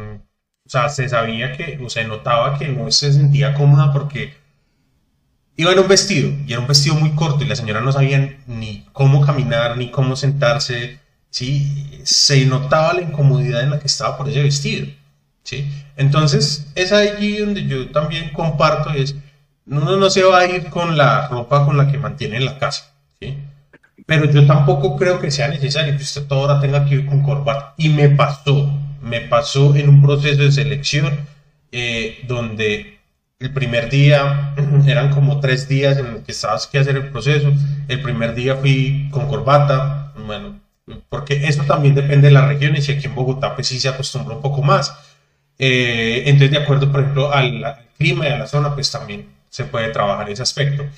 sea, 0.71 0.89
se 0.89 1.09
sabía 1.09 1.51
que, 1.57 1.79
o 1.83 1.89
se 1.89 2.05
notaba 2.05 2.57
que 2.57 2.67
no 2.69 2.91
se 2.91 3.11
sentía 3.11 3.53
cómoda 3.53 3.91
porque 3.91 4.35
iba 5.57 5.71
en 5.71 5.79
un 5.79 5.87
vestido 5.87 6.31
y 6.47 6.53
era 6.53 6.61
un 6.61 6.67
vestido 6.67 6.95
muy 6.95 7.11
corto 7.11 7.43
y 7.43 7.47
la 7.47 7.55
señora 7.55 7.81
no 7.81 7.91
sabía 7.91 8.37
ni 8.47 8.85
cómo 8.93 9.25
caminar 9.25 9.77
ni 9.77 9.91
cómo 9.91 10.15
sentarse. 10.15 10.99
Sí, 11.29 12.01
se 12.03 12.45
notaba 12.45 12.93
la 12.93 13.01
incomodidad 13.01 13.61
en 13.63 13.71
la 13.71 13.79
que 13.79 13.87
estaba 13.87 14.17
por 14.17 14.29
ese 14.29 14.43
vestido. 14.43 14.87
¿sí? 15.43 15.69
Entonces, 15.97 16.67
es 16.75 16.91
allí 16.91 17.37
donde 17.37 17.65
yo 17.65 17.89
también 17.91 18.29
comparto, 18.29 18.91
es, 18.91 19.15
uno 19.65 19.95
no 19.97 20.09
se 20.09 20.23
va 20.23 20.39
a 20.39 20.45
ir 20.45 20.69
con 20.69 20.97
la 20.97 21.27
ropa 21.27 21.65
con 21.65 21.77
la 21.77 21.91
que 21.91 21.97
mantiene 21.97 22.37
en 22.37 22.45
la 22.45 22.59
casa, 22.59 22.93
¿sí? 23.19 23.37
Pero 24.05 24.25
yo 24.31 24.45
tampoco 24.45 24.97
creo 24.97 25.19
que 25.19 25.31
sea 25.31 25.47
necesario 25.47 25.95
que 25.95 26.03
usted 26.03 26.27
toda 26.27 26.41
hora 26.41 26.61
tenga 26.61 26.85
que 26.85 26.95
ir 26.95 27.05
con 27.05 27.21
corbata. 27.21 27.73
Y 27.77 27.89
me 27.89 28.09
pasó, 28.09 28.69
me 29.01 29.21
pasó 29.21 29.75
en 29.75 29.89
un 29.89 30.01
proceso 30.01 30.41
de 30.43 30.51
selección 30.51 31.27
eh, 31.71 32.19
donde 32.27 32.99
el 33.39 33.51
primer 33.51 33.89
día, 33.89 34.53
eran 34.87 35.09
como 35.13 35.39
tres 35.39 35.67
días 35.67 35.97
en 35.97 36.13
los 36.13 36.23
que 36.23 36.31
estabas 36.31 36.67
que 36.67 36.79
hacer 36.79 36.95
el 36.95 37.09
proceso, 37.09 37.51
el 37.87 38.01
primer 38.01 38.35
día 38.35 38.55
fui 38.55 39.09
con 39.11 39.27
corbata, 39.27 40.13
bueno, 40.25 40.59
porque 41.09 41.47
eso 41.47 41.63
también 41.63 41.95
depende 41.95 42.27
de 42.27 42.33
las 42.33 42.47
regiones 42.47 42.87
y 42.87 42.93
aquí 42.93 43.07
en 43.07 43.15
Bogotá 43.15 43.55
pues 43.55 43.67
sí 43.67 43.79
se 43.79 43.89
acostumbra 43.89 44.35
un 44.35 44.41
poco 44.41 44.61
más. 44.61 44.93
Eh, 45.57 46.23
entonces, 46.25 46.51
de 46.51 46.57
acuerdo, 46.57 46.91
por 46.91 47.01
ejemplo, 47.01 47.31
al, 47.31 47.63
al, 47.63 47.87
clima 47.97 48.27
y 48.27 48.31
a 48.31 48.39
la 48.39 48.47
zona, 48.47 48.73
pues 48.73 48.91
también 48.91 49.27
se 49.49 49.65
puede 49.65 49.89
trabajar 49.89 50.29
ese 50.29 50.41
aspecto. 50.41 50.83
Eh, 50.83 50.89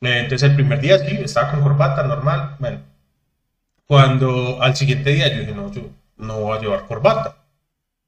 entonces, 0.00 0.42
el 0.50 0.54
primer 0.54 0.80
día 0.80 0.98
sí, 0.98 1.16
estaba 1.22 1.50
con 1.50 1.62
corbata, 1.62 2.02
normal. 2.02 2.56
Bueno, 2.58 2.80
cuando 3.86 4.62
al 4.62 4.76
siguiente 4.76 5.10
día 5.12 5.28
yo 5.28 5.40
dije, 5.40 5.52
no, 5.54 5.72
yo 5.72 5.82
no 6.16 6.40
voy 6.40 6.58
a 6.58 6.60
llevar 6.60 6.86
corbata. 6.86 7.36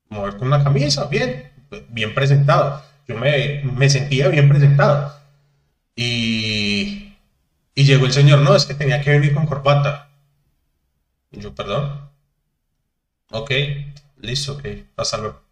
Me 0.09 0.19
voy 0.19 0.29
a 0.29 0.31
ver 0.31 0.39
con 0.39 0.49
una 0.49 0.63
camisa, 0.65 1.07
bien, 1.07 1.51
bien 1.89 2.15
presentado. 2.15 2.83
Yo 3.07 3.17
me, 3.19 3.63
me 3.65 3.89
sentía 3.91 4.29
bien 4.29 4.49
presentado. 4.49 5.13
Y, 5.97 7.15
y 7.75 7.85
llegó 7.85 8.07
el 8.07 8.13
señor, 8.13 8.41
no, 8.41 8.55
es 8.57 8.67
que 8.67 8.75
tenía 8.75 9.01
que 9.01 9.11
venir 9.11 9.35
con 9.35 9.47
corbata. 9.47 10.11
Yo, 11.33 11.55
perdón. 11.55 12.11
Ok, 13.31 13.51
listo, 14.21 14.53
ok, 14.55 14.65
hasta 14.97 15.19
luego. 15.19 15.43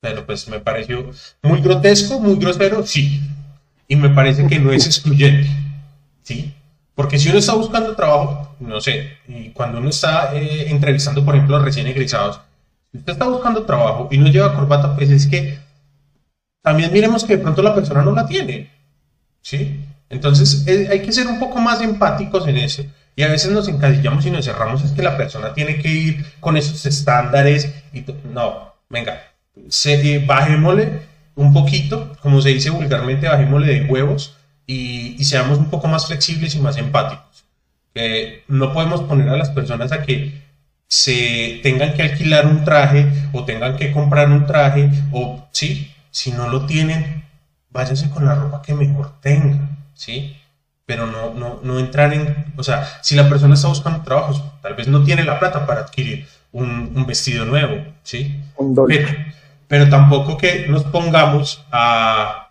Pero 0.00 0.24
pues 0.26 0.48
me 0.48 0.60
pareció 0.60 1.10
muy 1.42 1.60
grotesco, 1.60 2.20
muy 2.20 2.36
grosero, 2.36 2.86
sí. 2.86 3.20
Y 3.88 3.96
me 3.96 4.10
parece 4.10 4.46
que 4.46 4.58
no 4.58 4.72
es 4.72 4.86
excluyente, 4.86 5.48
¿sí? 6.22 6.54
Porque 6.94 7.18
si 7.18 7.28
uno 7.30 7.38
está 7.38 7.54
buscando 7.54 7.96
trabajo, 7.96 8.54
no 8.60 8.80
sé, 8.80 9.18
y 9.28 9.50
cuando 9.50 9.78
uno 9.78 9.88
está 9.90 10.34
eh, 10.36 10.70
entrevistando, 10.70 11.24
por 11.24 11.34
ejemplo, 11.34 11.58
recién 11.60 11.86
egresados, 11.86 12.40
si 12.90 12.98
usted 12.98 13.12
está 13.12 13.26
buscando 13.26 13.64
trabajo 13.64 14.08
y 14.10 14.18
no 14.18 14.28
lleva 14.28 14.54
corbata, 14.54 14.94
pues 14.94 15.10
es 15.10 15.26
que 15.26 15.58
también 16.62 16.92
miremos 16.92 17.24
que 17.24 17.36
de 17.36 17.42
pronto 17.42 17.62
la 17.62 17.74
persona 17.74 18.02
no 18.02 18.12
la 18.12 18.26
tiene, 18.26 18.70
¿sí? 19.42 19.80
Entonces 20.10 20.66
eh, 20.66 20.88
hay 20.90 21.02
que 21.02 21.12
ser 21.12 21.26
un 21.26 21.38
poco 21.38 21.60
más 21.60 21.80
empáticos 21.80 22.46
en 22.48 22.58
eso. 22.58 22.82
Y 23.14 23.22
a 23.22 23.28
veces 23.28 23.50
nos 23.50 23.68
encasillamos 23.68 24.24
y 24.26 24.30
nos 24.30 24.44
cerramos, 24.44 24.84
es 24.84 24.92
que 24.92 25.02
la 25.02 25.16
persona 25.16 25.52
tiene 25.52 25.78
que 25.78 25.88
ir 25.88 26.24
con 26.40 26.56
esos 26.56 26.86
estándares 26.86 27.74
y 27.92 28.04
no, 28.32 28.74
venga, 28.88 29.20
eh, 29.56 30.24
bajémosle 30.26 31.02
un 31.34 31.52
poquito, 31.52 32.16
como 32.20 32.40
se 32.40 32.50
dice 32.50 32.70
vulgarmente, 32.70 33.28
bajémosle 33.28 33.80
de 33.80 33.84
huevos 33.86 34.36
y, 34.66 35.16
y 35.18 35.24
seamos 35.24 35.58
un 35.58 35.68
poco 35.68 35.88
más 35.88 36.06
flexibles 36.06 36.54
y 36.54 36.60
más 36.60 36.76
empáticos. 36.76 37.44
Eh, 37.94 38.44
no 38.46 38.72
podemos 38.72 39.00
poner 39.02 39.28
a 39.28 39.36
las 39.36 39.50
personas 39.50 39.90
a 39.90 40.02
que 40.02 40.40
se 40.88 41.60
tengan 41.62 41.92
que 41.94 42.02
alquilar 42.02 42.46
un 42.46 42.64
traje 42.64 43.06
o 43.32 43.44
tengan 43.44 43.76
que 43.76 43.92
comprar 43.92 44.30
un 44.30 44.46
traje 44.46 44.90
o 45.12 45.46
sí, 45.52 45.94
si 46.10 46.32
no 46.32 46.48
lo 46.48 46.66
tienen, 46.66 47.24
váyanse 47.70 48.08
con 48.10 48.24
la 48.24 48.34
ropa 48.34 48.62
que 48.62 48.74
mejor 48.74 49.20
tengan, 49.20 49.76
¿sí? 49.94 50.36
Pero 50.86 51.06
no, 51.06 51.34
no, 51.34 51.60
no 51.62 51.78
entrar 51.78 52.14
en, 52.14 52.52
o 52.56 52.62
sea, 52.62 52.88
si 53.02 53.14
la 53.14 53.28
persona 53.28 53.54
está 53.54 53.68
buscando 53.68 54.02
trabajos, 54.02 54.42
tal 54.62 54.74
vez 54.74 54.88
no 54.88 55.04
tiene 55.04 55.24
la 55.24 55.38
plata 55.38 55.66
para 55.66 55.82
adquirir 55.82 56.26
un, 56.52 56.92
un 56.96 57.06
vestido 57.06 57.44
nuevo, 57.44 57.84
¿sí? 58.02 58.40
Pero, 58.86 59.08
pero, 59.68 59.88
tampoco 59.90 60.38
que 60.38 60.66
nos 60.68 60.84
pongamos 60.84 61.62
a, 61.70 62.48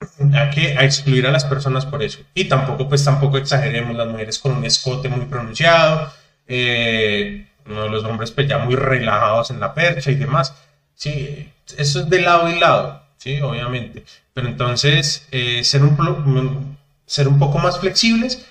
a, 0.00 0.50
que, 0.50 0.78
a 0.78 0.84
excluir 0.84 1.26
a 1.26 1.32
las 1.32 1.44
personas 1.44 1.84
por 1.84 2.04
eso. 2.04 2.20
Y 2.34 2.44
tampoco, 2.44 2.88
pues 2.88 3.04
tampoco 3.04 3.38
exageremos 3.38 3.96
las 3.96 4.06
mujeres 4.06 4.38
con 4.38 4.52
un 4.52 4.64
escote 4.64 5.08
muy 5.08 5.26
pronunciado, 5.26 6.12
eh, 6.46 7.49
no, 7.70 7.88
los 7.88 8.04
hombres 8.04 8.30
pues 8.30 8.48
ya 8.48 8.58
muy 8.58 8.74
relajados 8.74 9.50
en 9.50 9.60
la 9.60 9.74
percha 9.74 10.10
y 10.10 10.16
demás. 10.16 10.54
Sí, 10.94 11.50
eso 11.78 12.00
es 12.00 12.10
de 12.10 12.20
lado 12.20 12.48
y 12.48 12.58
lado, 12.58 13.02
sí, 13.16 13.40
obviamente. 13.40 14.04
Pero 14.34 14.48
entonces, 14.48 15.26
eh, 15.30 15.64
ser, 15.64 15.82
un, 15.82 16.76
ser 17.06 17.28
un 17.28 17.38
poco 17.38 17.58
más 17.58 17.78
flexibles 17.78 18.46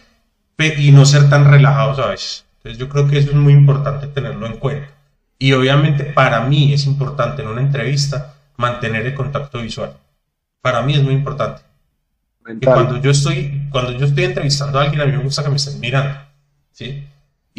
y 0.58 0.92
no 0.92 1.06
ser 1.06 1.30
tan 1.30 1.50
relajados 1.50 2.00
a 2.00 2.08
veces. 2.08 2.46
Entonces, 2.58 2.80
yo 2.80 2.90
creo 2.90 3.08
que 3.08 3.18
eso 3.18 3.30
es 3.30 3.36
muy 3.36 3.54
importante 3.54 4.08
tenerlo 4.08 4.48
en 4.48 4.58
cuenta. 4.58 4.90
Y 5.38 5.54
obviamente 5.54 6.04
para 6.04 6.42
mí 6.42 6.74
es 6.74 6.86
importante 6.86 7.42
en 7.42 7.48
una 7.48 7.62
entrevista 7.62 8.34
mantener 8.58 9.06
el 9.06 9.16
contacto 9.16 9.62
visual. 9.62 9.94
Para 10.62 10.82
mí 10.82 10.94
es 10.94 11.02
muy 11.02 11.14
importante. 11.14 11.62
Y 12.50 12.66
cuando 12.66 12.98
yo 12.98 13.12
estoy, 13.12 13.68
cuando 13.72 13.94
yo 13.94 14.06
estoy 14.06 14.26
entrevistando 14.26 14.80
a 14.80 14.84
alguien, 14.84 15.02
a 15.02 15.06
mí 15.06 15.14
me 15.14 15.24
gusta 15.24 15.44
que 15.44 15.50
me 15.50 15.56
estén 15.56 15.80
mirando, 15.80 16.20
¿sí? 16.72 17.06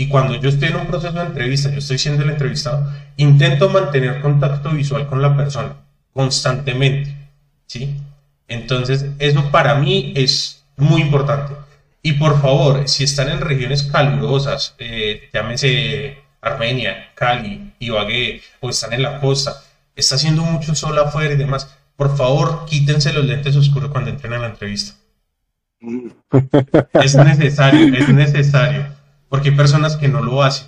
Y 0.01 0.09
cuando 0.09 0.35
yo 0.37 0.49
estoy 0.49 0.69
en 0.71 0.77
un 0.77 0.87
proceso 0.87 1.13
de 1.13 1.27
entrevista, 1.27 1.71
yo 1.71 1.77
estoy 1.77 1.99
siendo 1.99 2.23
el 2.23 2.31
entrevistado, 2.31 2.91
intento 3.19 3.69
mantener 3.69 4.23
contacto 4.23 4.71
visual 4.71 5.07
con 5.07 5.21
la 5.21 5.37
persona 5.37 5.75
constantemente, 6.15 7.15
¿sí? 7.67 7.99
Entonces, 8.49 9.05
eso 9.19 9.51
para 9.51 9.75
mí 9.75 10.15
es 10.17 10.65
muy 10.79 11.03
importante. 11.03 11.53
Y 12.01 12.15
por 12.15 12.41
favor, 12.41 12.89
si 12.89 13.05
están 13.05 13.29
en 13.29 13.43
regiones 13.43 13.83
calurosas, 13.83 14.75
eh, 14.79 15.29
llámese 15.35 16.17
Armenia, 16.41 17.11
Cali, 17.15 17.75
Ibagué, 17.79 18.41
o 18.61 18.71
están 18.71 18.95
en 18.95 19.03
la 19.03 19.21
costa, 19.21 19.63
está 19.95 20.15
haciendo 20.15 20.45
mucho 20.45 20.75
sol 20.75 20.99
afuera 20.99 21.35
y 21.35 21.37
demás, 21.37 21.77
por 21.97 22.17
favor, 22.17 22.65
quítense 22.65 23.13
los 23.13 23.27
lentes 23.27 23.55
oscuros 23.55 23.91
cuando 23.91 24.09
entren 24.09 24.33
a 24.33 24.39
la 24.39 24.47
entrevista. 24.47 24.95
es 26.95 27.15
necesario, 27.17 27.95
es 27.95 28.09
necesario, 28.09 29.00
porque 29.31 29.51
hay 29.51 29.57
personas 29.57 29.97
que 29.97 30.09
no 30.09 30.23
lo 30.23 30.43
hacen. 30.43 30.67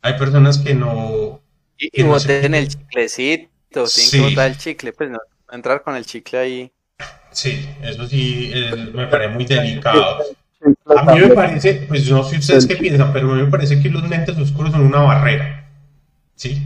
Hay 0.00 0.16
personas 0.16 0.58
que 0.58 0.74
no... 0.74 1.40
Y, 1.76 1.90
que 1.90 2.04
no 2.04 2.10
boten 2.10 2.54
el 2.54 2.68
chiclecito, 2.68 3.50
tienen 3.68 3.88
sí. 3.88 4.18
que 4.18 4.28
botar 4.30 4.50
el 4.50 4.56
chicle, 4.56 4.92
pues 4.92 5.10
no, 5.10 5.18
entrar 5.50 5.82
con 5.82 5.96
el 5.96 6.06
chicle 6.06 6.38
ahí. 6.38 6.72
Sí, 7.32 7.68
eso 7.82 8.06
sí 8.06 8.52
eh, 8.54 8.90
me 8.94 9.08
parece 9.08 9.34
muy 9.34 9.44
delicado. 9.44 10.18
A 10.86 11.02
mí 11.12 11.20
me 11.20 11.28
parece, 11.30 11.86
pues 11.88 12.08
no 12.08 12.22
sé 12.22 12.38
ustedes 12.38 12.66
qué 12.66 12.76
piensan, 12.76 13.12
pero 13.12 13.32
a 13.32 13.34
mí 13.34 13.42
me 13.42 13.50
parece 13.50 13.82
que 13.82 13.88
los 13.88 14.08
lentes 14.08 14.38
oscuros 14.38 14.70
son 14.70 14.82
una 14.82 15.00
barrera. 15.00 15.68
¿Sí? 16.36 16.62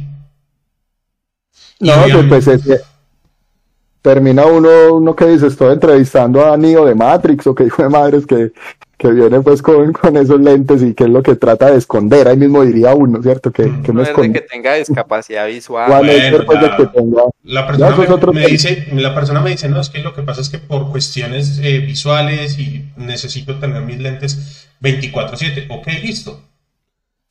Y 1.79 1.89
no, 1.89 2.29
pues 2.29 2.47
es 2.49 2.63
que 2.63 2.81
termina 4.03 4.45
uno, 4.45 4.95
uno 4.95 5.17
que 5.17 5.27
dice, 5.27 5.47
estoy 5.47 5.73
entrevistando 5.73 6.45
a 6.45 6.57
Neo 6.57 6.85
de 6.85 6.95
Matrix 6.95 7.47
o 7.47 7.55
que 7.55 7.65
hijo 7.65 7.83
de 7.83 7.89
madres 7.89 8.27
que, 8.27 8.53
que 8.97 9.11
viene 9.11 9.41
pues 9.41 9.61
con, 9.61 9.93
con 9.93 10.17
esos 10.17 10.41
lentes 10.41 10.83
y 10.83 10.95
que 10.95 11.05
es 11.05 11.11
lo 11.11 11.23
que 11.23 11.37
trata 11.37 11.71
de 11.71 11.79
esconder, 11.79 12.29
ahí 12.29 12.37
mismo 12.37 12.65
diría 12.65 12.95
uno, 12.95 13.23
¿cierto? 13.23 13.53
Que, 13.53 13.65
que 13.83 13.93
no, 13.93 14.03
es 14.03 14.17
de 14.17 14.33
que 14.33 14.41
tenga 14.41 14.75
discapacidad 14.75 15.47
visual. 15.47 15.89
Bueno, 15.89 16.05
la, 16.05 16.13
de 16.13 16.77
que 16.77 16.87
tenga... 16.87 17.23
la, 17.45 17.67
persona 17.67 17.97
me, 17.97 18.33
me 18.33 18.47
dice, 18.47 18.87
la 18.93 19.15
persona 19.15 19.41
me 19.41 19.51
dice, 19.51 19.69
no, 19.69 19.81
es 19.81 19.91
que 19.91 19.99
lo 19.99 20.15
que 20.15 20.23
pasa 20.23 20.41
es 20.41 20.49
que 20.49 20.59
por 20.59 20.91
cuestiones 20.91 21.61
eh, 21.63 21.79
visuales 21.81 22.59
y 22.59 22.87
necesito 22.97 23.59
tener 23.59 23.83
mis 23.83 23.99
lentes 23.99 24.69
24/7, 24.81 25.67
ok, 25.69 25.87
listo. 26.03 26.41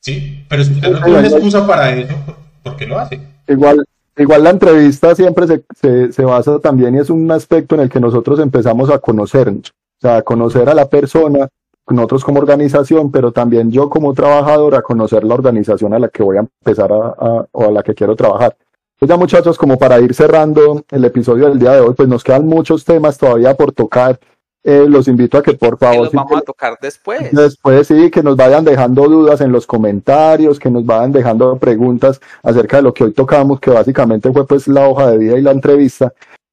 Sí, 0.00 0.44
pero 0.48 0.62
si 0.62 0.72
usted 0.72 0.88
no 0.88 1.02
tiene 1.02 1.18
una 1.18 1.28
excusa 1.28 1.66
para 1.66 1.92
eso, 1.92 2.14
¿por 2.62 2.76
qué 2.76 2.86
lo 2.86 2.98
hace? 2.98 3.20
Igual, 3.48 3.84
Igual 4.18 4.44
la 4.44 4.50
entrevista 4.50 5.14
siempre 5.14 5.46
se, 5.46 5.62
se, 5.78 6.10
se, 6.10 6.24
basa 6.24 6.58
también 6.58 6.94
y 6.94 6.98
es 6.98 7.10
un 7.10 7.30
aspecto 7.30 7.74
en 7.74 7.82
el 7.82 7.90
que 7.90 8.00
nosotros 8.00 8.40
empezamos 8.40 8.88
a 8.88 8.98
conocernos, 8.98 9.74
o 9.98 10.00
sea, 10.00 10.22
conocer 10.22 10.68
a 10.68 10.74
la 10.74 10.88
persona, 10.88 11.48
nosotros 11.88 12.24
como 12.24 12.40
organización, 12.40 13.10
pero 13.10 13.32
también 13.32 13.70
yo 13.70 13.88
como 13.88 14.12
trabajador 14.12 14.74
a 14.74 14.82
conocer 14.82 15.24
la 15.24 15.34
organización 15.34 15.94
a 15.94 15.98
la 15.98 16.08
que 16.08 16.22
voy 16.22 16.36
a 16.36 16.40
empezar 16.40 16.92
a, 16.92 17.14
a, 17.18 17.46
o 17.52 17.64
a 17.64 17.70
la 17.70 17.82
que 17.82 17.94
quiero 17.94 18.16
trabajar. 18.16 18.56
Pues 18.98 19.08
ya 19.08 19.16
muchachos, 19.16 19.58
como 19.58 19.78
para 19.78 20.00
ir 20.00 20.14
cerrando 20.14 20.82
el 20.90 21.04
episodio 21.04 21.48
del 21.48 21.58
día 21.58 21.72
de 21.72 21.80
hoy, 21.80 21.94
pues 21.94 22.08
nos 22.08 22.24
quedan 22.24 22.46
muchos 22.46 22.84
temas 22.84 23.18
todavía 23.18 23.54
por 23.54 23.72
tocar. 23.72 24.18
Eh, 24.64 24.86
los 24.88 25.06
invito 25.06 25.38
a 25.38 25.42
que 25.42 25.52
por 25.52 25.78
favor... 25.78 26.06
los 26.06 26.12
vamos 26.12 26.38
a 26.38 26.40
tocar 26.40 26.76
después. 26.80 27.30
Después 27.30 27.86
sí, 27.86 28.10
que 28.10 28.22
nos 28.22 28.36
vayan 28.36 28.64
dejando 28.64 29.06
dudas 29.06 29.40
en 29.40 29.52
los 29.52 29.66
comentarios, 29.66 30.58
que 30.58 30.70
nos 30.70 30.84
vayan 30.84 31.12
dejando 31.12 31.56
preguntas 31.56 32.20
acerca 32.42 32.78
de 32.78 32.84
lo 32.84 32.94
que 32.94 33.04
hoy 33.04 33.12
tocamos, 33.12 33.60
que 33.60 33.70
básicamente 33.70 34.32
fue 34.32 34.46
pues 34.46 34.66
la 34.66 34.88
hoja 34.88 35.10
de 35.10 35.18
vida 35.18 35.38
y 35.38 35.42
la 35.42 35.52
entrevista. 35.52 36.12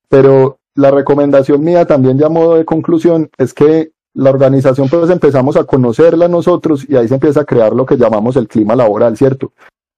Pero 0.10 0.60
la 0.76 0.92
recomendación 0.92 1.64
mía 1.64 1.86
también 1.86 2.18
ya 2.18 2.28
a 2.28 2.30
modo 2.30 2.56
de 2.56 2.66
conclusión 2.66 3.30
es 3.38 3.54
que 3.54 3.92
la 4.14 4.30
organización 4.30 4.90
pues 4.90 5.10
empezamos 5.10 5.58
a 5.58 5.64
conocerla 5.64 6.28
nosotros 6.28 6.86
y 6.88 6.96
ahí 6.96 7.08
se 7.08 7.16
empieza 7.16 7.42
a 7.42 7.46
crear 7.46 7.74
lo 7.74 7.86
que 7.86 7.98
llamamos 7.98 8.36
el 8.36 8.48
clima 8.48 8.76
laboral, 8.76 9.18
¿cierto? 9.18 9.54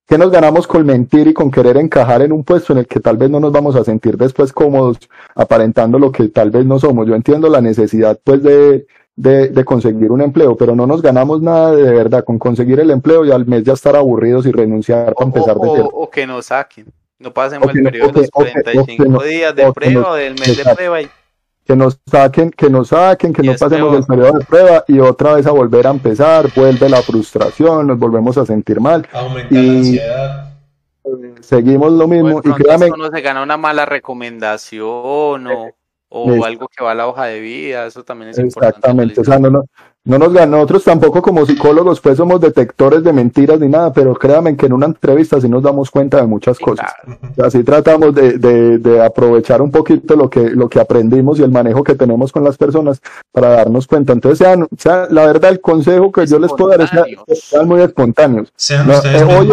¿Qué 0.08 0.18
nos 0.18 0.30
ganamos 0.30 0.68
con 0.68 0.86
mentir 0.86 1.28
y 1.28 1.34
con 1.34 1.50
querer 1.50 1.78
encajar 1.78 2.22
en 2.22 2.32
un 2.32 2.44
puesto 2.44 2.74
en 2.74 2.80
el 2.80 2.88
que 2.88 3.00
tal 3.00 3.18
vez 3.18 3.30
no 3.30 3.40
nos 3.40 3.52
vamos 3.52 3.76
a 3.76 3.84
sentir 3.84 4.18
después 4.18 4.54
cómodos 4.54 5.00
aparentando 5.34 5.98
lo 5.98 6.12
que 6.12 6.28
tal 6.28 6.52
vez 6.52 6.66
no 6.66 6.78
somos? 6.78 7.08
Yo 7.08 7.16
entiendo 7.16 7.50
la 7.50 7.60
necesidad 7.60 8.20
pues 8.24 8.44
de, 8.44 8.86
de, 9.16 9.50
de 9.50 9.66
conseguir 9.66 10.12
un 10.12 10.22
empleo, 10.22 10.56
pero 10.56 10.76
no 10.76 10.86
nos 10.86 11.02
ganamos 11.02 11.42
nada 11.42 11.76
de 11.76 11.92
verdad 11.92 12.24
con 12.24 12.38
conseguir 12.38 12.80
el 12.80 12.92
empleo 12.92 13.26
y 13.26 13.32
al 13.32 13.48
mes 13.48 13.64
ya 13.64 13.74
estar 13.74 13.96
aburridos 13.96 14.46
y 14.46 14.52
renunciar 14.52 15.16
para 15.16 15.26
empezar 15.26 15.58
de 15.58 15.70
cero. 15.76 15.90
O 15.92 16.08
que 16.10 16.28
nos 16.28 16.46
saquen, 16.46 16.86
no 17.20 17.34
pasemos 17.34 17.74
el 17.74 17.84
periodo 17.84 18.12
de 18.12 18.22
los 18.22 18.32
45 18.32 19.24
días 19.24 19.56
de 19.56 19.72
prueba 19.72 20.12
o 20.12 20.16
del 20.16 20.34
mes 20.34 20.58
de 20.58 20.76
prueba 20.76 21.02
y 21.02 21.10
que 21.66 21.76
nos 21.76 22.00
saquen, 22.06 22.52
que 22.52 22.70
nos 22.70 22.90
saquen, 22.90 23.34
que 23.34 23.42
y 23.44 23.48
no 23.48 23.56
pasemos 23.56 23.90
peor. 23.90 23.98
el 23.98 24.06
periodo 24.06 24.40
de 24.40 24.46
prueba 24.46 24.86
y 24.88 25.00
otra 25.00 25.34
vez 25.34 25.48
a 25.48 25.52
volver 25.52 25.88
a 25.88 25.90
empezar, 25.90 26.48
vuelve 26.56 26.88
la 26.88 27.02
frustración, 27.02 27.88
nos 27.88 27.98
volvemos 27.98 28.38
a 28.38 28.46
sentir 28.46 28.80
mal. 28.80 29.08
Aumenta 29.12 29.56
y 29.56 29.66
la 29.66 29.78
ansiedad. 29.78 30.52
Seguimos 31.42 31.92
lo 31.92 32.08
mismo. 32.08 32.42
y 32.44 32.52
créame, 32.52 32.90
no 32.90 33.10
se 33.10 33.22
gana 33.22 33.42
una 33.42 33.58
mala 33.58 33.86
recomendación 33.86 35.48
o, 35.48 35.72
o 36.10 36.46
algo 36.46 36.68
que 36.68 36.84
va 36.84 36.92
a 36.92 36.96
la 36.96 37.08
hoja 37.08 37.26
de 37.26 37.40
vida, 37.40 37.88
eso 37.88 38.04
también 38.04 38.30
es 38.30 38.38
exactamente, 38.38 39.20
importante. 39.20 39.22
O 39.22 39.24
sea, 39.24 39.40
no, 39.40 39.50
no, 39.50 39.64
no 40.06 40.20
nos 40.20 40.34
ganó, 40.34 40.58
nosotros 40.58 40.84
tampoco 40.84 41.20
como 41.24 41.48
psicólogos 41.48 42.00
pues 42.00 42.18
somos 42.18 42.40
detectores 42.40 43.04
de 43.04 43.12
mentiras 43.12 43.60
ni 43.60 43.68
nada, 43.68 43.92
pero 43.92 44.14
créanme 44.14 44.56
que 44.56 44.68
en 44.68 44.74
una 44.74 44.86
entrevista 44.86 45.42
sí 45.42 45.50
nos 45.50 45.64
damos 45.64 45.90
cuenta 45.90 46.18
de 46.18 46.28
muchas 46.28 46.60
cosas. 46.60 46.94
Así 47.44 47.64
tratamos 47.64 48.14
de, 48.14 48.38
de, 48.38 48.78
de, 48.78 49.04
aprovechar 49.04 49.64
un 49.64 49.72
poquito 49.72 50.16
lo 50.16 50.30
que, 50.30 50.52
lo 50.52 50.70
que 50.70 50.80
aprendimos 50.80 51.40
y 51.40 51.44
el 51.44 51.50
manejo 51.50 51.84
que 51.84 51.96
tenemos 51.96 52.32
con 52.32 52.44
las 52.44 52.56
personas 52.56 53.02
para 53.32 53.50
darnos 53.50 53.88
cuenta. 53.88 54.14
Entonces, 54.14 54.38
sean, 54.38 54.68
sea, 54.78 55.08
la 55.10 55.26
verdad, 55.26 55.50
el 55.50 55.60
consejo 55.60 56.12
que 56.12 56.28
yo 56.28 56.38
les 56.38 56.54
puedo 56.54 56.70
dar 56.70 56.82
es 56.82 56.92
que 56.92 57.36
sean 57.36 57.68
muy 57.68 57.82
espontáneos. 57.82 58.54
Sean 58.56 58.88
ustedes 58.88 59.24
eh, 59.24 59.26
hoy, 59.26 59.52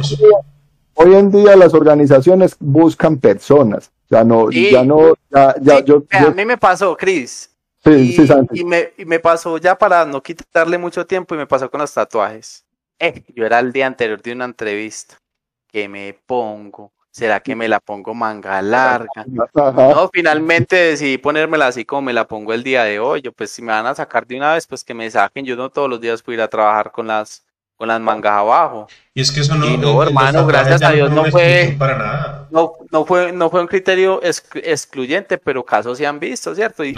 hoy, 0.95 1.15
en 1.15 1.31
día 1.31 1.57
las 1.57 1.73
organizaciones 1.73 2.57
buscan 2.61 3.17
personas. 3.17 3.91
Ya 4.11 4.23
no, 4.23 4.51
ya 4.51 4.85
no, 4.85 5.15
ya, 5.31 5.55
ya 5.63 5.81
yo, 5.83 6.05
A 6.11 6.31
mí 6.31 6.45
me 6.45 6.59
pasó, 6.59 6.95
Cris 6.95 7.52
Sí, 7.85 8.13
sí, 8.13 8.33
y, 8.53 8.65
me, 8.65 8.93
y 8.97 9.05
me 9.05 9.19
pasó 9.19 9.59
ya 9.59 9.77
para 9.77 10.05
no 10.05 10.23
quitarle 10.23 10.79
mucho 10.79 11.05
tiempo 11.05 11.35
y 11.35 11.39
me 11.39 11.47
pasó 11.47 11.69
con 11.69 11.81
los 11.81 11.93
tatuajes. 11.93 12.65
Eh, 12.99 13.25
yo 13.35 13.45
era 13.45 13.59
el 13.59 13.73
día 13.73 13.89
anterior 13.89 14.23
de 14.23 14.33
una 14.33 14.45
entrevista. 14.45 15.19
¿Qué 15.67 15.89
me 15.89 16.17
pongo? 16.27 16.93
¿Será 17.11 17.41
que 17.41 17.57
me 17.57 17.69
la 17.69 17.81
pongo 17.81 18.15
manga 18.15 18.63
larga? 18.63 19.27
No, 19.27 20.09
finalmente 20.13 20.77
decidí 20.77 21.19
ponérmela 21.19 21.67
así 21.67 21.85
como 21.85 22.03
me 22.03 22.13
la 22.13 22.27
pongo 22.27 22.55
el 22.55 22.63
día 22.63 22.85
de 22.85 23.01
hoy. 23.01 23.21
Yo, 23.21 23.33
pues 23.33 23.51
si 23.51 23.61
me 23.63 23.73
van 23.73 23.87
a 23.87 23.95
sacar 23.95 24.27
de 24.27 24.37
una 24.37 24.55
vez, 24.55 24.67
pues 24.67 24.85
que 24.85 24.95
me 24.95 25.11
saquen. 25.11 25.45
Yo 25.45 25.57
no 25.57 25.69
todos 25.69 25.91
los 25.91 26.01
días 26.01 26.23
puedo 26.23 26.35
ir 26.35 26.43
a 26.43 26.49
trabajar 26.49 26.93
con 26.93 27.09
las 27.09 27.45
con 27.83 27.89
las 27.89 28.01
mangas 28.01 28.35
abajo. 28.35 28.87
Y 29.13 29.23
es 29.23 29.33
que 29.33 29.41
eso 29.41 29.57
no, 29.57 29.77
no 29.77 30.05
hermano, 30.05 30.47
gracias 30.47 30.81
a 30.83 30.93
Dios 30.93 31.11
no 31.11 31.25
fue, 31.25 31.75
para 31.77 31.99
nada. 31.99 32.47
No, 32.53 32.75
no 32.93 33.05
fue, 33.05 33.33
no 33.33 33.51
fue 33.51 33.61
un 33.61 33.67
criterio 33.67 34.21
excluyente, 34.23 35.37
pero 35.37 35.65
casos 35.65 35.99
se 35.99 36.07
han 36.07 36.21
visto, 36.21 36.55
¿cierto? 36.55 36.85
Y, 36.85 36.95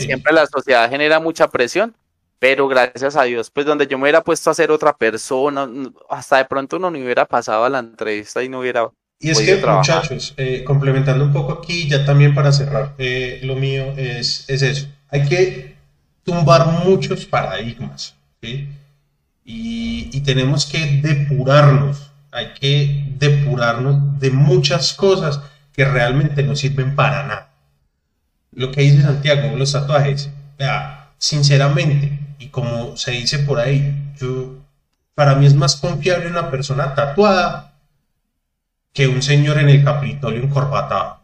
siempre 0.00 0.32
la 0.32 0.46
sociedad 0.46 0.88
genera 0.88 1.20
mucha 1.20 1.48
presión, 1.48 1.94
pero 2.38 2.66
gracias 2.68 3.16
a 3.16 3.24
Dios, 3.24 3.50
pues 3.50 3.66
donde 3.66 3.86
yo 3.86 3.98
me 3.98 4.04
hubiera 4.04 4.24
puesto 4.24 4.48
a 4.48 4.54
ser 4.54 4.70
otra 4.70 4.96
persona, 4.96 5.68
hasta 6.08 6.38
de 6.38 6.46
pronto 6.46 6.78
uno 6.78 6.90
no 6.90 6.96
hubiera 6.96 7.26
pasado 7.26 7.66
a 7.66 7.68
la 7.68 7.80
entrevista 7.80 8.42
y 8.42 8.48
no 8.48 8.60
hubiera 8.60 8.88
y 9.20 9.28
es 9.28 9.40
que, 9.40 9.56
muchachos, 9.56 10.32
eh, 10.38 10.64
complementando 10.64 11.22
un 11.22 11.34
poco 11.34 11.52
aquí, 11.52 11.86
ya 11.86 12.06
también 12.06 12.34
para 12.34 12.50
cerrar, 12.50 12.94
eh, 12.96 13.40
lo 13.42 13.56
mío 13.56 13.92
es, 13.98 14.48
es 14.48 14.62
eso. 14.62 14.86
Hay 15.10 15.28
que 15.28 15.74
tumbar 16.22 16.66
muchos 16.66 17.26
paradigmas. 17.26 18.14
¿sí? 18.42 18.70
Y, 19.44 20.20
tenemos 20.22 20.64
que 20.64 21.02
depurarnos, 21.02 22.10
hay 22.32 22.54
que 22.54 23.04
depurarnos 23.18 24.18
de 24.18 24.30
muchas 24.30 24.94
cosas 24.94 25.40
que 25.72 25.84
realmente 25.84 26.42
no 26.42 26.56
sirven 26.56 26.96
para 26.96 27.26
nada. 27.26 27.50
Lo 28.52 28.70
que 28.70 28.82
dice 28.82 29.02
Santiago, 29.02 29.54
los 29.56 29.72
tatuajes, 29.72 30.30
sinceramente, 31.18 32.18
y 32.38 32.48
como 32.48 32.96
se 32.96 33.10
dice 33.10 33.40
por 33.40 33.60
ahí, 33.60 34.12
yo, 34.18 34.54
para 35.14 35.34
mí 35.34 35.46
es 35.46 35.54
más 35.54 35.76
confiable 35.76 36.28
una 36.28 36.50
persona 36.50 36.94
tatuada 36.94 37.74
que 38.94 39.08
un 39.08 39.22
señor 39.22 39.58
en 39.58 39.68
el 39.68 39.84
Capitolio 39.84 40.42
encorbatado. 40.42 41.18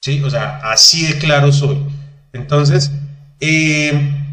¿Sí? 0.00 0.22
O 0.22 0.30
sea, 0.30 0.58
así 0.58 1.06
de 1.06 1.18
claro 1.18 1.50
soy. 1.50 1.84
Entonces, 2.32 2.92
eh, 3.40 4.25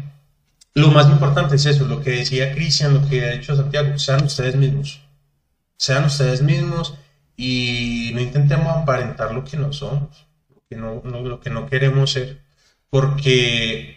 lo 0.74 0.88
más 0.90 1.08
importante 1.08 1.56
es 1.56 1.66
eso, 1.66 1.84
lo 1.86 2.00
que 2.00 2.10
decía 2.10 2.52
Cristian, 2.52 2.94
lo 2.94 3.08
que 3.08 3.24
ha 3.24 3.32
dicho 3.32 3.54
Santiago, 3.54 3.98
sean 3.98 4.24
ustedes 4.24 4.56
mismos. 4.56 5.00
Sean 5.76 6.04
ustedes 6.04 6.42
mismos 6.42 6.94
y 7.36 8.10
no 8.14 8.20
intentemos 8.20 8.66
aparentar 8.68 9.32
lo 9.32 9.44
que 9.44 9.56
no 9.56 9.72
somos, 9.72 10.26
lo 10.48 10.62
que 10.68 10.76
no, 10.76 11.02
lo 11.04 11.40
que 11.40 11.50
no 11.50 11.66
queremos 11.66 12.12
ser, 12.12 12.40
porque 12.90 13.96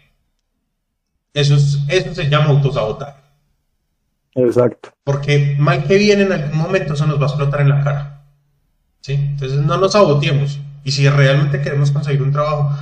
eso, 1.33 1.55
eso 1.55 2.13
se 2.15 2.29
llama 2.29 2.49
autosabotaje. 2.49 3.21
Exacto. 4.35 4.93
Porque 5.03 5.55
mal 5.57 5.85
que 5.85 5.97
viene 5.97 6.23
en 6.23 6.31
algún 6.31 6.57
momento 6.57 6.93
eso 6.93 7.07
nos 7.07 7.19
va 7.19 7.25
a 7.25 7.29
explotar 7.29 7.61
en 7.61 7.69
la 7.69 7.83
cara. 7.83 8.23
¿Sí? 9.01 9.13
Entonces 9.13 9.59
no 9.59 9.77
nos 9.77 9.93
saboteemos. 9.93 10.59
Y 10.83 10.91
si 10.91 11.09
realmente 11.09 11.61
queremos 11.61 11.91
conseguir 11.91 12.21
un 12.21 12.31
trabajo, 12.31 12.75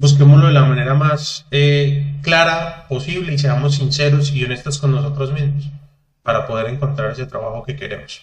busquémoslo 0.00 0.46
de 0.46 0.54
la 0.54 0.64
manera 0.64 0.94
más 0.94 1.46
eh, 1.50 2.16
clara 2.22 2.86
posible 2.88 3.34
y 3.34 3.38
seamos 3.38 3.76
sinceros 3.76 4.32
y 4.32 4.42
honestos 4.42 4.78
con 4.78 4.92
nosotros 4.92 5.30
mismos 5.32 5.68
para 6.22 6.46
poder 6.46 6.68
encontrar 6.68 7.12
ese 7.12 7.26
trabajo 7.26 7.62
que 7.62 7.76
queremos. 7.76 8.22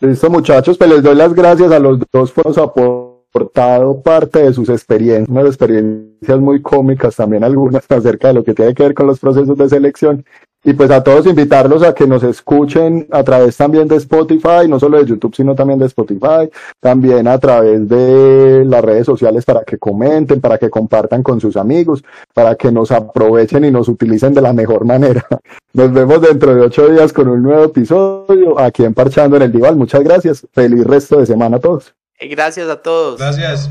Listo 0.00 0.28
muchachos, 0.28 0.76
pues 0.76 0.90
les 0.90 1.02
doy 1.02 1.14
las 1.14 1.32
gracias 1.32 1.72
a 1.72 1.78
los 1.78 1.98
dos 2.12 2.30
por 2.32 2.46
nos 2.46 3.13
aportado 3.34 4.00
parte 4.00 4.44
de 4.44 4.52
sus 4.52 4.68
experiencias, 4.68 5.28
unas 5.28 5.46
experiencias 5.46 6.38
muy 6.38 6.62
cómicas 6.62 7.16
también 7.16 7.42
algunas 7.42 7.84
acerca 7.90 8.28
de 8.28 8.34
lo 8.34 8.44
que 8.44 8.54
tiene 8.54 8.74
que 8.74 8.84
ver 8.84 8.94
con 8.94 9.08
los 9.08 9.18
procesos 9.18 9.58
de 9.58 9.68
selección 9.68 10.24
y 10.66 10.72
pues 10.72 10.90
a 10.90 11.02
todos 11.02 11.26
invitarlos 11.26 11.82
a 11.82 11.94
que 11.94 12.06
nos 12.06 12.22
escuchen 12.22 13.06
a 13.10 13.22
través 13.22 13.54
también 13.54 13.86
de 13.86 13.96
Spotify, 13.96 14.66
no 14.66 14.80
solo 14.80 14.96
de 14.96 15.04
YouTube, 15.04 15.34
sino 15.34 15.54
también 15.54 15.78
de 15.78 15.86
Spotify, 15.86 16.48
también 16.80 17.28
a 17.28 17.38
través 17.38 17.86
de 17.86 18.64
las 18.64 18.82
redes 18.82 19.04
sociales 19.04 19.44
para 19.44 19.62
que 19.62 19.76
comenten, 19.76 20.40
para 20.40 20.56
que 20.56 20.70
compartan 20.70 21.22
con 21.22 21.38
sus 21.38 21.58
amigos, 21.58 22.02
para 22.32 22.54
que 22.54 22.72
nos 22.72 22.92
aprovechen 22.92 23.66
y 23.66 23.70
nos 23.70 23.88
utilicen 23.88 24.32
de 24.32 24.40
la 24.40 24.54
mejor 24.54 24.86
manera. 24.86 25.26
Nos 25.74 25.92
vemos 25.92 26.20
dentro 26.22 26.54
de 26.54 26.60
ocho 26.60 26.88
días 26.88 27.12
con 27.12 27.26
un 27.26 27.42
nuevo 27.42 27.64
episodio 27.64 28.60
aquí 28.60 28.84
en 28.84 28.94
Parchando 28.94 29.36
en 29.36 29.42
el 29.42 29.52
Dival. 29.52 29.74
Muchas 29.74 30.04
gracias. 30.04 30.46
Feliz 30.52 30.84
resto 30.84 31.18
de 31.18 31.26
semana 31.26 31.56
a 31.56 31.60
todos. 31.60 31.96
Gracias 32.20 32.68
a 32.68 32.82
todos. 32.82 33.18
Gracias. 33.18 33.70